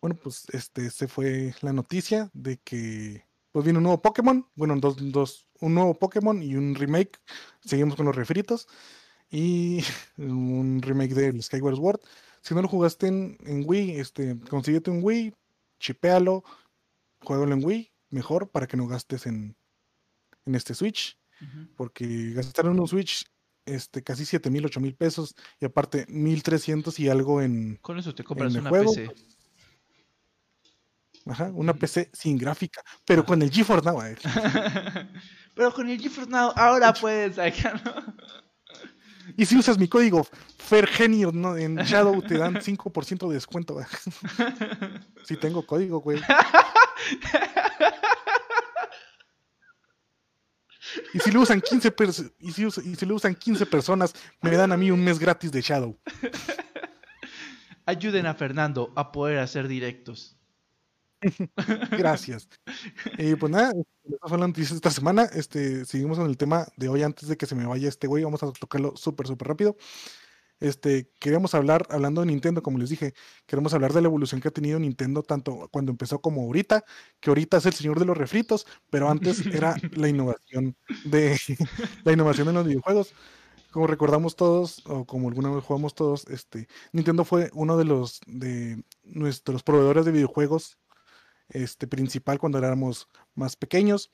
Bueno, 0.00 0.16
pues 0.16 0.46
este, 0.52 0.90
se 0.90 1.06
fue 1.06 1.54
la 1.60 1.72
noticia 1.72 2.28
de 2.32 2.58
que 2.58 3.24
pues 3.52 3.64
viene 3.64 3.78
un 3.78 3.84
nuevo 3.84 4.02
Pokémon, 4.02 4.48
bueno, 4.54 4.74
dos, 4.80 4.96
dos, 4.98 5.48
un 5.60 5.74
nuevo 5.74 5.94
Pokémon 5.94 6.42
y 6.42 6.56
un 6.56 6.74
remake, 6.74 7.20
seguimos 7.60 7.94
con 7.94 8.06
los 8.06 8.16
refritos 8.16 8.66
y 9.30 9.84
un 10.16 10.80
remake 10.82 11.14
del 11.14 11.42
Skyward 11.42 11.76
Sword. 11.76 12.00
Si 12.40 12.54
no 12.54 12.62
lo 12.62 12.68
jugaste 12.68 13.06
en, 13.06 13.64
Wii, 13.64 14.00
este, 14.00 14.36
consíguete 14.50 14.90
un 14.90 15.00
Wii, 15.02 15.34
chipéalo, 15.78 16.42
juégalo 17.20 17.54
en 17.54 17.64
Wii, 17.64 17.92
mejor 18.10 18.50
para 18.50 18.66
que 18.66 18.76
no 18.76 18.88
gastes 18.88 19.26
en, 19.26 19.56
en 20.44 20.54
este 20.54 20.74
Switch. 20.74 21.18
Porque 21.76 22.32
gastar 22.34 22.66
en 22.66 22.78
un 22.78 22.86
Switch 22.86 23.24
este, 23.66 24.02
casi 24.02 24.24
7 24.24 24.50
mil, 24.50 24.64
8 24.64 24.80
mil 24.80 24.94
pesos 24.94 25.34
y 25.60 25.64
aparte 25.64 26.06
1300 26.08 26.98
y 27.00 27.08
algo 27.08 27.40
en. 27.40 27.76
Con 27.76 27.98
eso 27.98 28.14
te 28.14 28.24
compras 28.24 28.54
una 28.54 28.70
PC. 28.70 29.10
Ajá, 31.26 31.52
una 31.54 31.74
PC 31.74 32.10
sin 32.12 32.36
gráfica, 32.36 32.82
pero 33.06 33.24
con 33.24 33.42
el 33.42 33.50
GeForce 33.50 33.88
Now. 33.88 34.00
pero 35.54 35.72
con 35.72 35.88
el 35.88 36.00
GeForce 36.00 36.30
Now 36.30 36.52
ahora 36.56 36.92
puedes 36.92 37.36
sacarlo. 37.36 38.02
Y 39.36 39.46
si 39.46 39.56
usas 39.56 39.78
mi 39.78 39.88
código 39.88 40.26
FERGENIO 40.58 41.32
¿no? 41.32 41.56
en 41.56 41.76
Shadow 41.84 42.22
te 42.22 42.38
dan 42.38 42.56
5% 42.56 43.28
de 43.28 43.34
descuento. 43.34 43.78
Si 45.24 45.36
tengo 45.40 45.64
código, 45.64 46.00
güey. 46.00 46.20
Y 51.14 51.18
si 51.20 51.30
lo 51.30 51.40
usan 51.40 51.60
15 51.60 51.94
y 52.40 52.52
si, 52.52 52.66
y 52.84 52.94
si 52.96 53.06
lo 53.06 53.14
usan 53.14 53.34
15 53.34 53.66
personas, 53.66 54.14
me 54.40 54.56
dan 54.56 54.72
a 54.72 54.76
mí 54.76 54.90
un 54.90 55.02
mes 55.02 55.18
gratis 55.18 55.52
de 55.52 55.60
Shadow. 55.60 55.98
Ayuden 57.86 58.26
a 58.26 58.34
Fernando 58.34 58.92
a 58.94 59.10
poder 59.10 59.38
hacer 59.38 59.68
directos. 59.68 60.36
Gracias. 61.90 62.48
Eh, 63.18 63.36
pues 63.38 63.52
nada, 63.52 63.72
de 63.72 64.62
esta 64.62 64.90
semana. 64.90 65.24
Este, 65.32 65.84
seguimos 65.84 66.18
con 66.18 66.28
el 66.28 66.36
tema 66.36 66.66
de 66.76 66.88
hoy 66.88 67.02
antes 67.02 67.28
de 67.28 67.36
que 67.36 67.46
se 67.46 67.54
me 67.54 67.66
vaya 67.66 67.88
este 67.88 68.06
güey. 68.06 68.24
Vamos 68.24 68.42
a 68.42 68.52
tocarlo 68.52 68.96
súper, 68.96 69.26
súper 69.26 69.48
rápido. 69.48 69.76
Este, 70.62 71.10
queremos 71.18 71.56
hablar, 71.56 71.88
hablando 71.90 72.20
de 72.20 72.28
Nintendo, 72.28 72.62
como 72.62 72.78
les 72.78 72.88
dije, 72.88 73.14
queremos 73.46 73.74
hablar 73.74 73.92
de 73.92 74.00
la 74.00 74.06
evolución 74.06 74.40
que 74.40 74.46
ha 74.46 74.52
tenido 74.52 74.78
Nintendo 74.78 75.24
tanto 75.24 75.68
cuando 75.72 75.90
empezó 75.90 76.20
como 76.20 76.42
ahorita, 76.42 76.84
que 77.18 77.30
ahorita 77.30 77.56
es 77.56 77.66
el 77.66 77.72
señor 77.72 77.98
de 77.98 78.04
los 78.04 78.16
refritos, 78.16 78.64
pero 78.88 79.10
antes 79.10 79.44
era 79.46 79.74
la 79.96 80.08
innovación 80.08 80.76
de 81.04 81.36
la 82.04 82.12
innovación 82.12 82.46
en 82.48 82.54
los 82.54 82.64
videojuegos. 82.64 83.12
Como 83.72 83.88
recordamos 83.88 84.36
todos, 84.36 84.86
o 84.86 85.04
como 85.04 85.28
alguna 85.28 85.50
vez 85.50 85.64
jugamos 85.64 85.96
todos, 85.96 86.28
este, 86.28 86.68
Nintendo 86.92 87.24
fue 87.24 87.50
uno 87.54 87.76
de 87.76 87.84
los 87.84 88.20
de 88.26 88.84
nuestros 89.02 89.64
proveedores 89.64 90.04
de 90.04 90.12
videojuegos 90.12 90.78
este, 91.48 91.88
principal 91.88 92.38
cuando 92.38 92.58
éramos 92.58 93.08
más 93.34 93.56
pequeños. 93.56 94.12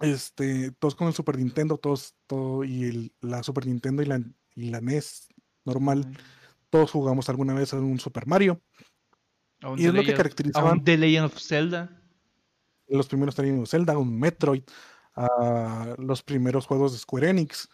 Este, 0.00 0.70
todos 0.72 0.94
con 0.94 1.08
el 1.08 1.14
Super 1.14 1.36
Nintendo, 1.36 1.76
todos, 1.76 2.14
todo, 2.26 2.64
y 2.64 2.84
el, 2.84 3.12
la 3.20 3.42
Super 3.42 3.66
Nintendo 3.66 4.02
y 4.02 4.06
la, 4.06 4.22
y 4.54 4.70
la 4.70 4.80
NES 4.80 5.28
normal, 5.64 6.06
todos 6.70 6.90
jugamos 6.90 7.28
alguna 7.28 7.54
vez 7.54 7.72
en 7.72 7.80
un 7.84 7.98
Super 7.98 8.26
Mario. 8.26 8.60
Y 9.76 9.86
es 9.86 9.94
lo 9.94 10.02
que 10.02 10.14
caracterizaba. 10.14 10.76
The 10.82 10.96
Legend 10.96 11.26
of 11.26 11.38
Zelda. 11.38 12.02
Los 12.88 13.06
primeros 13.06 13.36
de 13.36 13.66
Zelda, 13.66 13.96
un 13.96 14.18
Metroid, 14.18 14.64
los 15.98 16.22
primeros 16.22 16.66
juegos 16.66 16.92
de 16.92 16.98
Square 16.98 17.30
Enix, 17.30 17.68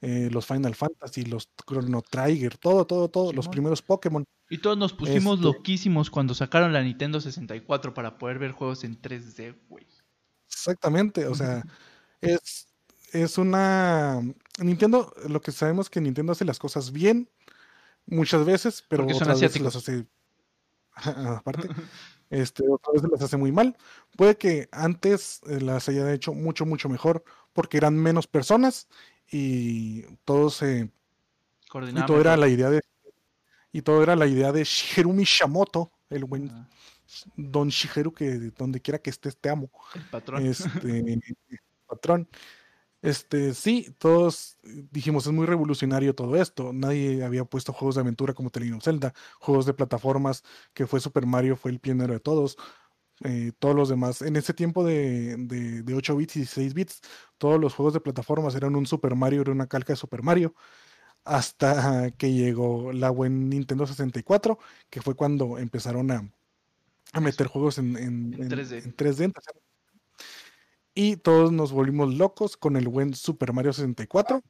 eh, 0.00 0.28
los 0.30 0.46
Final 0.46 0.74
Fantasy, 0.74 1.24
los 1.24 1.50
Chrono 1.66 2.02
Trigger, 2.02 2.56
todo, 2.58 2.86
todo, 2.86 3.08
todo, 3.08 3.32
los 3.32 3.48
primeros 3.48 3.82
Pokémon. 3.82 4.24
Y 4.48 4.58
todos 4.58 4.78
nos 4.78 4.92
pusimos 4.92 5.36
este 5.38 5.46
loquísimos 5.46 6.10
cuando 6.10 6.34
sacaron 6.34 6.72
la 6.72 6.82
Nintendo 6.82 7.20
64 7.20 7.92
para 7.92 8.16
poder 8.16 8.38
ver 8.38 8.52
juegos 8.52 8.84
en 8.84 9.00
3D, 9.00 9.56
güey. 9.68 9.86
Exactamente, 10.46 11.26
o 11.26 11.34
sea, 11.34 11.64
es, 12.20 12.65
es 13.22 13.38
una... 13.38 14.20
Nintendo, 14.58 15.12
lo 15.28 15.40
que 15.40 15.52
sabemos 15.52 15.86
es 15.86 15.90
que 15.90 16.00
Nintendo 16.00 16.32
hace 16.32 16.44
las 16.44 16.58
cosas 16.58 16.92
bien 16.92 17.28
muchas 18.06 18.44
veces, 18.44 18.84
pero 18.88 19.04
otras 19.04 19.40
veces 19.40 19.60
las 19.60 19.76
hace... 19.76 20.06
Aparte, 20.94 21.68
este, 22.30 22.64
otras 22.68 22.94
veces 22.94 23.10
las 23.10 23.22
hace 23.22 23.36
muy 23.36 23.52
mal. 23.52 23.76
Puede 24.16 24.36
que 24.36 24.68
antes 24.72 25.40
eh, 25.46 25.60
las 25.60 25.88
haya 25.88 26.12
hecho 26.12 26.32
mucho, 26.32 26.64
mucho 26.64 26.88
mejor 26.88 27.24
porque 27.52 27.76
eran 27.76 27.96
menos 27.96 28.26
personas 28.26 28.88
y 29.30 30.02
todo 30.24 30.50
se... 30.50 30.90
Y 31.74 32.06
todo 32.06 32.20
era 32.20 32.36
la 32.36 32.48
idea 32.48 32.70
de 32.70 32.80
y 33.76 33.82
todo 33.82 34.02
era 34.02 34.16
la 34.16 34.26
idea 34.26 34.52
de 34.52 34.64
Shigeru 34.64 35.12
Mishamoto, 35.12 35.92
el 36.08 36.24
buen 36.24 36.50
Don 37.36 37.68
Shigeru, 37.68 38.10
que 38.10 38.50
donde 38.56 38.80
quiera 38.80 38.98
que 38.98 39.10
estés 39.10 39.36
te 39.36 39.50
amo. 39.50 39.70
El 39.94 40.02
patrón. 40.04 40.46
Este, 40.46 41.20
patrón. 41.86 42.26
Este, 43.06 43.54
sí, 43.54 43.94
todos 43.98 44.58
dijimos, 44.90 45.26
es 45.26 45.32
muy 45.32 45.46
revolucionario 45.46 46.14
todo 46.14 46.36
esto. 46.36 46.72
Nadie 46.72 47.24
había 47.24 47.44
puesto 47.44 47.72
juegos 47.72 47.94
de 47.94 48.00
aventura 48.00 48.34
como 48.34 48.50
Telino 48.50 48.80
Zelda, 48.80 49.14
juegos 49.38 49.64
de 49.64 49.74
plataformas, 49.74 50.42
que 50.74 50.86
fue 50.88 50.98
Super 50.98 51.24
Mario, 51.24 51.56
fue 51.56 51.70
el 51.70 51.78
pionero 51.78 52.12
de 52.14 52.20
todos. 52.20 52.56
Eh, 53.24 53.52
todos 53.58 53.76
los 53.76 53.88
demás. 53.88 54.22
En 54.22 54.36
ese 54.36 54.52
tiempo 54.54 54.84
de, 54.84 55.36
de, 55.38 55.82
de, 55.82 55.94
8 55.94 56.16
bits 56.16 56.36
y 56.36 56.44
6 56.44 56.74
bits, 56.74 57.00
todos 57.38 57.60
los 57.60 57.74
juegos 57.74 57.94
de 57.94 58.00
plataformas 58.00 58.54
eran 58.56 58.76
un 58.76 58.86
Super 58.86 59.14
Mario, 59.14 59.40
era 59.42 59.52
una 59.52 59.68
calca 59.68 59.92
de 59.92 59.96
Super 59.96 60.22
Mario 60.22 60.54
hasta 61.26 62.10
que 62.12 62.32
llegó 62.32 62.92
la 62.92 63.10
buen 63.10 63.48
Nintendo 63.50 63.86
64, 63.86 64.58
que 64.88 65.02
fue 65.02 65.14
cuando 65.14 65.58
empezaron 65.58 66.10
a, 66.10 66.30
meter 67.20 67.48
juegos 67.48 67.78
en, 67.78 68.32
3D. 68.32 69.32
Y 70.98 71.18
todos 71.18 71.52
nos 71.52 71.72
volvimos 71.72 72.14
locos 72.14 72.56
con 72.56 72.74
el 72.74 72.88
buen 72.88 73.12
Super 73.12 73.52
Mario 73.52 73.74
64, 73.74 74.42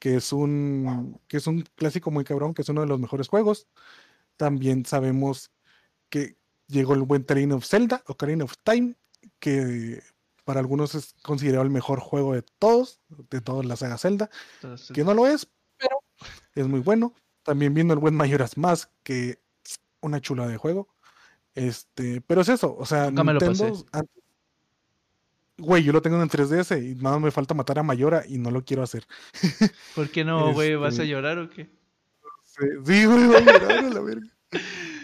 que 0.00 0.16
es 0.16 0.32
un, 0.32 1.20
que 1.28 1.36
es 1.36 1.46
un 1.46 1.62
clásico 1.76 2.10
muy 2.10 2.24
cabrón, 2.24 2.54
que 2.54 2.62
es 2.62 2.68
uno 2.68 2.80
de 2.80 2.88
los 2.88 2.98
mejores 2.98 3.28
juegos. 3.28 3.68
También 4.36 4.84
sabemos 4.84 5.52
que 6.10 6.36
llegó 6.66 6.94
el 6.94 7.02
buen 7.02 7.22
Ocarina 7.22 7.54
of 7.54 7.64
Zelda, 7.64 8.02
Ocarina 8.08 8.42
of 8.42 8.54
Time, 8.64 8.96
que 9.38 10.02
para 10.44 10.58
algunos 10.58 10.96
es 10.96 11.14
considerado 11.22 11.62
el 11.62 11.70
mejor 11.70 12.00
juego 12.00 12.34
de 12.34 12.42
todos, 12.42 12.98
de 13.30 13.40
todas 13.40 13.64
las 13.64 13.78
saga 13.78 13.96
Zelda, 13.96 14.28
que 14.92 15.04
no 15.04 15.14
lo 15.14 15.28
es, 15.28 15.48
pero 15.78 16.02
es 16.56 16.66
muy 16.66 16.80
bueno. 16.80 17.14
También 17.44 17.74
viendo 17.74 17.94
el 17.94 18.00
buen 18.00 18.16
Mayoras 18.16 18.58
más 18.58 18.90
que 19.04 19.38
una 20.00 20.20
chula 20.20 20.48
de 20.48 20.56
juego. 20.56 20.88
Este, 21.54 22.20
pero 22.22 22.40
es 22.40 22.48
eso, 22.48 22.76
o 22.76 22.84
sea, 22.84 23.12
Nintendo 23.12 23.86
Güey, 25.58 25.82
yo 25.82 25.92
lo 25.92 26.02
tengo 26.02 26.20
en 26.20 26.28
3DS 26.28 26.82
y 26.82 26.94
nada 26.96 27.18
me 27.18 27.30
falta 27.30 27.54
matar 27.54 27.78
a 27.78 27.82
Mayora 27.82 28.24
y 28.28 28.38
no 28.38 28.50
lo 28.50 28.64
quiero 28.64 28.82
hacer. 28.82 29.06
¿Por 29.94 30.10
qué 30.10 30.24
no, 30.24 30.52
güey? 30.52 30.74
¿Vas 30.76 30.98
a 30.98 31.02
este, 31.02 31.08
llorar 31.08 31.38
o 31.38 31.48
qué? 31.48 31.70
Sí, 32.44 32.66
güey, 32.84 33.06
voy 33.06 33.36
a 33.36 33.40
llorar 33.40 33.84
a 33.84 33.90
la 33.90 34.00
verga. 34.00 34.26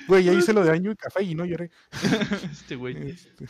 Güey, 0.08 0.24
ya 0.24 0.32
hice 0.32 0.52
lo 0.52 0.64
de 0.64 0.72
año 0.72 0.90
y 0.90 0.96
café 0.96 1.22
y 1.22 1.36
no 1.36 1.44
lloré. 1.44 1.70
Este 2.50 2.74
güey. 2.74 3.10
Este, 3.10 3.46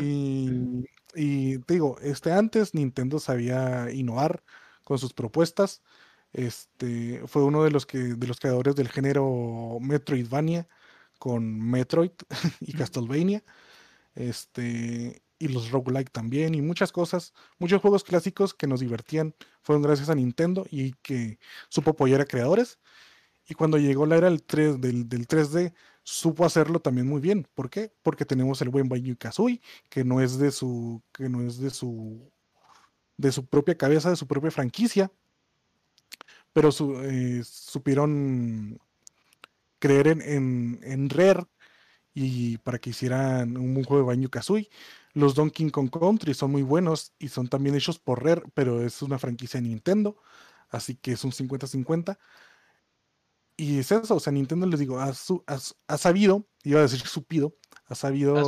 y, 0.00 0.84
y 1.12 1.58
te 1.58 1.74
digo, 1.74 1.98
este 2.02 2.30
antes 2.30 2.72
Nintendo 2.72 3.18
sabía 3.18 3.90
innovar 3.90 4.44
con 4.84 4.98
sus 4.98 5.12
propuestas. 5.12 5.82
Este, 6.32 7.22
fue 7.26 7.42
uno 7.42 7.64
de 7.64 7.70
los, 7.70 7.84
que, 7.84 7.98
de 7.98 8.26
los 8.26 8.38
creadores 8.38 8.76
del 8.76 8.88
género 8.88 9.78
Metroidvania 9.80 10.68
con 11.18 11.58
Metroid 11.58 12.12
y 12.60 12.72
Castlevania. 12.72 13.42
Este, 14.14 15.22
y 15.38 15.48
los 15.48 15.70
roguelike 15.70 16.10
también 16.10 16.54
y 16.54 16.62
muchas 16.62 16.92
cosas, 16.92 17.32
muchos 17.58 17.80
juegos 17.80 18.04
clásicos 18.04 18.54
que 18.54 18.66
nos 18.66 18.80
divertían 18.80 19.34
fueron 19.62 19.82
gracias 19.82 20.08
a 20.08 20.14
Nintendo 20.14 20.66
y 20.70 20.92
que 21.02 21.38
supo 21.68 21.90
apoyar 21.90 22.20
a 22.20 22.26
creadores. 22.26 22.78
Y 23.48 23.54
cuando 23.54 23.78
llegó 23.78 24.06
la 24.06 24.16
era 24.16 24.28
del, 24.28 24.42
3, 24.42 24.80
del, 24.80 25.08
3D, 25.08 25.72
supo 26.02 26.44
hacerlo 26.44 26.80
también 26.80 27.06
muy 27.06 27.20
bien. 27.20 27.46
¿Por 27.54 27.70
qué? 27.70 27.92
Porque 28.02 28.24
tenemos 28.24 28.60
el 28.62 28.70
buen 28.70 28.88
Banjo 28.88 29.16
Kazooie, 29.18 29.60
que 29.88 30.04
no 30.04 30.20
es 30.20 30.38
de 30.38 30.50
su, 30.50 31.02
que 31.12 31.28
no 31.28 31.42
es 31.42 31.58
de 31.58 31.70
su, 31.70 32.30
de 33.16 33.30
su 33.32 33.46
propia 33.46 33.76
cabeza, 33.76 34.10
de 34.10 34.16
su 34.16 34.26
propia 34.26 34.50
franquicia, 34.50 35.12
pero 36.52 36.70
eh, 37.02 37.42
supieron 37.44 38.80
creer 39.78 40.08
en, 40.08 40.80
en, 40.82 41.10
Rare 41.10 41.44
y 42.18 42.56
para 42.56 42.78
que 42.78 42.90
hicieran 42.90 43.58
un 43.58 43.84
juego 43.84 43.98
de 43.98 44.16
Banjo 44.16 44.30
Kazooie. 44.30 44.70
Los 45.12 45.34
Donkey 45.34 45.70
Kong 45.70 45.90
Country 45.90 46.32
son 46.32 46.50
muy 46.50 46.62
buenos 46.62 47.12
y 47.18 47.28
son 47.28 47.46
también 47.46 47.74
hechos 47.74 47.98
por 47.98 48.24
Rare, 48.24 48.42
pero 48.54 48.82
es 48.82 49.02
una 49.02 49.18
franquicia 49.18 49.60
de 49.60 49.68
Nintendo, 49.68 50.16
así 50.70 50.96
que 50.96 51.12
es 51.12 51.24
un 51.24 51.32
50-50. 51.32 52.18
Y 53.58 53.80
es 53.80 53.92
eso, 53.92 54.14
o 54.14 54.20
sea, 54.20 54.32
Nintendo 54.32 54.66
les 54.66 54.80
digo, 54.80 54.98
ha, 54.98 55.12
ha, 55.46 55.98
sabido, 55.98 56.48
iba 56.64 56.78
a 56.80 56.84
decir 56.84 57.00
supido, 57.00 57.54
ha 57.84 57.94
sabido, 57.94 58.38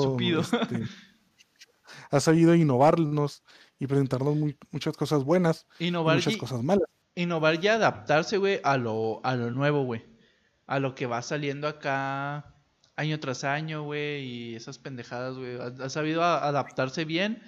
este, 0.41 0.85
ha 2.11 2.21
sabido 2.21 2.55
innovarnos 2.55 3.43
y 3.79 3.87
presentarnos 3.87 4.35
muchas 4.71 4.97
cosas 4.97 5.25
buenas, 5.25 5.66
y 5.79 5.91
muchas 5.91 6.39
cosas 6.39 6.62
malas 6.62 6.89
innovar 7.14 7.62
y 7.62 7.69
adaptarse, 7.69 8.39
güey, 8.39 8.61
a 8.62 8.77
lo, 8.79 9.21
a 9.25 9.35
lo 9.35 9.51
nuevo, 9.51 9.83
güey. 9.83 10.07
A 10.66 10.79
lo 10.79 10.95
que 10.95 11.07
va 11.07 11.21
saliendo 11.21 11.66
acá 11.66 12.57
año 12.99 13.20
tras 13.20 13.44
año, 13.44 13.84
güey, 13.84 14.24
y 14.24 14.55
esas 14.57 14.78
pendejadas, 14.78 15.36
güey. 15.36 15.57
Ha, 15.57 15.88
sabido 15.88 16.24
adaptarse 16.24 17.05
bien 17.05 17.40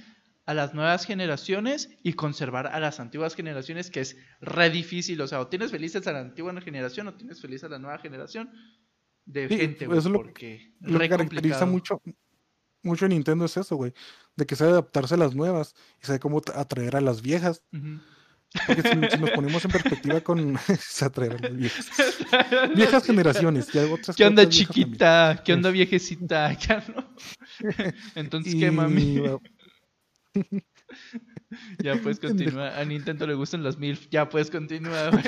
a 0.46 0.54
las 0.54 0.74
nuevas 0.74 1.04
generaciones 1.04 1.90
y 2.04 2.12
conservar 2.12 2.68
a 2.68 2.78
las 2.78 3.00
antiguas 3.00 3.34
generaciones, 3.34 3.90
que 3.90 4.00
es 4.00 4.16
re 4.40 4.70
difícil. 4.70 5.20
O 5.20 5.26
sea, 5.26 5.40
o 5.40 5.48
tienes 5.48 5.72
felices 5.72 6.06
a 6.06 6.12
la 6.12 6.20
antigua 6.20 6.58
generación 6.60 7.08
o 7.08 7.14
tienes 7.14 7.40
feliz 7.40 7.64
a 7.64 7.68
la 7.68 7.80
nueva 7.80 7.98
generación 7.98 8.50
de 9.26 9.48
gente, 9.48 9.86
güey. 9.86 10.00
lo, 10.00 10.12
porque 10.12 10.72
lo 10.80 11.00
que 11.00 11.08
caracteriza 11.08 11.66
mucho, 11.66 12.00
mucho 12.84 13.08
Nintendo 13.08 13.44
es 13.44 13.56
eso, 13.56 13.74
güey. 13.74 13.92
De 14.36 14.46
que 14.46 14.54
sabe 14.54 14.70
adaptarse 14.70 15.14
a 15.14 15.18
las 15.18 15.34
nuevas 15.34 15.74
y 16.00 16.06
sabe 16.06 16.20
cómo 16.20 16.40
atraer 16.54 16.94
a 16.94 17.00
las 17.00 17.22
viejas. 17.22 17.64
Porque 18.66 18.82
si, 18.82 19.18
nos 19.18 19.30
ponemos 19.30 19.64
en 19.64 19.70
perspectiva 19.70 20.20
con 20.20 20.58
se 20.80 21.04
atreven 21.04 21.56
viejas. 21.56 21.88
viejas 22.74 23.04
generaciones. 23.04 23.68
¿Qué 24.16 24.24
onda 24.24 24.48
chiquita? 24.48 25.40
¿Qué 25.44 25.52
onda 25.52 25.70
viejecita? 25.70 26.56
Entonces, 28.14 28.54
¿qué 28.56 28.70
mami? 28.70 29.22
ya 31.78 31.96
puedes 31.96 32.18
continuar. 32.18 32.78
A 32.78 32.84
Nintendo 32.84 33.26
le 33.26 33.34
gustan 33.34 33.62
las 33.62 33.78
MILF. 33.78 34.08
Ya 34.10 34.28
puedes 34.28 34.50
continuar. 34.50 35.22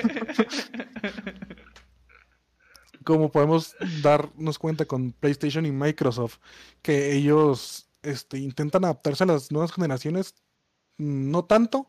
Como 3.05 3.31
podemos 3.31 3.77
darnos 4.03 4.59
cuenta 4.59 4.85
con 4.85 5.13
PlayStation 5.13 5.65
y 5.67 5.73
Microsoft, 5.73 6.39
que 6.83 7.15
ellos 7.15 7.89
este, 8.03 8.39
intentan 8.39 8.85
adaptarse 8.85 9.25
a 9.25 9.29
las 9.29 9.51
nuevas 9.51 9.73
generaciones, 9.73 10.35
no 10.99 11.45
tanto, 11.45 11.89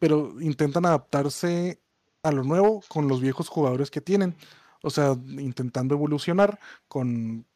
pero 0.00 0.40
intentan 0.40 0.86
adaptarse 0.86 1.80
a 2.24 2.32
lo 2.32 2.42
nuevo 2.42 2.82
con 2.88 3.06
los 3.06 3.20
viejos 3.20 3.48
jugadores 3.48 3.90
que 3.90 4.00
tienen. 4.00 4.34
O 4.82 4.90
sea, 4.90 5.12
intentando 5.12 5.94
evolucionar 5.94 6.58
con, 6.88 7.46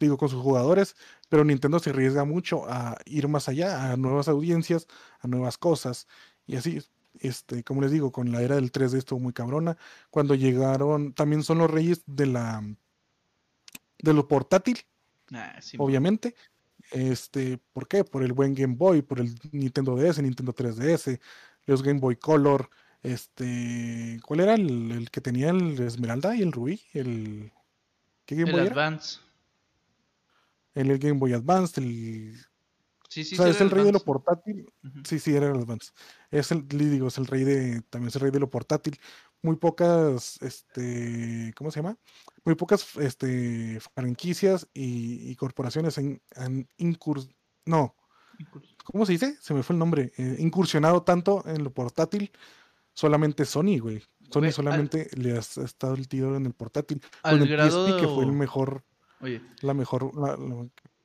digo, 0.00 0.18
con 0.18 0.28
sus 0.28 0.42
jugadores, 0.42 0.96
pero 1.28 1.44
Nintendo 1.44 1.78
se 1.78 1.90
arriesga 1.90 2.24
mucho 2.24 2.68
a 2.68 2.98
ir 3.06 3.28
más 3.28 3.48
allá, 3.48 3.92
a 3.92 3.96
nuevas 3.96 4.28
audiencias, 4.28 4.88
a 5.20 5.28
nuevas 5.28 5.56
cosas. 5.56 6.08
Y 6.46 6.56
así, 6.56 6.82
este, 7.20 7.62
como 7.62 7.80
les 7.80 7.92
digo, 7.92 8.10
con 8.12 8.32
la 8.32 8.42
era 8.42 8.56
del 8.56 8.72
3D 8.72 8.98
estuvo 8.98 9.20
muy 9.20 9.32
cabrona. 9.32 9.78
Cuando 10.10 10.34
llegaron, 10.34 11.12
también 11.14 11.44
son 11.44 11.58
los 11.58 11.70
reyes 11.70 12.02
de 12.06 12.26
la 12.26 12.62
de 14.00 14.12
lo 14.12 14.28
portátil, 14.28 14.78
ah, 15.32 15.58
obviamente. 15.78 16.34
Este, 16.90 17.58
¿por 17.72 17.86
qué? 17.86 18.04
Por 18.04 18.22
el 18.22 18.32
buen 18.32 18.54
Game 18.54 18.76
Boy, 18.76 19.02
por 19.02 19.20
el 19.20 19.34
Nintendo 19.52 19.96
DS, 19.96 20.22
Nintendo 20.22 20.54
3DS, 20.54 21.20
los 21.68 21.82
Game 21.82 22.00
Boy 22.00 22.16
Color, 22.16 22.70
este, 23.02 24.18
¿cuál 24.24 24.40
era 24.40 24.54
el, 24.54 25.08
que 25.12 25.20
tenía 25.20 25.50
el 25.50 25.78
Esmeralda 25.80 26.34
y 26.34 26.42
el 26.42 26.50
Rubí? 26.50 26.82
El, 26.94 27.52
¿qué 28.24 28.36
Game 28.36 28.50
Boy 28.50 28.62
Advance. 28.62 29.20
El, 30.74 30.90
el, 30.90 30.98
Game 30.98 31.18
Boy 31.18 31.34
Advance, 31.34 31.80
el... 31.80 32.36
Sí, 33.08 33.24
sí, 33.24 33.36
o 33.36 33.38
sea, 33.38 33.48
es 33.48 33.60
el, 33.60 33.70
rey 33.70 33.84
de 33.84 33.92
lo 33.92 34.00
portátil. 34.00 34.70
Sí, 35.04 35.18
sí, 35.18 35.34
era 35.34 35.46
el 35.46 35.56
Advance. 35.56 35.92
Es 36.30 36.50
el, 36.50 36.66
digo, 36.68 37.08
es 37.08 37.18
el 37.18 37.26
rey 37.26 37.44
de, 37.44 37.82
también 37.88 38.08
es 38.08 38.16
el 38.16 38.22
rey 38.22 38.30
de 38.30 38.40
lo 38.40 38.50
portátil. 38.50 38.98
Muy 39.42 39.56
pocas, 39.56 40.38
este, 40.42 41.52
¿cómo 41.56 41.70
se 41.70 41.80
llama? 41.80 41.96
Muy 42.44 42.54
pocas, 42.54 42.96
este, 42.96 43.78
franquicias 43.94 44.68
y, 44.74 45.34
corporaciones 45.36 45.98
han, 45.98 46.20
han 46.34 46.68
incurs... 46.76 47.28
No, 47.64 47.94
¿Cómo 48.84 49.04
se 49.04 49.12
dice? 49.12 49.36
Se 49.40 49.54
me 49.54 49.62
fue 49.62 49.74
el 49.74 49.78
nombre. 49.78 50.12
Eh, 50.16 50.36
incursionado 50.38 51.02
tanto 51.02 51.44
en 51.46 51.64
lo 51.64 51.72
portátil. 51.72 52.30
Solamente 52.94 53.44
Sony, 53.44 53.78
güey. 53.80 54.02
Sony 54.30 54.50
solamente 54.50 55.08
le 55.16 55.36
ha 55.36 55.38
estado 55.38 55.94
el 55.94 56.08
tiro 56.08 56.36
en 56.36 56.46
el 56.46 56.52
portátil. 56.52 57.00
Al 57.22 57.38
con 57.38 57.48
el 57.48 57.70
PSP, 57.70 58.00
que 58.00 58.06
fue 58.06 58.24
el 58.24 58.32
mejor. 58.32 58.84
Oye. 59.20 59.42
La 59.62 59.74
mejor. 59.74 60.10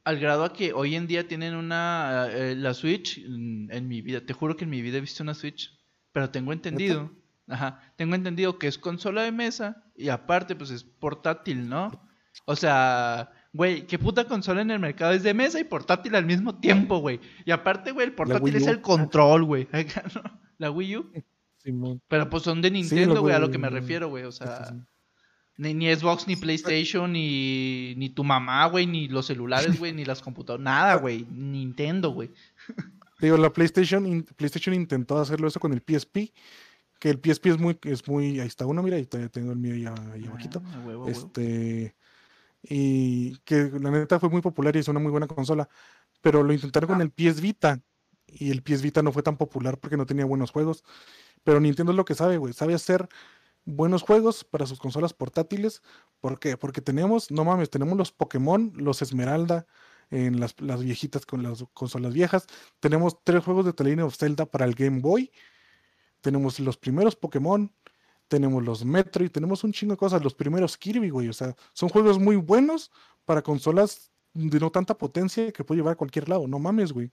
Al 0.04 0.20
grado 0.20 0.44
a 0.44 0.54
que 0.54 0.74
hoy 0.74 0.96
en 0.96 1.08
día 1.08 1.28
tienen 1.28 1.56
una. 1.56 2.28
Eh, 2.32 2.56
la 2.56 2.74
Switch. 2.74 3.18
En, 3.18 3.88
mi 3.88 4.02
vida. 4.02 4.26
Te 4.26 4.34
juro 4.34 4.56
que 4.56 4.64
en 4.64 4.70
mi 4.70 4.82
vida 4.82 4.98
he 4.98 5.02
visto 5.02 5.24
una 5.24 5.34
Switch. 5.34 5.78
Pero 6.12 6.30
tengo 6.30 6.54
entendido. 6.54 7.12
Ajá. 7.48 7.94
Tengo 7.96 8.16
entendido 8.16 8.58
que 8.60 8.68
es 8.68 8.78
consola 8.78 9.24
de 9.24 9.32
mesa. 9.32 9.84
Y 9.96 10.10
aparte, 10.10 10.56
pues 10.56 10.70
es 10.72 10.84
portátil, 10.84 11.68
¿no? 11.68 11.92
O 12.46 12.56
sea 12.56 13.32
Güey, 13.54 13.86
¿qué 13.86 14.00
puta 14.00 14.26
consola 14.26 14.64
en 14.64 14.72
el 14.72 14.80
mercado 14.80 15.14
es 15.14 15.22
de 15.22 15.36
mesa 15.36 15.60
y 15.60 15.64
portátil 15.64 16.16
al 16.16 16.26
mismo 16.26 16.56
tiempo, 16.56 16.98
güey? 16.98 17.20
Y 17.46 17.52
aparte, 17.52 17.92
güey, 17.92 18.08
el 18.08 18.14
portátil 18.14 18.56
es 18.56 18.66
el 18.66 18.82
control, 18.82 19.44
güey. 19.44 19.68
La 20.58 20.72
Wii 20.72 20.98
U. 20.98 21.12
Pero 22.08 22.30
pues 22.32 22.44
son 22.44 22.64
de 22.64 22.72
Nintendo, 22.72 23.22
güey, 23.22 23.36
a 23.36 23.40
lo 23.40 23.52
que 23.52 23.60
me 23.60 23.70
refiero, 23.70 24.10
güey. 24.10 24.24
O 24.24 24.32
sea, 24.32 24.74
ni, 25.56 25.76
ni, 25.76 25.94
Xbox, 25.94 26.28
ni 26.28 26.36
PlayStation, 26.36 27.14
ni, 27.14 27.94
ni 27.96 28.10
tu 28.10 28.24
mamá, 28.24 28.66
güey, 28.66 28.88
ni 28.88 29.08
los 29.08 29.28
celulares, 29.28 29.78
güey, 29.78 29.94
ni 29.94 30.04
las 30.04 30.22
computadoras. 30.22 30.64
Nada, 30.64 30.96
güey. 30.96 31.28
Nintendo, 31.30 32.10
güey. 32.10 32.32
Digo, 33.22 33.38
la 33.38 33.54
PlayStation, 33.54 34.26
PlayStation 34.36 34.74
intentó 34.74 35.20
hacerlo 35.20 35.48
eso 35.48 35.60
con 35.60 35.74
el 35.74 35.82
PSP. 35.82 36.34
Que 37.00 37.10
el 37.10 37.20
PSP 37.24 37.48
es 37.48 37.60
muy, 37.60 37.78
es 37.84 38.08
muy. 38.08 38.40
Ahí 38.40 38.48
está 38.48 38.66
uno, 38.66 38.82
mira, 38.82 38.98
ahí 38.98 39.06
tengo 39.06 39.52
el 39.52 39.60
mío 39.60 39.76
ya, 39.76 39.94
ya 40.18 40.32
ah, 40.32 41.06
este 41.08 41.94
y 42.64 43.38
que 43.40 43.70
la 43.80 43.92
neta 43.92 44.20
fue 44.20 44.30
muy 44.30 44.42
popular 44.42 44.76
y 44.76 44.80
es 44.80 44.88
una 44.88 45.00
muy 45.00 45.12
buena 45.12 45.28
consola, 45.28 45.70
pero 46.22 46.44
lo 46.44 46.54
intentaron 46.54 46.88
con 46.88 47.02
el 47.02 47.12
PS 47.12 47.42
Vita 47.42 47.82
y 48.28 48.52
el 48.52 48.64
PS 48.64 48.82
Vita 48.82 49.04
no 49.04 49.12
fue 49.12 49.22
tan 49.22 49.38
popular 49.38 49.78
porque 49.78 49.98
no 49.98 50.06
tenía 50.06 50.26
buenos 50.26 50.52
juegos, 50.52 50.84
pero 51.44 51.60
Nintendo 51.60 51.92
es 51.92 51.98
lo 51.98 52.06
que 52.06 52.16
sabe, 52.16 52.38
güey, 52.38 52.54
sabe 52.54 52.74
hacer 52.74 53.08
buenos 53.66 54.02
juegos 54.02 54.44
para 54.44 54.66
sus 54.66 54.80
consolas 54.80 55.14
portátiles, 55.14 55.82
¿por 56.22 56.40
qué? 56.40 56.58
Porque 56.58 56.82
tenemos, 56.82 57.32
no 57.32 57.44
mames, 57.44 57.70
tenemos 57.70 57.98
los 57.98 58.12
Pokémon, 58.12 58.74
los 58.76 59.02
Esmeralda, 59.02 59.66
en 60.10 60.40
las, 60.40 60.56
las, 60.62 60.84
viejitas 60.84 61.26
con 61.26 61.42
las 61.42 61.66
consolas 61.74 62.14
viejas. 62.14 62.46
Tenemos 62.80 63.18
tres 63.24 63.44
juegos 63.44 63.66
de 63.66 63.74
The 63.74 63.84
Legend 63.84 64.02
of 64.04 64.16
Zelda 64.16 64.46
para 64.46 64.66
el 64.66 64.76
Game 64.76 65.00
Boy. 65.00 65.32
Tenemos 66.22 66.60
los 66.60 66.78
primeros 66.78 67.16
Pokémon 67.16 67.74
tenemos 68.34 68.64
los 68.64 68.84
Metroid, 68.84 69.30
tenemos 69.30 69.64
un 69.64 69.72
chingo 69.72 69.94
de 69.94 69.98
cosas, 69.98 70.24
los 70.24 70.34
primeros 70.34 70.76
Kirby, 70.76 71.12
güey, 71.12 71.30
o 71.30 71.34
sea, 71.34 71.56
son 71.72 71.88
juegos 71.90 72.18
muy 72.18 72.36
buenos 72.36 72.90
para 73.26 73.44
consolas 73.44 74.12
de 74.34 74.60
no 74.60 74.72
tanta 74.72 74.98
potencia 74.98 75.52
que 75.52 75.64
puede 75.64 75.78
llevar 75.78 75.94
a 75.94 75.96
cualquier 75.96 76.28
lado, 76.28 76.48
no 76.48 76.58
mames, 76.58 76.94
güey. 76.94 77.12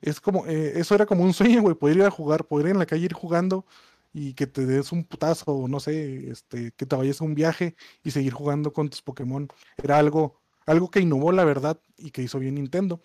Es 0.00 0.20
como, 0.20 0.44
eh, 0.46 0.72
eso 0.74 0.96
era 0.96 1.06
como 1.06 1.22
un 1.22 1.32
sueño, 1.34 1.62
güey, 1.62 1.76
poder 1.76 1.98
ir 1.98 2.02
a 2.02 2.10
jugar, 2.10 2.48
poder 2.48 2.66
ir 2.66 2.72
en 2.72 2.80
la 2.80 2.86
calle 2.86 3.04
ir 3.04 3.12
jugando 3.12 3.64
y 4.12 4.34
que 4.34 4.48
te 4.48 4.66
des 4.66 4.90
un 4.90 5.04
putazo, 5.04 5.52
o 5.52 5.68
no 5.68 5.78
sé, 5.78 6.28
este, 6.32 6.72
que 6.72 6.84
te 6.84 6.96
vayas 6.96 7.20
a 7.20 7.24
un 7.24 7.36
viaje 7.36 7.76
y 8.02 8.10
seguir 8.10 8.32
jugando 8.32 8.72
con 8.72 8.88
tus 8.90 9.02
Pokémon. 9.02 9.46
Era 9.80 9.98
algo, 9.98 10.40
algo 10.66 10.90
que 10.90 10.98
innovó, 10.98 11.30
la 11.30 11.44
verdad, 11.44 11.80
y 11.96 12.10
que 12.10 12.22
hizo 12.22 12.40
bien 12.40 12.56
Nintendo. 12.56 13.00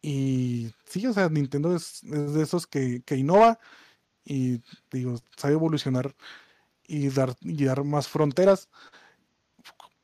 Y 0.00 0.72
sí, 0.86 1.06
o 1.06 1.12
sea, 1.12 1.28
Nintendo 1.28 1.76
es, 1.76 2.00
de 2.02 2.42
esos 2.42 2.66
que, 2.66 3.02
que 3.02 3.16
innova 3.16 3.58
y 4.24 4.60
digo, 4.90 5.20
sabe 5.36 5.54
evolucionar 5.54 6.14
y 6.86 7.08
dar, 7.08 7.34
y 7.40 7.64
dar 7.64 7.84
más 7.84 8.08
fronteras. 8.08 8.68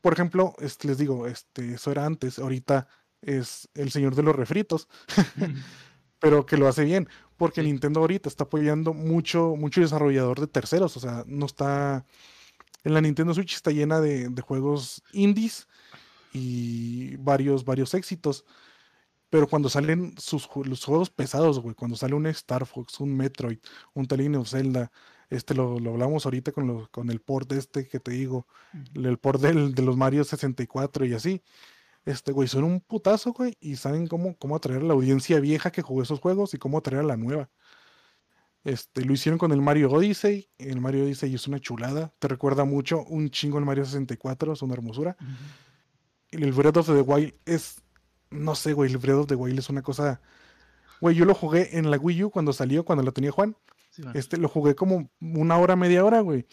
Por 0.00 0.12
ejemplo, 0.12 0.54
este, 0.60 0.88
les 0.88 0.98
digo, 0.98 1.26
este, 1.26 1.74
eso 1.74 1.90
era 1.90 2.06
antes, 2.06 2.38
ahorita 2.38 2.88
es 3.22 3.68
el 3.74 3.90
señor 3.90 4.14
de 4.14 4.22
los 4.22 4.36
refritos, 4.36 4.88
pero 6.20 6.46
que 6.46 6.56
lo 6.56 6.68
hace 6.68 6.84
bien, 6.84 7.08
porque 7.36 7.62
Nintendo 7.62 8.00
ahorita 8.00 8.28
está 8.28 8.44
apoyando 8.44 8.94
mucho, 8.94 9.56
mucho 9.56 9.80
desarrollador 9.80 10.40
de 10.40 10.46
terceros, 10.46 10.96
o 10.96 11.00
sea, 11.00 11.24
no 11.26 11.46
está, 11.46 12.04
en 12.84 12.94
la 12.94 13.00
Nintendo 13.00 13.34
Switch 13.34 13.54
está 13.54 13.70
llena 13.70 14.00
de, 14.00 14.28
de 14.28 14.42
juegos 14.42 15.02
indies 15.12 15.68
y 16.32 17.16
varios, 17.16 17.64
varios 17.64 17.94
éxitos. 17.94 18.44
Pero 19.30 19.46
cuando 19.46 19.68
salen 19.68 20.14
sus, 20.18 20.48
los 20.64 20.84
juegos 20.84 21.10
pesados, 21.10 21.60
güey, 21.60 21.74
cuando 21.74 21.96
sale 21.96 22.14
un 22.14 22.26
Star 22.26 22.64
Fox, 22.66 23.00
un 23.00 23.16
Metroid, 23.16 23.58
un 23.94 24.36
of 24.36 24.48
Zelda, 24.48 24.90
este 25.28 25.54
lo, 25.54 25.78
lo 25.78 25.90
hablamos 25.90 26.24
ahorita 26.24 26.52
con, 26.52 26.86
con 26.86 27.10
el 27.10 27.20
port 27.20 27.52
este 27.52 27.86
que 27.86 28.00
te 28.00 28.12
digo, 28.12 28.46
el 28.94 29.18
port 29.18 29.40
del, 29.40 29.74
de 29.74 29.82
los 29.82 29.96
Mario 29.96 30.24
64 30.24 31.04
y 31.04 31.14
así. 31.14 31.42
Este, 32.06 32.32
güey, 32.32 32.48
son 32.48 32.64
un 32.64 32.80
putazo, 32.80 33.32
güey, 33.32 33.56
y 33.60 33.76
saben 33.76 34.06
cómo, 34.06 34.34
cómo 34.38 34.56
atraer 34.56 34.80
a 34.80 34.84
la 34.84 34.94
audiencia 34.94 35.40
vieja 35.40 35.70
que 35.70 35.82
jugó 35.82 36.02
esos 36.02 36.20
juegos 36.20 36.54
y 36.54 36.58
cómo 36.58 36.78
atraer 36.78 37.04
a 37.04 37.06
la 37.06 37.18
nueva. 37.18 37.50
Este, 38.64 39.04
lo 39.04 39.12
hicieron 39.12 39.38
con 39.38 39.52
el 39.52 39.60
Mario 39.60 39.90
Odyssey. 39.90 40.48
El 40.58 40.80
Mario 40.80 41.04
Odyssey 41.04 41.34
es 41.34 41.46
una 41.46 41.60
chulada. 41.60 42.12
Te 42.18 42.28
recuerda 42.28 42.64
mucho 42.64 43.02
un 43.04 43.30
chingo 43.30 43.58
el 43.58 43.64
Mario 43.64 43.84
64, 43.84 44.54
es 44.54 44.62
una 44.62 44.74
hermosura. 44.74 45.16
Y 46.30 46.42
el 46.42 46.52
Breath 46.52 46.78
of 46.78 46.86
the 46.86 47.00
Wild 47.00 47.34
es 47.44 47.82
no 48.30 48.54
sé, 48.54 48.72
güey, 48.72 48.90
el 48.90 48.98
Breath 48.98 49.18
of 49.18 49.26
the 49.26 49.34
Wild 49.34 49.58
es 49.58 49.70
una 49.70 49.82
cosa. 49.82 50.20
Güey, 51.00 51.16
yo 51.16 51.24
lo 51.24 51.34
jugué 51.34 51.78
en 51.78 51.90
la 51.90 51.96
Wii 51.96 52.24
U 52.24 52.30
cuando 52.30 52.52
salió, 52.52 52.84
cuando 52.84 53.04
lo 53.04 53.12
tenía 53.12 53.30
Juan. 53.30 53.56
este, 54.14 54.36
lo 54.36 54.48
jugué 54.48 54.74
como 54.74 55.10
una 55.20 55.56
hora, 55.56 55.76
media 55.76 56.04
hora, 56.04 56.20
güey. 56.20 56.46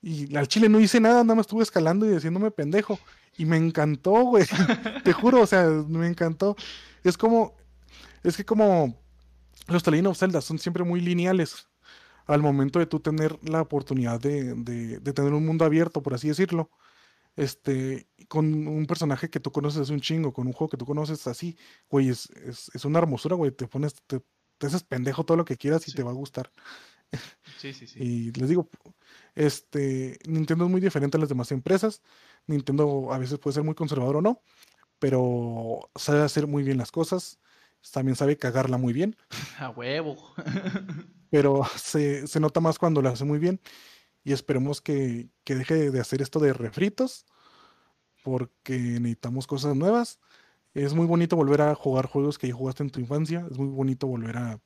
Y 0.00 0.36
al 0.36 0.48
chile 0.48 0.68
no 0.68 0.80
hice 0.80 1.00
nada, 1.00 1.22
nada 1.22 1.36
más 1.36 1.44
estuve 1.44 1.62
escalando 1.62 2.10
y 2.10 2.14
haciéndome 2.14 2.50
pendejo. 2.50 2.98
Y 3.36 3.44
me 3.46 3.56
encantó, 3.56 4.12
güey. 4.24 4.44
Te 5.04 5.12
juro, 5.12 5.42
o 5.42 5.46
sea, 5.46 5.64
me 5.66 6.06
encantó. 6.06 6.56
Es 7.04 7.16
como. 7.16 7.54
Es 8.22 8.36
que 8.36 8.44
como. 8.44 9.00
Los 9.68 9.82
The 9.84 10.06
of 10.06 10.18
Zelda 10.18 10.40
son 10.40 10.58
siempre 10.58 10.82
muy 10.84 11.00
lineales. 11.00 11.68
Al 12.26 12.42
momento 12.42 12.78
de 12.78 12.86
tú 12.86 13.00
tener 13.00 13.38
la 13.42 13.62
oportunidad 13.62 14.20
de, 14.20 14.54
de 14.54 15.12
tener 15.12 15.32
un 15.32 15.44
mundo 15.44 15.64
abierto, 15.64 16.02
por 16.02 16.14
así 16.14 16.28
decirlo 16.28 16.70
este, 17.36 18.08
con 18.28 18.66
un 18.66 18.86
personaje 18.86 19.30
que 19.30 19.40
tú 19.40 19.50
conoces 19.50 19.90
un 19.90 20.00
chingo, 20.00 20.32
con 20.32 20.46
un 20.46 20.52
juego 20.52 20.70
que 20.70 20.76
tú 20.76 20.84
conoces 20.84 21.26
así, 21.26 21.56
güey, 21.88 22.08
es, 22.08 22.28
es, 22.74 22.84
una 22.84 22.98
hermosura, 22.98 23.36
güey, 23.36 23.50
te 23.50 23.66
pones, 23.66 23.94
te, 24.06 24.20
te, 24.58 24.66
haces 24.66 24.82
pendejo 24.82 25.24
todo 25.24 25.36
lo 25.36 25.44
que 25.44 25.56
quieras 25.56 25.86
y 25.88 25.92
te 25.92 26.02
va 26.02 26.10
a 26.10 26.14
gustar. 26.14 26.50
Sí, 27.58 27.74
sí, 27.74 27.86
sí. 27.86 27.98
y 28.02 28.32
les 28.32 28.48
digo, 28.48 28.70
este, 29.34 30.18
Nintendo 30.26 30.64
es 30.64 30.70
muy 30.70 30.80
diferente 30.80 31.18
a 31.18 31.20
las 31.20 31.28
demás 31.28 31.52
empresas, 31.52 32.02
Nintendo 32.46 33.12
a 33.12 33.18
veces 33.18 33.38
puede 33.38 33.54
ser 33.54 33.64
muy 33.64 33.74
conservador 33.74 34.16
o 34.16 34.22
no, 34.22 34.42
pero 34.98 35.90
sabe 35.94 36.22
hacer 36.22 36.46
muy 36.46 36.62
bien 36.62 36.78
las 36.78 36.90
cosas, 36.90 37.38
también 37.92 38.16
sabe 38.16 38.36
cagarla 38.36 38.78
muy 38.78 38.92
bien. 38.92 39.16
A 39.58 39.70
huevo. 39.70 40.16
pero 41.30 41.62
se, 41.76 42.26
se, 42.26 42.40
nota 42.40 42.60
más 42.60 42.78
cuando 42.78 43.02
lo 43.02 43.08
hace 43.08 43.24
muy 43.24 43.38
bien. 43.38 43.60
Y 44.24 44.32
esperemos 44.32 44.80
que, 44.80 45.30
que 45.44 45.54
deje 45.54 45.90
de 45.90 46.00
hacer 46.00 46.22
esto 46.22 46.38
de 46.38 46.52
refritos, 46.52 47.26
porque 48.22 48.78
necesitamos 48.78 49.46
cosas 49.46 49.74
nuevas. 49.76 50.20
Es 50.74 50.94
muy 50.94 51.06
bonito 51.06 51.36
volver 51.36 51.62
a 51.62 51.74
jugar 51.74 52.06
juegos 52.06 52.38
que 52.38 52.48
ya 52.48 52.54
jugaste 52.54 52.82
en 52.82 52.90
tu 52.90 53.00
infancia. 53.00 53.46
Es 53.50 53.58
muy 53.58 53.68
bonito 53.68 54.06
volver 54.06 54.36
a, 54.38 54.60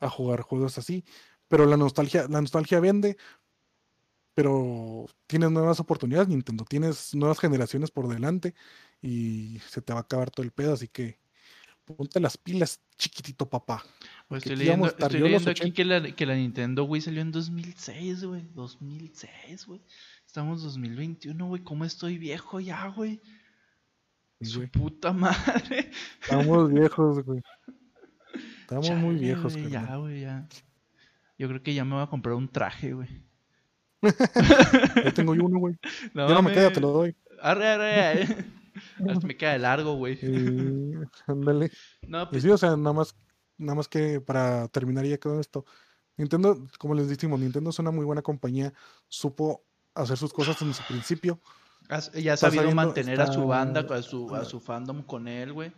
a 0.00 0.10
jugar 0.10 0.42
juegos 0.42 0.78
así. 0.78 1.04
Pero 1.48 1.66
la 1.66 1.76
nostalgia, 1.76 2.26
la 2.28 2.40
nostalgia 2.40 2.80
vende. 2.80 3.16
Pero 4.34 5.06
tienes 5.26 5.50
nuevas 5.50 5.80
oportunidades, 5.80 6.28
Nintendo. 6.28 6.64
Tienes 6.64 7.14
nuevas 7.14 7.38
generaciones 7.38 7.90
por 7.90 8.08
delante. 8.08 8.54
Y 9.00 9.60
se 9.68 9.82
te 9.82 9.92
va 9.92 10.00
a 10.00 10.02
acabar 10.02 10.30
todo 10.30 10.44
el 10.44 10.52
pedo. 10.52 10.72
Así 10.72 10.88
que 10.88 11.18
ponte 11.84 12.18
las 12.18 12.36
pilas, 12.36 12.80
chiquitito 12.98 13.48
papá. 13.48 13.84
Pues 14.28 14.42
estoy 14.42 14.56
leyendo, 14.56 14.86
estoy 14.86 15.20
leyendo 15.20 15.50
aquí 15.50 15.70
que 15.70 15.84
la, 15.84 16.02
que 16.02 16.26
la, 16.26 16.34
Nintendo, 16.34 16.82
güey, 16.84 17.00
salió 17.00 17.22
en 17.22 17.30
2006, 17.30 18.24
güey. 18.24 18.42
2006, 18.54 19.66
güey. 19.66 19.80
Estamos 20.26 20.62
2021, 20.62 21.46
güey. 21.46 21.62
¿Cómo 21.62 21.84
estoy 21.84 22.18
viejo 22.18 22.58
ya, 22.58 22.88
güey? 22.88 23.20
Su 24.40 24.68
puta 24.68 25.12
madre. 25.12 25.90
Estamos 26.20 26.72
viejos, 26.72 27.24
güey. 27.24 27.40
Estamos 28.60 28.90
muy 28.90 29.14
viejos, 29.14 29.56
güey. 29.56 29.70
Ya, 29.70 29.96
güey, 29.96 30.20
ya. 30.22 30.48
Yo 31.38 31.48
creo 31.48 31.62
que 31.62 31.74
ya 31.74 31.84
me 31.84 31.94
voy 31.94 32.02
a 32.02 32.08
comprar 32.08 32.34
un 32.34 32.48
traje, 32.48 32.94
güey. 32.94 33.08
Yo 34.02 35.14
tengo 35.14 35.32
uno, 35.32 35.58
güey. 35.58 35.76
No, 36.14 36.28
no 36.28 36.42
me 36.42 36.52
queda, 36.52 36.72
te 36.72 36.80
lo 36.80 36.90
doy. 36.90 37.14
Arre, 37.40 37.66
arre, 37.66 38.26
Hasta 39.08 39.26
me 39.26 39.36
queda 39.36 39.52
de 39.52 39.58
largo, 39.60 39.94
güey. 39.94 40.18
ándale. 41.26 41.70
No, 42.02 42.28
pues... 42.28 42.42
sí, 42.42 42.50
o 42.50 42.58
sea, 42.58 42.76
nada 42.76 42.92
más, 42.92 43.16
nada 43.58 43.74
más 43.74 43.88
que 43.88 44.20
para 44.20 44.68
terminar 44.68 45.04
ya 45.04 45.18
con 45.18 45.40
esto. 45.40 45.64
Nintendo, 46.16 46.66
como 46.78 46.94
les 46.94 47.08
decimos, 47.08 47.38
Nintendo 47.38 47.70
es 47.70 47.78
una 47.78 47.90
muy 47.90 48.04
buena 48.04 48.22
compañía. 48.22 48.72
Supo 49.08 49.64
hacer 49.94 50.16
sus 50.16 50.32
cosas 50.32 50.60
en 50.62 50.72
su 50.72 50.82
principio. 50.84 51.40
ya 52.14 52.34
ha 52.34 52.36
sabido 52.36 52.70
mantener 52.72 53.20
a 53.20 53.32
su 53.32 53.46
banda, 53.46 53.86
a 53.88 54.02
su, 54.02 54.34
a 54.34 54.44
su 54.44 54.60
fandom 54.60 55.02
con 55.02 55.28
él, 55.28 55.52
güey. 55.52 55.72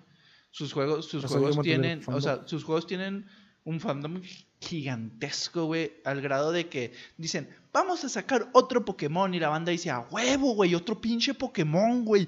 Sus 0.50 0.72
juegos, 0.72 1.06
sus 1.06 1.24
juegos 1.26 1.60
tienen, 1.60 2.02
o 2.06 2.20
sea, 2.20 2.46
sus 2.46 2.64
juegos 2.64 2.86
tienen 2.86 3.26
un 3.64 3.80
fandom 3.80 4.22
gigantesco, 4.60 5.66
güey, 5.66 5.92
al 6.04 6.22
grado 6.22 6.52
de 6.52 6.68
que 6.68 6.92
dicen, 7.18 7.54
vamos 7.72 8.02
a 8.04 8.08
sacar 8.08 8.48
otro 8.54 8.84
Pokémon 8.84 9.32
y 9.34 9.38
la 9.38 9.50
banda 9.50 9.72
dice, 9.72 9.90
a 9.90 10.00
huevo, 10.00 10.54
güey, 10.54 10.74
otro 10.74 11.00
pinche 11.00 11.34
Pokémon, 11.34 12.04
güey. 12.04 12.26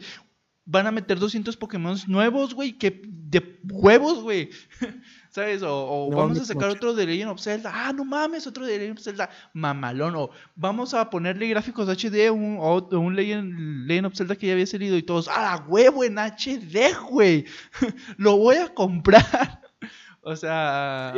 Van 0.71 0.87
a 0.87 0.93
meter 0.93 1.18
200 1.18 1.57
Pokémon 1.57 1.97
nuevos, 2.07 2.55
güey, 2.55 2.79
que 2.79 3.03
de 3.05 3.59
huevos, 3.64 4.23
güey. 4.23 4.51
¿Sabes? 5.31 5.62
O, 5.64 6.11
vamos 6.12 6.39
a 6.39 6.45
sacar 6.45 6.71
otro 6.71 6.95
de 6.95 7.07
Legend 7.07 7.33
of 7.33 7.41
Zelda. 7.41 7.73
Ah, 7.75 7.93
no 7.93 8.05
mames, 8.05 8.47
otro 8.47 8.64
de 8.64 8.79
Legend 8.79 8.99
of 8.99 9.05
Zelda. 9.05 9.31
Mamalón. 9.53 10.14
O 10.14 10.31
vamos 10.55 10.95
a 10.95 11.11
ponerle 11.11 11.49
gráficos 11.49 11.89
HD 11.89 12.31
un, 12.31 12.59
o 12.61 12.87
un 12.93 13.16
Legend, 13.16 13.89
Legend 13.89 14.07
of 14.07 14.14
Zelda 14.14 14.37
que 14.37 14.47
ya 14.47 14.53
había 14.53 14.66
salido 14.66 14.97
y 14.97 15.03
todos. 15.03 15.27
¡Ah, 15.29 15.64
huevo 15.66 16.05
en 16.05 16.16
HD, 16.18 16.95
güey! 17.11 17.47
Lo 18.16 18.37
voy 18.37 18.57
a 18.57 18.73
comprar. 18.73 19.62
o 20.23 20.37
sea. 20.37 21.14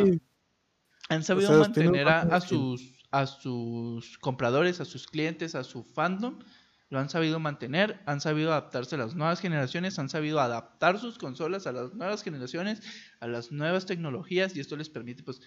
Han 1.11 1.22
sabido 1.22 1.61
mantener 1.61 2.09
a, 2.09 2.40
sus, 2.40 3.05
a 3.11 3.26
sus 3.26 4.16
compradores, 4.16 4.80
a 4.80 4.86
sus 4.86 5.07
clientes, 5.07 5.55
a 5.55 5.62
su 5.62 5.84
fandom 5.84 6.38
lo 6.93 6.99
han 6.99 7.09
sabido 7.09 7.40
mantener, 7.40 8.03
han 8.05 8.20
sabido 8.20 8.51
adaptarse 8.51 8.97
a 8.97 8.99
las 8.99 9.14
nuevas 9.14 9.40
generaciones, 9.40 9.99
han 9.99 10.11
sabido 10.11 10.40
adaptar 10.40 10.99
sus 10.99 11.16
consolas 11.16 11.66
a 11.66 11.72
las 11.72 11.95
nuevas 11.95 12.22
generaciones, 12.22 12.82
a 13.18 13.26
las 13.28 13.51
nuevas 13.51 13.86
tecnologías 13.86 14.55
y 14.55 14.61
esto 14.61 14.76
les 14.76 14.90
permite 14.90 15.22
pues 15.22 15.40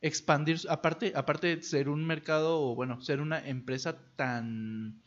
expandir, 0.00 0.58
aparte, 0.70 1.12
aparte 1.14 1.54
de 1.54 1.62
ser 1.62 1.90
un 1.90 2.02
mercado 2.06 2.62
o 2.62 2.74
bueno, 2.74 3.02
ser 3.02 3.20
una 3.20 3.46
empresa 3.46 4.16
tan 4.16 5.02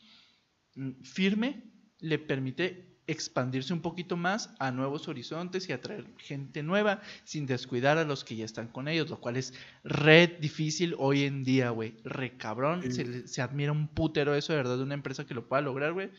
mm, 0.76 1.02
firme, 1.02 1.72
le 1.98 2.20
permite 2.20 2.89
expandirse 3.10 3.72
un 3.72 3.80
poquito 3.80 4.16
más 4.16 4.54
a 4.58 4.70
nuevos 4.70 5.08
horizontes 5.08 5.68
y 5.68 5.72
atraer 5.72 6.06
gente 6.18 6.62
nueva 6.62 7.00
sin 7.24 7.46
descuidar 7.46 7.98
a 7.98 8.04
los 8.04 8.24
que 8.24 8.36
ya 8.36 8.44
están 8.44 8.68
con 8.68 8.88
ellos, 8.88 9.10
lo 9.10 9.20
cual 9.20 9.36
es 9.36 9.52
red 9.82 10.38
difícil 10.38 10.94
hoy 10.98 11.24
en 11.24 11.42
día, 11.42 11.70
güey. 11.70 11.96
Re 12.04 12.36
cabrón, 12.36 12.82
se, 12.92 13.42
admira 13.42 13.72
un 13.72 13.88
putero 13.88 14.34
eso 14.34 14.52
de 14.52 14.58
verdad 14.58 14.76
de 14.76 14.84
una 14.84 14.94
empresa 14.94 15.26
que 15.26 15.34
lo 15.34 15.48
pueda 15.48 15.62
lograr, 15.62 15.92
güey. 15.92 16.10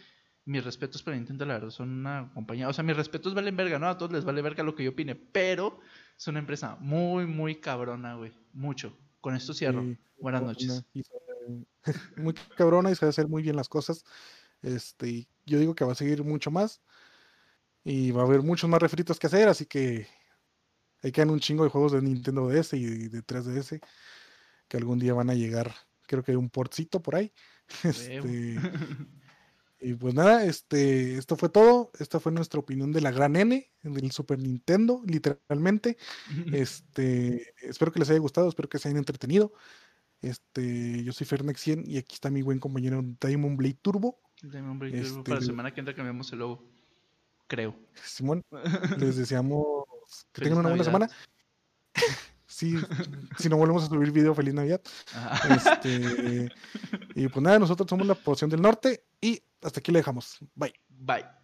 Mis 0.44 0.64
respetos 0.64 1.04
para 1.04 1.16
Nintendo, 1.16 1.46
la 1.46 1.54
verdad, 1.54 1.70
son 1.70 1.90
una 1.90 2.32
compañía, 2.34 2.68
o 2.68 2.74
sea, 2.74 2.84
mis 2.84 2.98
respetos 2.98 3.34
valen 3.34 3.56
verga, 3.56 3.80
¿no? 3.80 3.88
A 3.88 3.98
todos 3.98 4.12
les 4.12 4.26
vale 4.26 4.42
verga 4.42 4.64
lo 4.64 4.76
que 4.76 4.84
yo 4.84 4.90
opine, 4.90 5.16
pero 5.16 5.80
es 6.18 6.28
una 6.28 6.40
empresa 6.40 6.78
muy, 6.80 7.26
muy 7.26 7.56
cabrona, 7.56 8.16
güey. 8.16 8.34
Mucho. 8.54 8.98
Con 9.22 9.36
esto 9.36 9.54
cierro. 9.54 9.96
Buenas 10.20 10.42
noches. 10.42 10.84
muy 12.18 12.34
cabrona 12.58 12.92
y 12.92 12.96
sabe 12.96 13.12
hacer 13.12 13.28
muy 13.28 13.44
bien 13.44 13.56
las 13.56 13.70
cosas. 13.70 14.04
Este, 14.62 15.28
yo 15.52 15.60
digo 15.60 15.76
que 15.76 15.86
va 15.86 15.92
a 15.92 15.96
seguir 15.96 16.24
mucho 16.24 16.52
más. 16.52 16.82
Y 17.84 18.12
va 18.12 18.22
a 18.22 18.26
haber 18.26 18.42
muchos 18.44 18.70
más 18.70 18.82
refritos 18.82 19.20
que 19.20 19.28
hacer, 19.28 19.48
así 19.48 19.66
que 19.66 20.08
hay 21.04 21.12
quedan 21.12 21.32
un 21.32 21.40
chingo 21.40 21.64
de 21.64 21.70
juegos 21.70 21.94
de 21.94 22.02
Nintendo 22.02 22.48
DS 22.48 22.74
y 22.74 23.10
de 23.10 23.24
3DS 23.24 23.82
que 24.68 24.78
algún 24.78 25.00
día 25.00 25.14
van 25.14 25.30
a 25.30 25.34
llegar. 25.34 25.74
Creo 26.08 26.24
que 26.24 26.32
hay 26.32 26.38
un 26.38 26.50
portcito 26.50 27.02
por 27.02 27.16
ahí. 27.16 27.34
Este, 27.84 28.60
y 29.80 29.94
pues 29.94 30.14
nada, 30.14 30.46
este, 30.46 31.16
esto 31.16 31.38
fue 31.38 31.50
todo. 31.50 31.92
Esta 32.00 32.20
fue 32.20 32.32
nuestra 32.32 32.60
opinión 32.60 32.92
de 32.92 33.02
la 33.02 33.12
gran 33.12 33.36
N, 33.36 33.72
del 33.82 34.12
Super 34.12 34.38
Nintendo, 34.40 35.02
literalmente. 35.06 35.98
Este, 36.54 37.54
espero 37.62 37.92
que 37.92 38.00
les 38.00 38.10
haya 38.10 38.20
gustado, 38.20 38.50
espero 38.50 38.70
que 38.70 38.78
se 38.78 38.90
hayan 38.90 38.98
entretenido. 38.98 39.54
Este, 40.22 41.04
yo 41.04 41.14
soy 41.14 41.26
Fernex 41.26 41.60
100 41.62 41.84
y 41.88 41.98
aquí 41.98 42.14
está 42.14 42.30
mi 42.30 42.42
buen 42.42 42.60
compañero 42.60 43.04
Diamond 43.20 43.58
Blade 43.58 43.80
Turbo. 43.82 44.20
Diamond 44.42 44.80
Blade 44.80 45.02
Turbo. 45.02 45.20
Este, 45.20 45.30
para 45.30 45.40
la 45.40 45.46
semana 45.46 45.74
que 45.74 45.80
entra 45.80 45.96
cambiamos 45.96 46.32
el 46.32 46.40
logo. 46.40 46.64
Creo. 47.48 47.76
Simón, 48.06 48.44
les 49.00 49.18
deseamos 49.18 49.86
que 50.32 50.42
tengan 50.42 50.60
una 50.60 50.70
buena 50.70 50.84
semana. 50.84 51.10
sí, 52.46 52.76
si 53.38 53.50
no 53.50 53.58
volvemos 53.58 53.84
a 53.84 53.88
subir 53.88 54.12
video, 54.12 54.36
feliz 54.36 54.54
Navidad. 54.54 54.82
Este, 55.50 56.52
y 57.16 57.28
pues 57.28 57.44
nada, 57.44 57.60
nosotros 57.60 57.90
somos 57.90 58.06
la 58.06 58.16
Poción 58.16 58.50
del 58.50 58.62
Norte 58.62 59.04
y 59.20 59.42
hasta 59.62 59.80
aquí 59.80 59.92
le 59.92 60.00
dejamos. 60.00 60.38
Bye. 60.56 60.74
Bye. 60.88 61.41